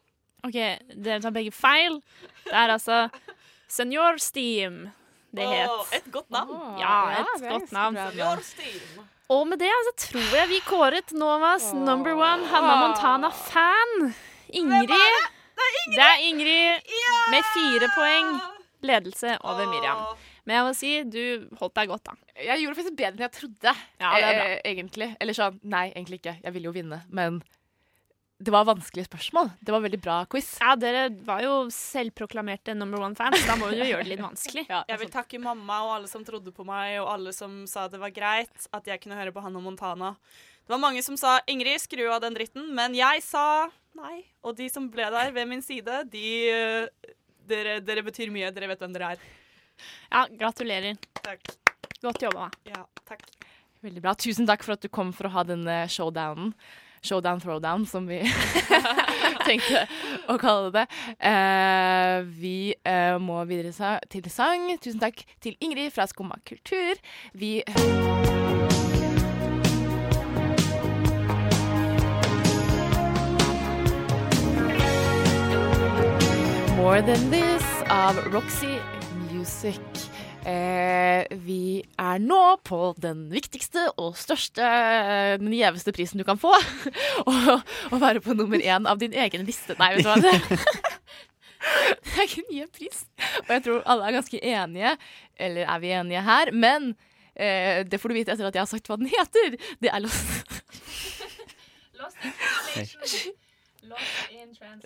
[0.46, 0.56] OK,
[0.96, 2.00] dere tar begge feil.
[2.46, 3.02] Det er altså
[3.68, 4.86] Senor Steam
[5.36, 5.70] det het.
[5.94, 6.50] Et godt navn.
[6.50, 7.96] Oh, ja, et er godt navn.
[7.96, 9.04] Senor Steam.
[9.30, 14.10] Og med det så tror jeg vi kåret Novas number one Hanna Montana-fan.
[14.52, 14.90] Ingrid.
[15.94, 16.90] Det er Ingrid
[17.30, 18.32] med fire poeng.
[18.82, 20.06] Ledelse over Miriam.
[20.48, 22.14] Men jeg må si, du holdt deg godt, da.
[22.40, 24.44] Jeg gjorde faktisk bedre enn jeg trodde, Ja, det er bra.
[24.48, 25.08] eh, egentlig.
[25.20, 26.38] Eller sånn, nei, egentlig ikke.
[26.42, 27.42] Jeg ville jo vinne, men
[28.40, 29.50] det var vanskelige spørsmål.
[29.60, 30.48] Det var veldig bra quiz.
[30.64, 33.36] Ja, dere var jo selvproklamerte number one-fans.
[33.46, 34.64] Da må du jo gjøre det litt vanskelig.
[34.90, 38.00] Jeg vil takke mamma og alle som trodde på meg, og alle som sa det
[38.00, 40.14] var greit at jeg kunne høre på Hannah Montana.
[40.70, 43.66] Det var mange som sa 'Ingrid, skru av den dritten', men jeg sa
[43.98, 44.20] nei.
[44.46, 46.86] Og de som ble der ved min side, de eh,
[47.42, 48.52] dere, dere betyr mye.
[48.54, 49.24] Dere vet hvem dere er.
[50.12, 50.94] Ja, gratulerer.
[51.24, 51.42] Takk.
[52.00, 52.52] Godt jobba.
[52.70, 53.26] Ja, takk.
[53.82, 54.14] Veldig bra.
[54.14, 56.54] Tusen takk for at du kom for å ha denne showdownen.
[57.02, 58.20] Showdown throwdown, som vi
[59.48, 59.88] tenkte
[60.30, 60.86] å kalle det.
[61.18, 64.70] Uh, vi uh, må videre sa til sang.
[64.78, 67.00] Tusen takk til Ingrid fra Skumma kultur.
[67.34, 67.56] Vi
[76.80, 78.78] More Than This av Roxy
[79.28, 79.80] Music.
[80.48, 84.64] Eh, vi er nå på den viktigste og største,
[85.42, 86.54] den gjeveste prisen du kan få.
[87.92, 89.76] Å være på nummer én av din egen liste.
[89.76, 90.16] Nei, vet du hva.
[90.24, 90.32] Det,
[92.06, 93.02] det er ikke mye pris.
[93.42, 94.94] Og jeg tror alle er ganske enige.
[95.36, 96.52] Eller er vi enige her?
[96.64, 96.94] Men
[97.34, 99.58] eh, det får du vite etter at jeg har sagt hva den heter.
[99.84, 100.56] Det er Lost,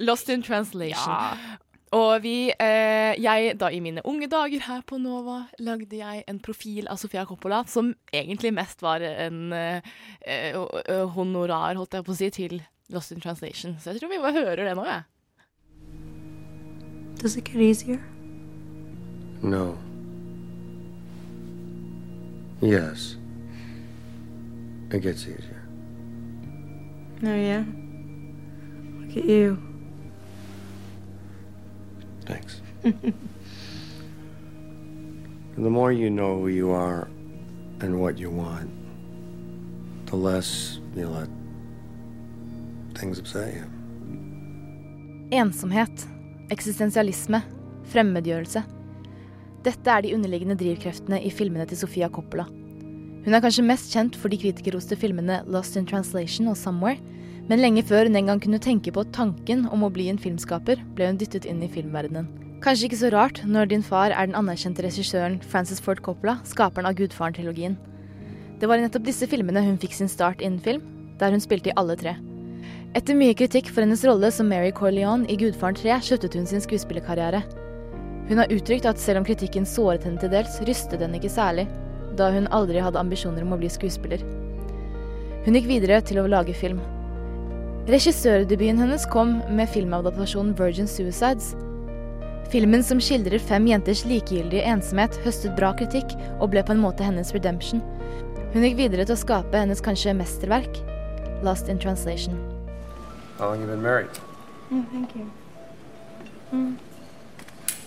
[0.02, 1.14] Lost in Translation.
[1.14, 1.62] Ja.
[1.94, 6.40] Og vi, eh, jeg da i mine unge dager her på Nova, lagde jeg en
[6.42, 9.80] profil av Sofia Coppola som egentlig mest var en eh,
[10.26, 10.56] eh,
[10.88, 13.76] eh, honorar, holdt jeg på å si, til Lost in Translation.
[13.78, 15.02] Så jeg tror vi bare hører det nå, jeg.
[17.22, 18.00] Does it get easier?
[19.42, 19.78] No.
[22.60, 23.16] Yes.
[24.90, 25.62] It gets easier.
[27.22, 27.64] Oh, yeah?
[29.00, 29.73] Look at you.
[32.26, 32.60] Thanks.
[35.56, 37.08] the more you know who you are
[37.80, 38.70] and what you want,
[40.06, 41.28] the less you let
[42.94, 43.64] things upset you.
[45.34, 46.06] Ensomhet,
[46.52, 47.42] eksistensialisme,
[47.92, 48.62] fremmedgjørelse.
[49.64, 52.44] Dette er de underliggende drivkreftene i filmene til Sofia Coppola.
[53.24, 57.00] Hun er kanskje mest kjent for de kritikerroste filmene Lost in Translation og Somewhere,
[57.50, 60.80] men lenge før hun en gang kunne tenke på tanken om å bli en filmskaper,
[60.96, 62.28] ble hun dyttet inn i filmverdenen.
[62.64, 66.88] Kanskje ikke så rart når din far er den anerkjente regissøren Francis Ford Coppola, skaperen
[66.88, 67.76] av Gudfaren-trilogien.
[68.60, 70.86] Det var i nettopp disse filmene hun fikk sin start innen film,
[71.20, 72.14] der hun spilte i alle tre.
[72.96, 76.62] Etter mye kritikk for hennes rolle som Mary Corleone i Gudfaren 3, sluttet hun sin
[76.64, 77.42] skuespillerkarriere.
[78.30, 81.66] Hun har uttrykt at selv om kritikken såret henne til dels, rystet den ikke særlig,
[82.16, 84.22] da hun aldri hadde ambisjoner om å bli skuespiller.
[85.44, 86.80] Hun gikk videre til å lage film.
[87.84, 91.50] Regissørdebuten hennes kom med filmadaptasjonen Virgin Suicides.
[92.48, 97.04] Filmen som skildrer fem jenters likegyldige ensomhet, høstet bra kritikk og ble på en måte
[97.04, 97.84] hennes redemption.
[98.54, 100.80] Hun gikk videre til å skape hennes kanskje mesterverk,
[101.44, 102.40] Lost in Translation.
[103.36, 104.08] How long you been married?
[104.72, 105.28] Oh, thank you.
[106.54, 106.78] Mm.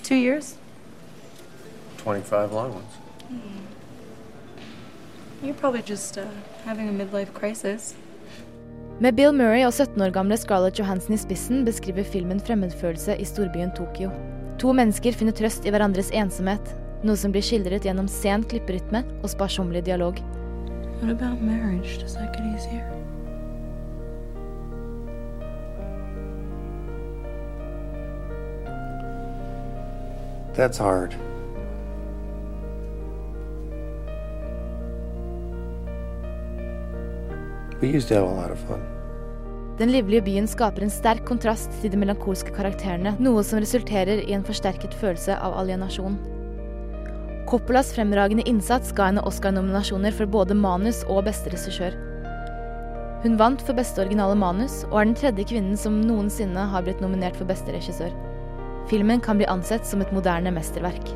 [0.04, 0.58] Two years?
[2.04, 3.02] 25 long ones.
[5.42, 6.28] You're probably just uh,
[6.66, 7.96] having a midlife crisis.
[8.98, 13.26] Med Bill Murray og 17 år gamle Scarlett Johansson i spissen beskriver filmen fremmedfølelse i
[13.30, 14.10] storbyen Tokyo.
[14.58, 16.72] To mennesker finner trøst i hverandres ensomhet,
[17.06, 20.18] noe som blir skildret gjennom sen klipperytme og sparsommelig dialog.
[20.98, 22.00] What about marriage?
[22.02, 22.82] Does that get easier?
[30.58, 31.14] That's hard.
[39.78, 44.34] Den livlige byen skaper en sterk kontrast til de melankolske karakterene, noe som resulterer i
[44.34, 46.16] en forsterket følelse av alienasjon.
[47.46, 51.94] Coppolas fremragende innsats ga henne Oscar-nominasjoner for både manus og beste regissør.
[53.22, 57.06] Hun vant for beste originale manus, og er den tredje kvinnen som noensinne har blitt
[57.06, 58.10] nominert for beste regissør.
[58.90, 61.14] Filmen kan bli ansett som et moderne mesterverk.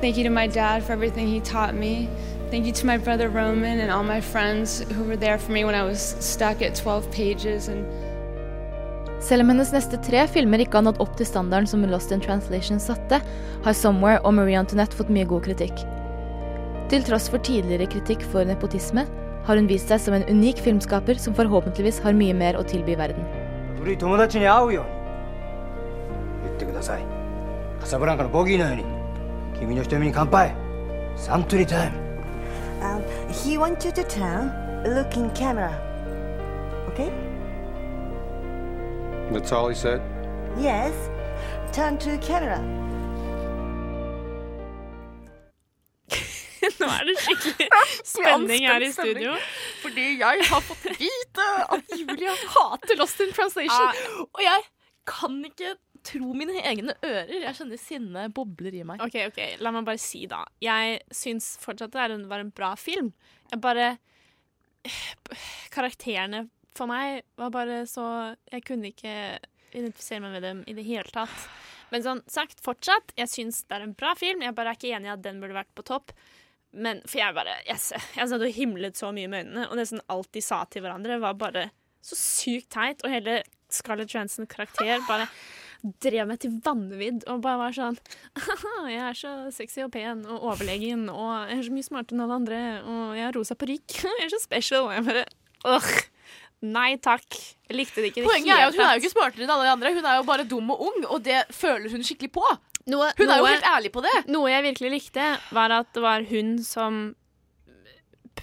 [0.00, 2.08] Thank you to my dad for everything he taught me.
[2.51, 5.65] Thank you to my brother Roman and all my friends who were there for me
[5.65, 7.85] when I was stuck at 12 pages and
[9.19, 12.21] Selv om hennes neste tre filmer ikke har nådd opp til standarden som Lost in
[12.21, 13.21] Translation satte,
[13.63, 15.81] har Somewhere og Marie Antoinette fått mye god kritikk.
[16.91, 19.07] Til tross for tidligere kritikk for nepotisme,
[19.47, 22.99] har hun vist seg som en unik filmskaper som forhåpentligvis har mye mer å tilby
[22.99, 23.25] verden.
[23.85, 24.89] 古い友達に会うように
[26.45, 27.05] 言ってください
[27.79, 28.83] カサブランカのボギーのように
[29.59, 30.55] 君の瞳に乾杯
[31.15, 31.98] サントリータイム
[32.82, 34.52] Um, he wants you to turn,
[34.84, 35.72] look in camera.
[36.88, 37.10] Okay?
[39.32, 40.00] That's all he said?
[40.58, 40.94] Yes.
[41.72, 42.58] Turn to camera.
[46.80, 47.68] Nå er det skikkelig
[48.14, 49.36] spenning her i studio.
[49.82, 51.46] Fordi jeg har fått vite
[51.76, 54.26] at Julia hater Lost in Translation.
[54.32, 54.66] Og jeg
[55.08, 57.32] kan ikke tro mine egne ører.
[57.44, 59.02] Jeg kjenner sinnet bobler i meg.
[59.04, 60.42] OK, ok, la meg bare si, da.
[60.62, 63.12] Jeg syns fortsatt det var en bra film.
[63.50, 63.92] Jeg bare
[65.74, 68.04] Karakterene for meg var bare så
[68.48, 69.12] Jeg kunne ikke
[69.74, 71.48] identifisere meg med dem i det hele tatt.
[71.90, 74.42] Men sånn sagt, fortsatt, jeg syns det er en bra film.
[74.42, 76.14] Jeg bare er ikke enig i at den burde vært på topp.
[76.70, 77.78] Men for jeg bare Jeg,
[78.16, 81.18] jeg satt og himlet så mye med øynene, og nesten alt de sa til hverandre,
[81.22, 81.68] var bare
[82.02, 83.02] så sykt teit.
[83.04, 83.40] Og hele
[83.70, 85.28] Scarlett Johansson karakter bare
[86.02, 87.98] drev meg til vanvidd og bare var sånn
[88.90, 92.24] Jeg er så sexy og pen og overlegen, og jeg er så mye smartere enn
[92.26, 93.98] alle andre, og jeg har rosa parykk.
[94.20, 94.88] Jeg er så special.
[94.88, 95.26] Og jeg bare
[95.70, 95.90] Åh.
[96.60, 97.36] Nei takk.
[97.70, 99.68] Jeg likte det ikke Poenget er jo at hun er jo ikke smartere enn alle
[99.68, 99.92] de andre.
[99.96, 102.44] Hun er jo bare dum og ung, og det føler hun skikkelig på.
[102.90, 104.12] Noe, Hun er jo helt ærlig på det.
[104.32, 105.26] Noe jeg virkelig likte,
[105.56, 107.00] var at det var hun som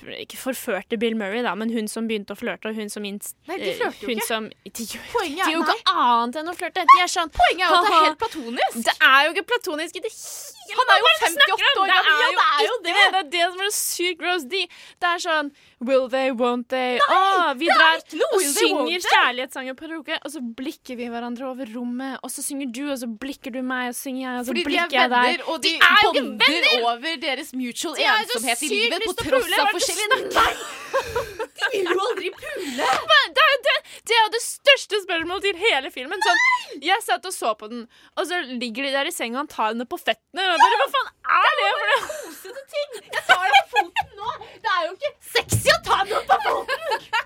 [0.07, 3.35] ikke forførte Bill Murray, da, men hun som begynte å flørte, og hun som inst...
[3.49, 4.27] Nei, de flørter jo ikke.
[4.27, 6.85] Som, de gjør, Poenget de gjør jo ikke annet enn å flørte.
[6.91, 8.77] De er sånn Poenget er jo at det er helt platonisk.
[8.88, 11.81] Det er jo ikke platonisk i det hele Han er jo Hva det du 58
[11.81, 12.95] år gammel, ja, det er jo det.
[12.97, 14.47] Det er det som er sykt gross.
[14.51, 14.64] De,
[15.01, 15.51] det er sånn
[15.88, 16.97] Will they, won't they?
[16.97, 21.69] Nei, Åh, vi drar og synger kjærlighetssanger på karaoke, og så blikker vi hverandre over
[21.69, 24.47] rommet, og så synger du, og så blikker du meg, og så synger jeg, og
[24.47, 25.43] så Fordi er blikker jeg deg.
[25.45, 29.15] Fordi de, er venner, og de, de bonder over deres mutual ensomhet i livet på
[29.22, 32.89] tross av forskjellige snakker De vil jo aldri pule!
[33.11, 33.75] Men det, er jo det,
[34.11, 36.23] det er det største spørsmålet til hele filmen.
[36.25, 36.43] Sånn,
[36.84, 37.85] jeg satt og så på den,
[38.17, 40.47] og så ligger de der i senga og tar henne på fettene.
[40.53, 42.97] Og bare, Hva faen er det Det er jo Kosete ting!
[43.17, 44.35] Jeg tar deg på foten nå!
[44.63, 46.85] Det er jo ikke sexy å ta noen på foten!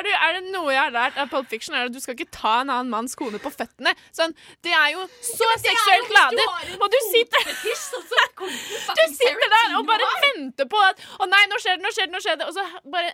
[0.00, 2.14] Det, er det noe jeg har lært av Pulp Fiction, er det at du skal
[2.14, 3.92] ikke ta en annen manns kone på føttene.
[4.16, 4.32] Sånn,
[4.64, 6.46] Det er jo så Ja, seksuelt ladet.
[6.78, 11.76] Og du sitter Du sitter der og bare venter på at Å nei, nå skjer
[11.76, 12.48] det, nå skjer det, nå skjer det.
[12.48, 12.64] Og så
[12.94, 13.12] bare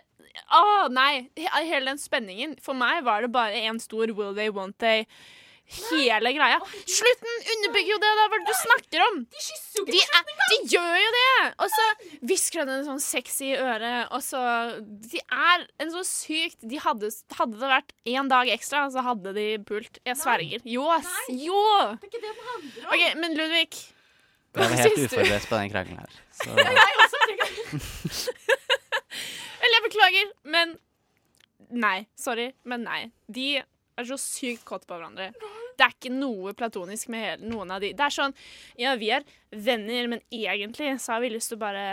[0.57, 1.27] Å nei.
[1.37, 2.55] Hele den spenningen.
[2.63, 5.05] For meg var det bare en stor will they, won't they.
[5.67, 6.61] Hele greia.
[6.87, 8.11] Slutten underbygger jo det!
[8.15, 9.17] da, Hva er det du snakker om?
[9.27, 11.49] De kysser jo De, er, de gjør jo det!
[11.65, 11.87] Og så
[12.29, 14.39] hvisker han en sånn sexy i øret, og så
[15.11, 19.35] De er en så sykt de hadde, hadde det vært én dag ekstra, så hadde
[19.35, 19.99] de pult.
[20.07, 20.63] Jeg sverger.
[20.63, 21.11] Jo, ass.
[21.35, 21.59] Jo!
[21.99, 22.89] Det er ikke det det handler om.
[22.95, 26.19] OK, men Ludvig Jeg var hva helt uforberedt på den krangelen her.
[26.37, 27.17] Så Jeg også
[29.67, 30.77] Eller jeg beklager, men
[31.67, 32.05] Nei.
[32.15, 32.99] Sorry, men nei.
[33.27, 35.31] De er så sykt kåte på hverandre.
[35.77, 37.91] Det er ikke noe platonisk med hele, noen av de.
[37.97, 38.35] Det er sånn
[38.79, 41.87] Ja, vi er venner, men egentlig så har vi lyst til å bare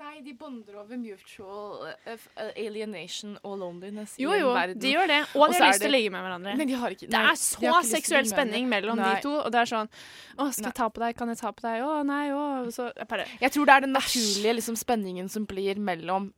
[0.00, 4.78] Nei, de bonder over mutual uh, uh, alienation og loneliness Jo, i verden.
[4.78, 5.18] jo, de gjør det.
[5.36, 6.54] Og de har er lyst til å ligge med hverandre.
[6.56, 9.10] Men de har ikke Det nei, er de så til seksuell spenning mellom Nei.
[9.12, 11.18] de to, og det er sånn Å, skal jeg ta på deg?
[11.18, 11.84] Kan jeg ta på deg?
[11.84, 15.76] Å, nei, å Så jeg Jeg tror det er den naturlige liksom, spenningen som blir
[15.76, 16.30] mellom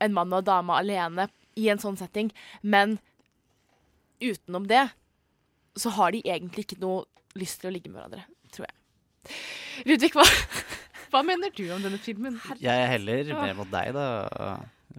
[0.00, 1.26] en mann og en dame alene
[1.58, 2.30] i en sånn setting,
[2.62, 3.00] men
[4.22, 4.86] utenom det
[5.76, 7.02] så har de egentlig ikke noe
[7.38, 8.22] lyst til å ligge med hverandre,
[8.54, 9.34] tror jeg.
[9.90, 10.24] Ludvig, hva,
[11.12, 12.36] hva mener du om denne filmen?
[12.60, 14.04] Jeg er heller mer mot deg da,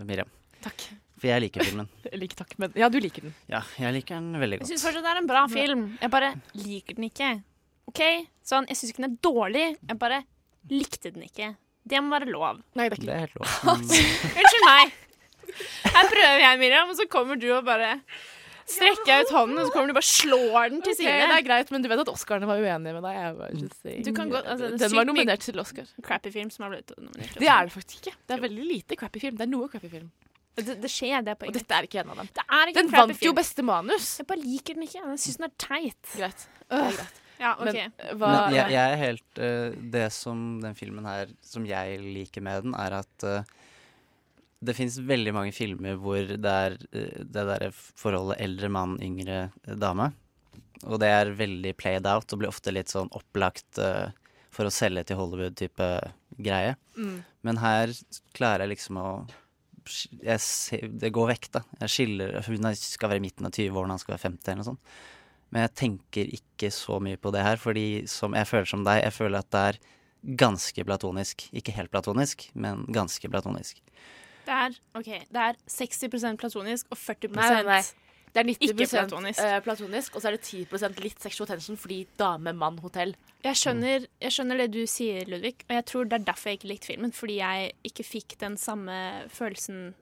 [0.03, 0.29] Miriam.
[0.61, 0.83] Takk.
[1.21, 1.87] For jeg liker filmen.
[2.11, 3.33] Jeg liker takk, men Ja, du liker den.
[3.51, 4.69] Ja, jeg liker den veldig godt.
[4.71, 5.83] Jeg syns fortsatt det er en bra film.
[6.01, 7.27] Jeg bare liker den ikke.
[7.91, 8.01] OK?
[8.47, 9.65] Sånn, jeg syns ikke den er dårlig.
[9.85, 10.17] Jeg bare
[10.71, 11.51] likte den ikke.
[11.93, 12.59] Det må være lov.
[12.77, 13.53] Nei, det er Det er helt lov.
[13.75, 14.97] Unnskyld meg.
[15.91, 17.99] Her prøver jeg, Miriam, og så kommer du og bare
[18.69, 21.27] strekker jeg ut hånden, og så kommer du bare slår den til okay, side.
[21.31, 23.19] det er greit, men du vet at Oscarene var uenige med deg.
[23.19, 25.87] Jeg var kan godt, altså, den var nominert til Oscar.
[26.03, 27.39] Crappy film som har blitt nominert.
[27.39, 28.17] Det er det faktisk ikke.
[28.27, 29.39] Det er veldig lite crappy film.
[29.39, 30.11] Det er noe crappy film.
[30.51, 32.29] Det, det skjer, det er Og dette er ikke en av dem.
[32.35, 34.11] Det er ikke Den en crappy vant jo beste manus.
[34.19, 34.99] Jeg bare liker den ikke.
[34.99, 36.13] Jeg syns den er teit.
[36.17, 36.47] Greit.
[36.67, 36.77] Øh.
[36.77, 37.21] er greit.
[37.41, 37.73] Ja, OK.
[37.73, 41.97] Men, hva, Men jeg, jeg er helt uh, Det som den filmen her Som jeg
[42.03, 43.47] liker med den, er at eh,
[44.61, 49.43] det fins veldig mange filmer hvor det er eh, det derre forholdet eldre mann, yngre
[49.49, 50.11] eh, dame.
[50.85, 54.09] Og det er veldig played out og blir ofte litt sånn opplagt uh,
[54.49, 55.89] for å selge til Hollywood-type
[56.41, 56.71] greie.
[56.97, 57.19] Mm.
[57.45, 57.93] Men her
[58.33, 59.09] klarer jeg liksom å
[60.21, 61.61] jeg ser, Det går vekk, da.
[61.83, 64.69] Jeg skiller Hun skal være i midten av 20-årene, han skal være 50 eller noe
[64.71, 64.97] sånt.
[65.51, 69.01] Men jeg tenker ikke så mye på det her, fordi som jeg føler som deg,
[69.03, 69.79] jeg føler at det er
[70.41, 71.47] ganske platonisk.
[71.51, 73.81] Ikke helt platonisk, men ganske platonisk.
[74.51, 77.81] Det er, okay, det er 60% platonisk og 40 Nei, nei, nei.
[78.31, 79.39] Det er 90 ikke platonisk.
[79.43, 83.11] Uh, platonisk, og så er det 10% litt sexual tension fordi dame-mann-hotell.
[83.43, 86.59] Jeg skjønner, jeg skjønner det du sier, Ludvig, og jeg tror det er derfor jeg
[86.61, 87.11] ikke likte filmen.
[87.15, 88.95] Fordi jeg ikke fikk den samme
[89.35, 89.93] følelsen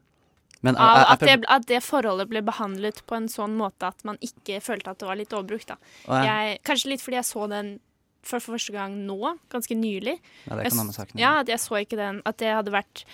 [0.62, 3.88] Men av er- er- at det, at det forholdet ble behandlet på en sånn måte
[3.90, 5.68] at man ikke følte at det var litt overbrukt.
[5.74, 5.78] Da.
[6.08, 7.80] Jeg- Jeg, kanskje litt fordi jeg så den
[8.22, 10.20] for, for første gang nå, ganske nylig.
[10.46, 11.20] Ja, det kan Jeg ha med saken.
[11.20, 13.06] Ja, at jeg så ikke den At det hadde vært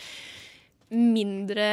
[0.96, 1.70] mindre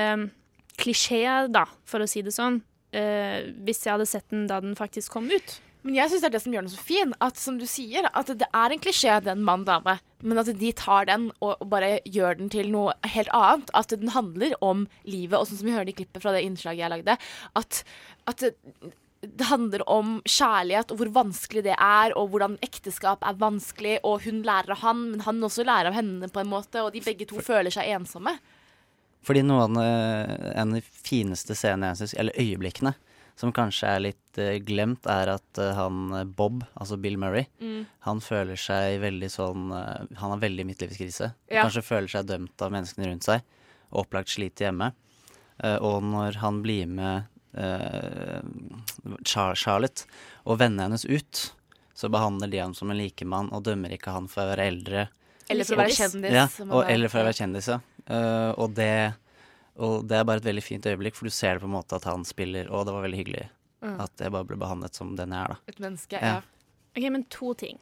[0.80, 2.62] klisjé, da, for å si det sånn.
[2.92, 5.60] eh, hvis jeg hadde sett den da den faktisk kom ut.
[5.82, 7.12] Men jeg syns det er det som gjør den så fin.
[7.24, 11.08] At som du sier, at det er en klisjé, den mann-dame, men at de tar
[11.10, 13.72] den og og bare gjør den til noe helt annet.
[13.74, 16.84] At den handler om livet, og sånn som vi hører i klippet fra det innslaget
[16.84, 17.18] jeg lagde,
[17.58, 17.82] at,
[18.30, 18.52] at det,
[19.22, 24.22] det handler om kjærlighet og hvor vanskelig det er, og hvordan ekteskap er vanskelig, og
[24.26, 27.02] hun lærer av han, men han også lærer av henne på en måte, og de
[27.02, 28.38] begge to føler seg ensomme.
[29.22, 29.80] Fordi noe av den,
[30.52, 32.94] en av de fineste scenene jeg syns, eller øyeblikkene,
[33.38, 37.46] som kanskje er litt uh, glemt, er at uh, han eh, Bob, altså Bill Murray,
[37.62, 37.86] Mm.
[38.04, 41.30] han føler seg veldig sånn uh, Han har veldig midtlivskrise.
[41.48, 41.62] Ja.
[41.64, 43.40] Kanskje føler seg dømt av menneskene rundt seg,
[43.90, 44.90] og opplagt sliter hjemme.
[45.62, 47.24] Eh, og når han blir med
[47.54, 48.40] eh,
[49.28, 50.06] Char Charlotte
[50.44, 51.42] og vennene hennes ut,
[51.94, 55.06] så behandler de ham som en likemann og dømmer ikke han for å være eldre.
[55.52, 56.32] Eller for å være kjendis.
[56.34, 56.94] Ja, og, er.
[56.94, 57.80] eller for å være kjendis, ja.
[58.08, 59.14] Eh, og, det,
[59.78, 61.94] og det er bare et veldig fint øyeblikk, for du ser det på en måte
[61.96, 63.48] at han spiller, og det var veldig hyggelig
[63.82, 63.98] Mm.
[63.98, 65.56] at jeg bare ble behandlet som den jeg er, da.
[65.66, 66.20] Et menneske, Ja.
[66.20, 66.40] ja.
[66.96, 67.80] Ok, men to ting.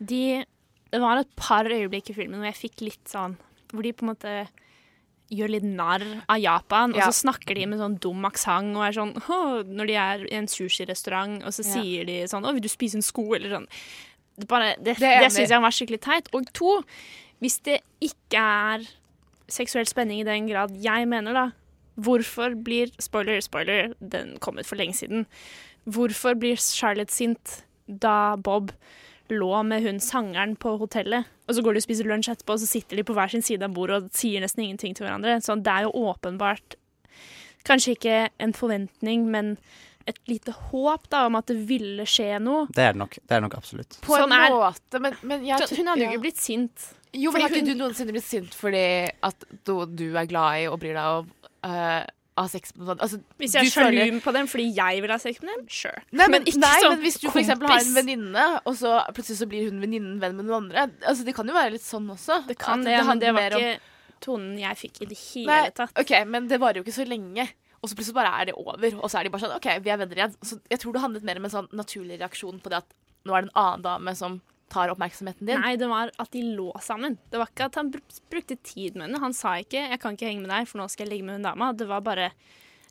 [0.00, 0.46] De,
[0.90, 3.36] det var et par øyeblikk i filmen hvor jeg fikk litt sånn
[3.68, 4.48] Hvor de på en måte
[5.30, 7.04] gjør litt narr av Japan, Ja.
[7.08, 9.12] og så snakker de med sånn dum aksent og er sånn
[9.76, 11.82] Når de er i en sushirestaurant, og så Ja.
[11.82, 13.66] sier de sånn 'Å, vil du spise en sko?' eller sånn.
[14.38, 16.28] Det, bare, det, Det det syns jeg var skikkelig teit.
[16.32, 16.82] Og to,
[17.42, 18.86] hvis det ikke er
[19.52, 21.46] seksuell spenning i den grad jeg mener, da,
[21.96, 25.26] hvorfor blir Spoiler, spoiler, den kom ut for lenge siden.
[25.86, 28.72] Hvorfor blir Charlotte sint da Bob
[29.30, 32.62] lå med hun sangeren på hotellet, og så går de og spiser lunsj etterpå, og
[32.62, 35.38] så sitter de på hver sin side av bordet og sier nesten ingenting til hverandre.
[35.42, 36.76] Så det er jo åpenbart
[37.66, 39.56] kanskje ikke en forventning, men
[40.06, 42.68] et lite håp da, om at det ville skje noe.
[42.70, 43.16] Det er det nok.
[43.18, 43.98] Det er det nok absolutt.
[44.06, 46.12] På en Sånn er- måte, men, men jeg hun hadde jo ja.
[46.14, 46.86] ikke blitt sint.
[47.14, 50.60] Jo, men har ikke hun- du noensinne blitt sint fordi at du, du er glad
[50.62, 51.30] i og bryr deg om
[51.64, 52.04] uh,
[52.36, 53.00] ha sex med noen?
[53.00, 55.66] Altså, Hvis jeg er sjalu føler- på dem fordi jeg vil ha sex med dem,
[55.72, 56.02] sure.
[56.12, 59.48] Nei, men, men, nei, men hvis du eksempel har en venninne, og så plutselig så
[59.48, 62.42] blir hun venninnen venn med noen andre Altså, Det kan jo være litt sånn også.
[62.46, 63.80] Det kan det, men det var om- ikke
[64.20, 65.92] tonen jeg fikk i det hele Nei, tatt.
[65.96, 67.48] ok, Men det varer jo ikke så lenge.
[67.82, 69.90] Og så plutselig bare er det over, og så er de bare sånn OK, vi
[69.90, 70.34] er venner igjen.
[70.42, 72.94] Så jeg tror det handlet mer om en sånn naturlig reaksjon på det at
[73.26, 75.60] nå er det en annen dame som tar oppmerksomheten din.
[75.62, 77.18] Nei, det var at de lå sammen.
[77.30, 79.20] Det var ikke at han br- brukte tid med henne.
[79.22, 81.36] Han sa ikke 'jeg kan ikke henge med deg, for nå skal jeg ligge med
[81.36, 81.76] hun dama'.
[81.76, 82.32] Det var bare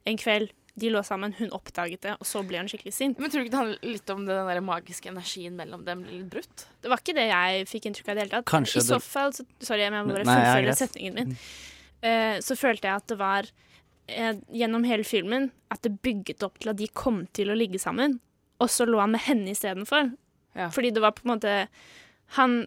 [0.06, 3.20] en kveld de lå sammen, hun oppdaget det, og så ble han skikkelig sint.
[3.20, 6.30] Men tror du ikke det handler litt om den der magiske energien mellom dem litt
[6.30, 6.66] brutt?
[6.82, 8.46] Det var ikke det jeg fikk inntrykk av i det hele tatt.
[8.46, 11.38] Kanskje I så det- fall, så, Sorry, jeg må bare fullføre setningen min.
[12.04, 13.48] Uh, så følte jeg at det var
[14.10, 17.80] eh, gjennom hele filmen at det bygget opp til at de kom til å ligge
[17.80, 18.20] sammen,
[18.60, 20.12] og så lå han med henne istedenfor.
[20.56, 20.70] Ja.
[20.74, 21.58] Fordi det var på en måte
[22.40, 22.64] han,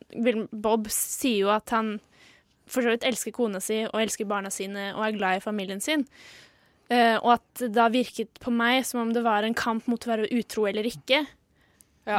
[0.52, 1.96] Bob sier jo at han
[2.68, 5.80] for så vidt elsker kona si og elsker barna sine og er glad i familien
[5.82, 6.04] sin.
[6.88, 10.04] Uh, og at det da virket på meg som om det var en kamp mot
[10.06, 11.26] å være utro eller ikke.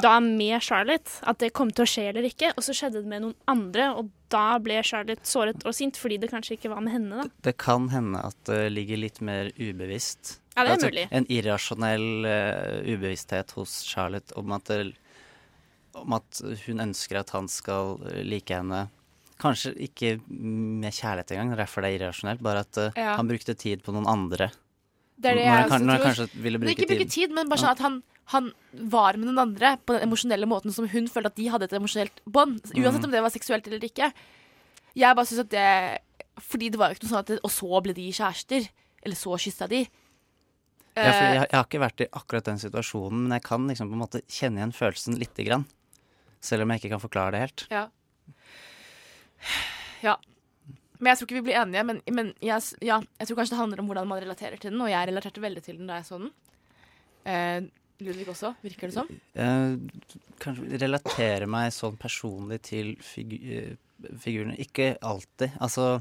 [0.03, 1.09] da med Charlotte.
[1.25, 2.51] At det kom til å skje eller ikke.
[2.53, 6.19] Og så skjedde det med noen andre, og da ble Charlotte såret og sint fordi
[6.21, 7.23] det kanskje ikke var med henne.
[7.23, 7.41] da.
[7.49, 10.35] Det kan hende at det ligger litt mer ubevisst.
[10.53, 11.07] Ja, det er Altså, mulig.
[11.09, 14.93] En irrasjonell uh, ubevissthet hos Charlotte om at, det,
[15.95, 18.87] om at hun ønsker at han skal eh, like henne.
[19.39, 22.41] Kanskje ikke med kjærlighet engang, det er derfor det er irrasjonelt.
[22.43, 23.15] Bare at uh, Ja.
[23.15, 24.49] han brukte tid på noen andre.
[25.19, 26.03] Det er det jeg også tror.
[26.03, 27.95] kanskje ville bruke ikke bruke tid, men bare sånn at han,
[28.33, 28.51] han
[28.91, 31.73] var med noen andre på den emosjonelle måten som hun følte at de hadde et
[31.79, 32.59] emosjonelt bånd.
[32.75, 33.07] Uansett Mm.
[33.09, 34.11] om det var seksuelt eller ikke.
[34.95, 35.99] Jeg bare synes at det
[36.39, 38.69] Fordi det var jo ikke noe sånn at Og så ble de kjærester.
[39.03, 39.81] Eller så kyssa de.
[40.95, 43.87] Ja, Eh, jeg, jeg har ikke vært i akkurat den situasjonen, men jeg kan liksom
[43.87, 45.65] på en måte kjenne igjen følelsen lite grann.
[46.41, 47.65] Selv om jeg ikke kan forklare det helt.
[47.71, 47.85] Ja.
[50.05, 50.15] ja.
[50.99, 51.83] Men jeg tror ikke vi blir enige.
[51.87, 54.83] Men, men jeg, ja, jeg tror kanskje det handler om hvordan man relaterer til den,
[54.83, 56.31] og jeg relaterte veldig til den da jeg så den.
[57.29, 57.59] Eh,
[57.99, 59.09] Ludvig også, virker det som.
[59.35, 59.79] Jeg
[60.39, 63.73] kanskje relatere meg sånn personlig til figu eh,
[64.23, 64.55] figurene.
[64.63, 65.57] Ikke alltid.
[65.59, 65.99] Altså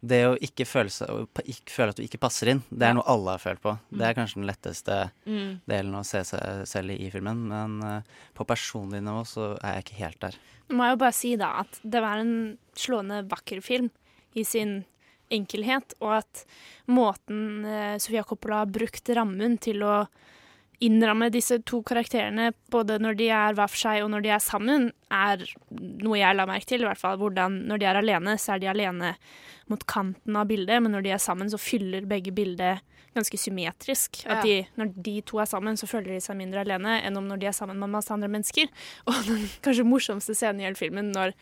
[0.00, 3.04] det å ikke føle, seg, ikke føle at du ikke passer inn, det er noe
[3.12, 3.74] alle har følt på.
[3.92, 4.96] Det er kanskje den letteste
[5.26, 5.60] Mm.
[5.68, 7.42] delen å se seg selv i i filmen.
[7.50, 8.02] Men eh,
[8.34, 10.38] på personlig nivå så er jeg ikke helt der.
[10.70, 13.90] Nå må jeg jo bare si da at det var en slående vakker film
[14.34, 14.84] i sin
[15.30, 16.44] enkelhet, og at
[16.90, 20.06] måten eh, Sofia Coppola har brukt rammen til å
[20.80, 24.42] innramme disse to karakterene, både når de er hver for seg og når de er
[24.44, 26.84] sammen, er noe jeg la merke til.
[26.84, 27.18] i hvert fall.
[27.20, 29.14] Hvordan Når de er alene, så er de alene
[29.68, 32.80] mot kanten av bildet, men når de er sammen, så fyller begge bildet
[33.14, 34.22] ganske symmetrisk.
[34.26, 37.26] At de, når de to er sammen, så føler de seg mindre alene enn om
[37.28, 38.70] når de er sammen med masse andre mennesker.
[39.10, 41.34] Og den kanskje morsomste scenen i hele filmen når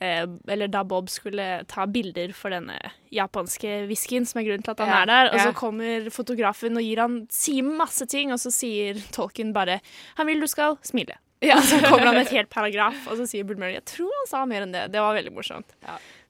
[0.00, 2.76] eller da Bob skulle ta bilder for denne
[3.14, 5.30] japanske whiskyen, som er grunnen til at han Ja, er der.
[5.32, 5.46] Og ja.
[5.48, 9.80] så kommer fotografen og gir han, sier masse ting, og så sier tolken bare
[10.16, 11.16] 'Han vil du skal smile'.
[11.40, 11.56] Ja.
[11.56, 14.10] Og så kommer han med et helt paragraf, og så sier Bull Murray 'Jeg tror
[14.10, 14.90] han sa mer enn det'.
[14.92, 15.70] Det var veldig morsomt.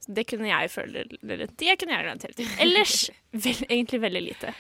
[0.01, 2.47] Så det kunne jeg føle eller, Det kunne jeg relatere til.
[2.61, 4.55] Ellers vel, egentlig veldig lite.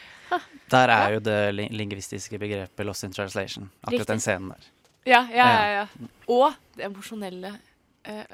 [0.71, 3.69] Der er jo det ling- lingvistiske begrepet 'lost in translation'.
[3.83, 4.07] Akkurat Riktig.
[4.07, 4.65] den scenen der.
[5.07, 5.71] Ja, ja, ja.
[5.81, 5.87] ja.
[6.29, 7.59] Og det emosjonelle
[8.05, 8.25] eh, eh,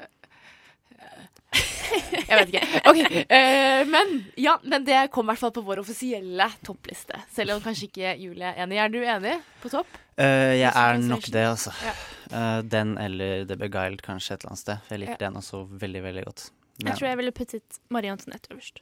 [2.29, 2.81] Jeg vet ikke.
[2.91, 3.21] Okay.
[3.29, 7.19] Uh, men ja, men det kom i hvert fall på vår offisielle toppliste.
[7.33, 8.79] Selv om kanskje ikke Julie er enig.
[8.81, 9.89] Er du enig på topp?
[10.19, 11.73] Uh, jeg er nok det, altså.
[11.85, 11.95] Ja.
[12.31, 14.85] Uh, den eller The Beguiled kanskje et eller annet sted.
[14.87, 15.23] For jeg liker Ja.
[15.27, 16.47] den også veldig, veldig godt.
[16.83, 18.81] Jeg tror jeg ville puttet Marie Antoinette øverst.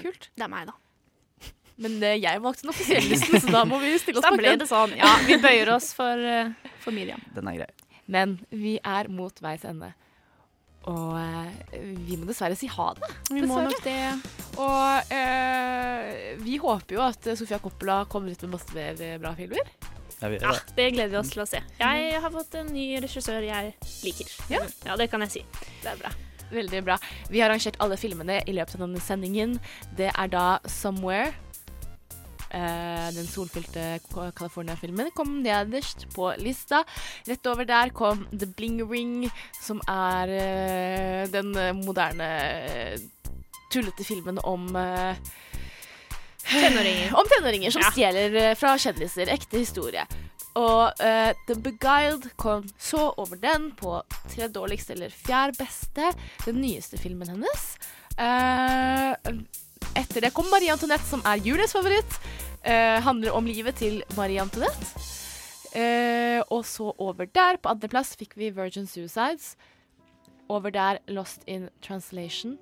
[0.00, 0.30] Kult.
[0.34, 0.76] Det er meg, da.
[1.80, 4.58] Men jeg valgte den offisielle listen, så da må vi stille oss bak den.
[4.60, 4.92] det sånn.
[4.98, 6.20] Ja, vi bøyer oss for,
[6.82, 7.22] for Miriam.
[7.36, 7.70] Den er grei.
[8.10, 9.92] Men vi er mot veis ende.
[10.88, 13.10] Og eh, vi må dessverre si ha det.
[13.30, 13.98] Vi må nok det.
[14.60, 19.34] Og eh, vi håper jo at Sofia Coppola kommer ut med masse mer eh, bra
[19.36, 19.60] filmer.
[20.20, 20.74] Ja, Ja, det.
[20.76, 21.62] det gleder vi oss til å se.
[21.80, 23.74] Jeg har fått en ny regissør jeg
[24.04, 24.34] liker.
[24.52, 24.64] Ja.
[24.84, 25.44] ja det kan jeg si.
[25.80, 26.10] Det er bra.
[26.50, 26.96] Veldig bra.
[27.30, 29.56] Vi har arrangert alle filmene i løpet av denne sendingen.
[29.96, 31.32] Det er da 'Somewhere'.
[32.50, 34.00] Eh, den solfylte
[34.36, 36.82] California-filmen kom nederst på lista.
[37.28, 39.30] Rett over der kom 'The Bling Ring',
[39.62, 41.52] som er eh, den
[41.84, 42.30] moderne
[42.66, 42.98] eh,
[43.72, 44.66] tullete filmen om
[46.50, 47.12] Tenåringer.
[47.14, 47.90] Om tenåringer som Ja.
[47.90, 49.28] stjeler fra kjendiser.
[49.30, 50.06] Ekte historie.
[50.58, 54.02] Og uh, The Beguiled kom så over den på
[54.34, 56.10] tre dårligste eller fjerde beste.
[56.44, 57.76] Den nyeste filmen hennes.
[58.18, 59.14] Eh,
[59.98, 62.18] etter det kom Marie Antoinette, som er Julies favoritt.
[62.62, 64.90] Eh, handler om livet til Marie Antoinette.
[65.72, 69.54] Eh, og så over der, på andreplass, fikk vi Virgin Suicides.
[70.50, 72.58] Over der Lost in Translation.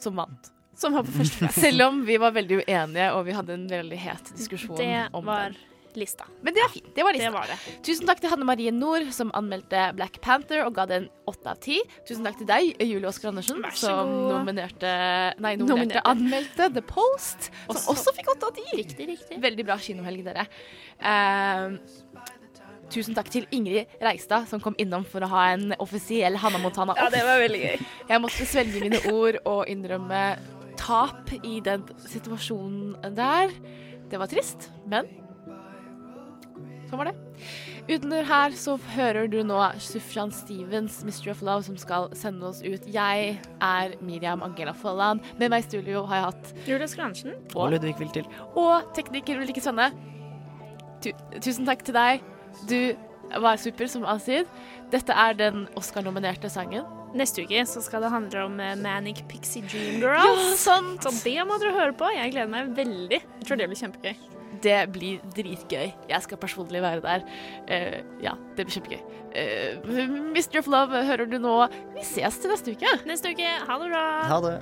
[0.00, 0.52] Som vant.
[0.78, 1.60] Som var på førsteplass.
[1.66, 5.26] Selv om vi var veldig uenige, og vi hadde en veldig het diskusjon Det om
[5.26, 5.64] var den.
[6.00, 6.24] Lista.
[6.46, 6.88] Men det fint.
[6.96, 7.28] Det var lista.
[7.28, 7.56] Det var det.
[7.86, 11.60] Tusen takk til Hanne Marie Nord, som anmeldte Black Panther og ga den åtte av
[11.64, 11.78] ti.
[12.08, 14.92] Tusen takk til deg, Julie Oskar Andersen, som nominerte
[15.38, 16.04] Nei, nominerte, Nominerte.
[16.08, 18.66] anmeldte The Post, som også fikk åtte av ti.
[18.78, 19.40] Riktig, riktig.
[19.44, 20.46] Veldig bra kinohelg, dere.
[21.02, 21.78] Ehm,
[22.92, 26.94] tusen takk til Ingrid Reistad, som kom innom for å ha en offisiell Hanna Montana
[26.96, 27.82] Ja, det var veldig gøy.
[28.08, 30.22] Jeg måtte svelge mine ord og innrømme
[30.80, 33.52] tap i den situasjonen der.
[34.08, 35.08] Det var trist, men
[36.88, 37.14] sånn var det.
[37.88, 42.60] Utenfor her så hører du nå Sufjan Stevens, 'Mystery of Love', som skal sende oss
[42.62, 42.84] ut.
[42.86, 45.20] Jeg er Miriam Angela Folland.
[45.38, 47.34] Med meg i studio har jeg hatt Julius Skransen.
[47.54, 48.26] Og Ludvig vil til.
[48.56, 49.92] og tekniker Ulrikke Svenne.
[51.00, 52.20] Tu tusen takk til deg.
[52.68, 52.96] Du
[53.40, 54.46] var super, som alltid.
[54.90, 56.84] Dette er den Oscar-nominerte sangen.
[57.16, 61.02] Neste uke så skal det handle om eh, Manic Pixie Dream Ja, sant!
[61.02, 62.08] Så det må dere høre på.
[62.12, 63.22] Jeg gleder meg veldig.
[63.22, 64.37] Jeg tror det blir kjempegøy.
[64.64, 65.92] Det blir dritgøy.
[66.10, 67.26] Jeg skal personlig være der.
[67.68, 69.02] Uh, ja, det blir kjempegøy.
[69.36, 70.60] Uh, Mr.
[70.62, 71.60] of Love hører du nå.
[71.96, 72.98] Vi ses til neste uke.
[73.08, 73.54] Neste uke.
[73.68, 74.04] Ha det bra.
[74.32, 74.58] Ha det.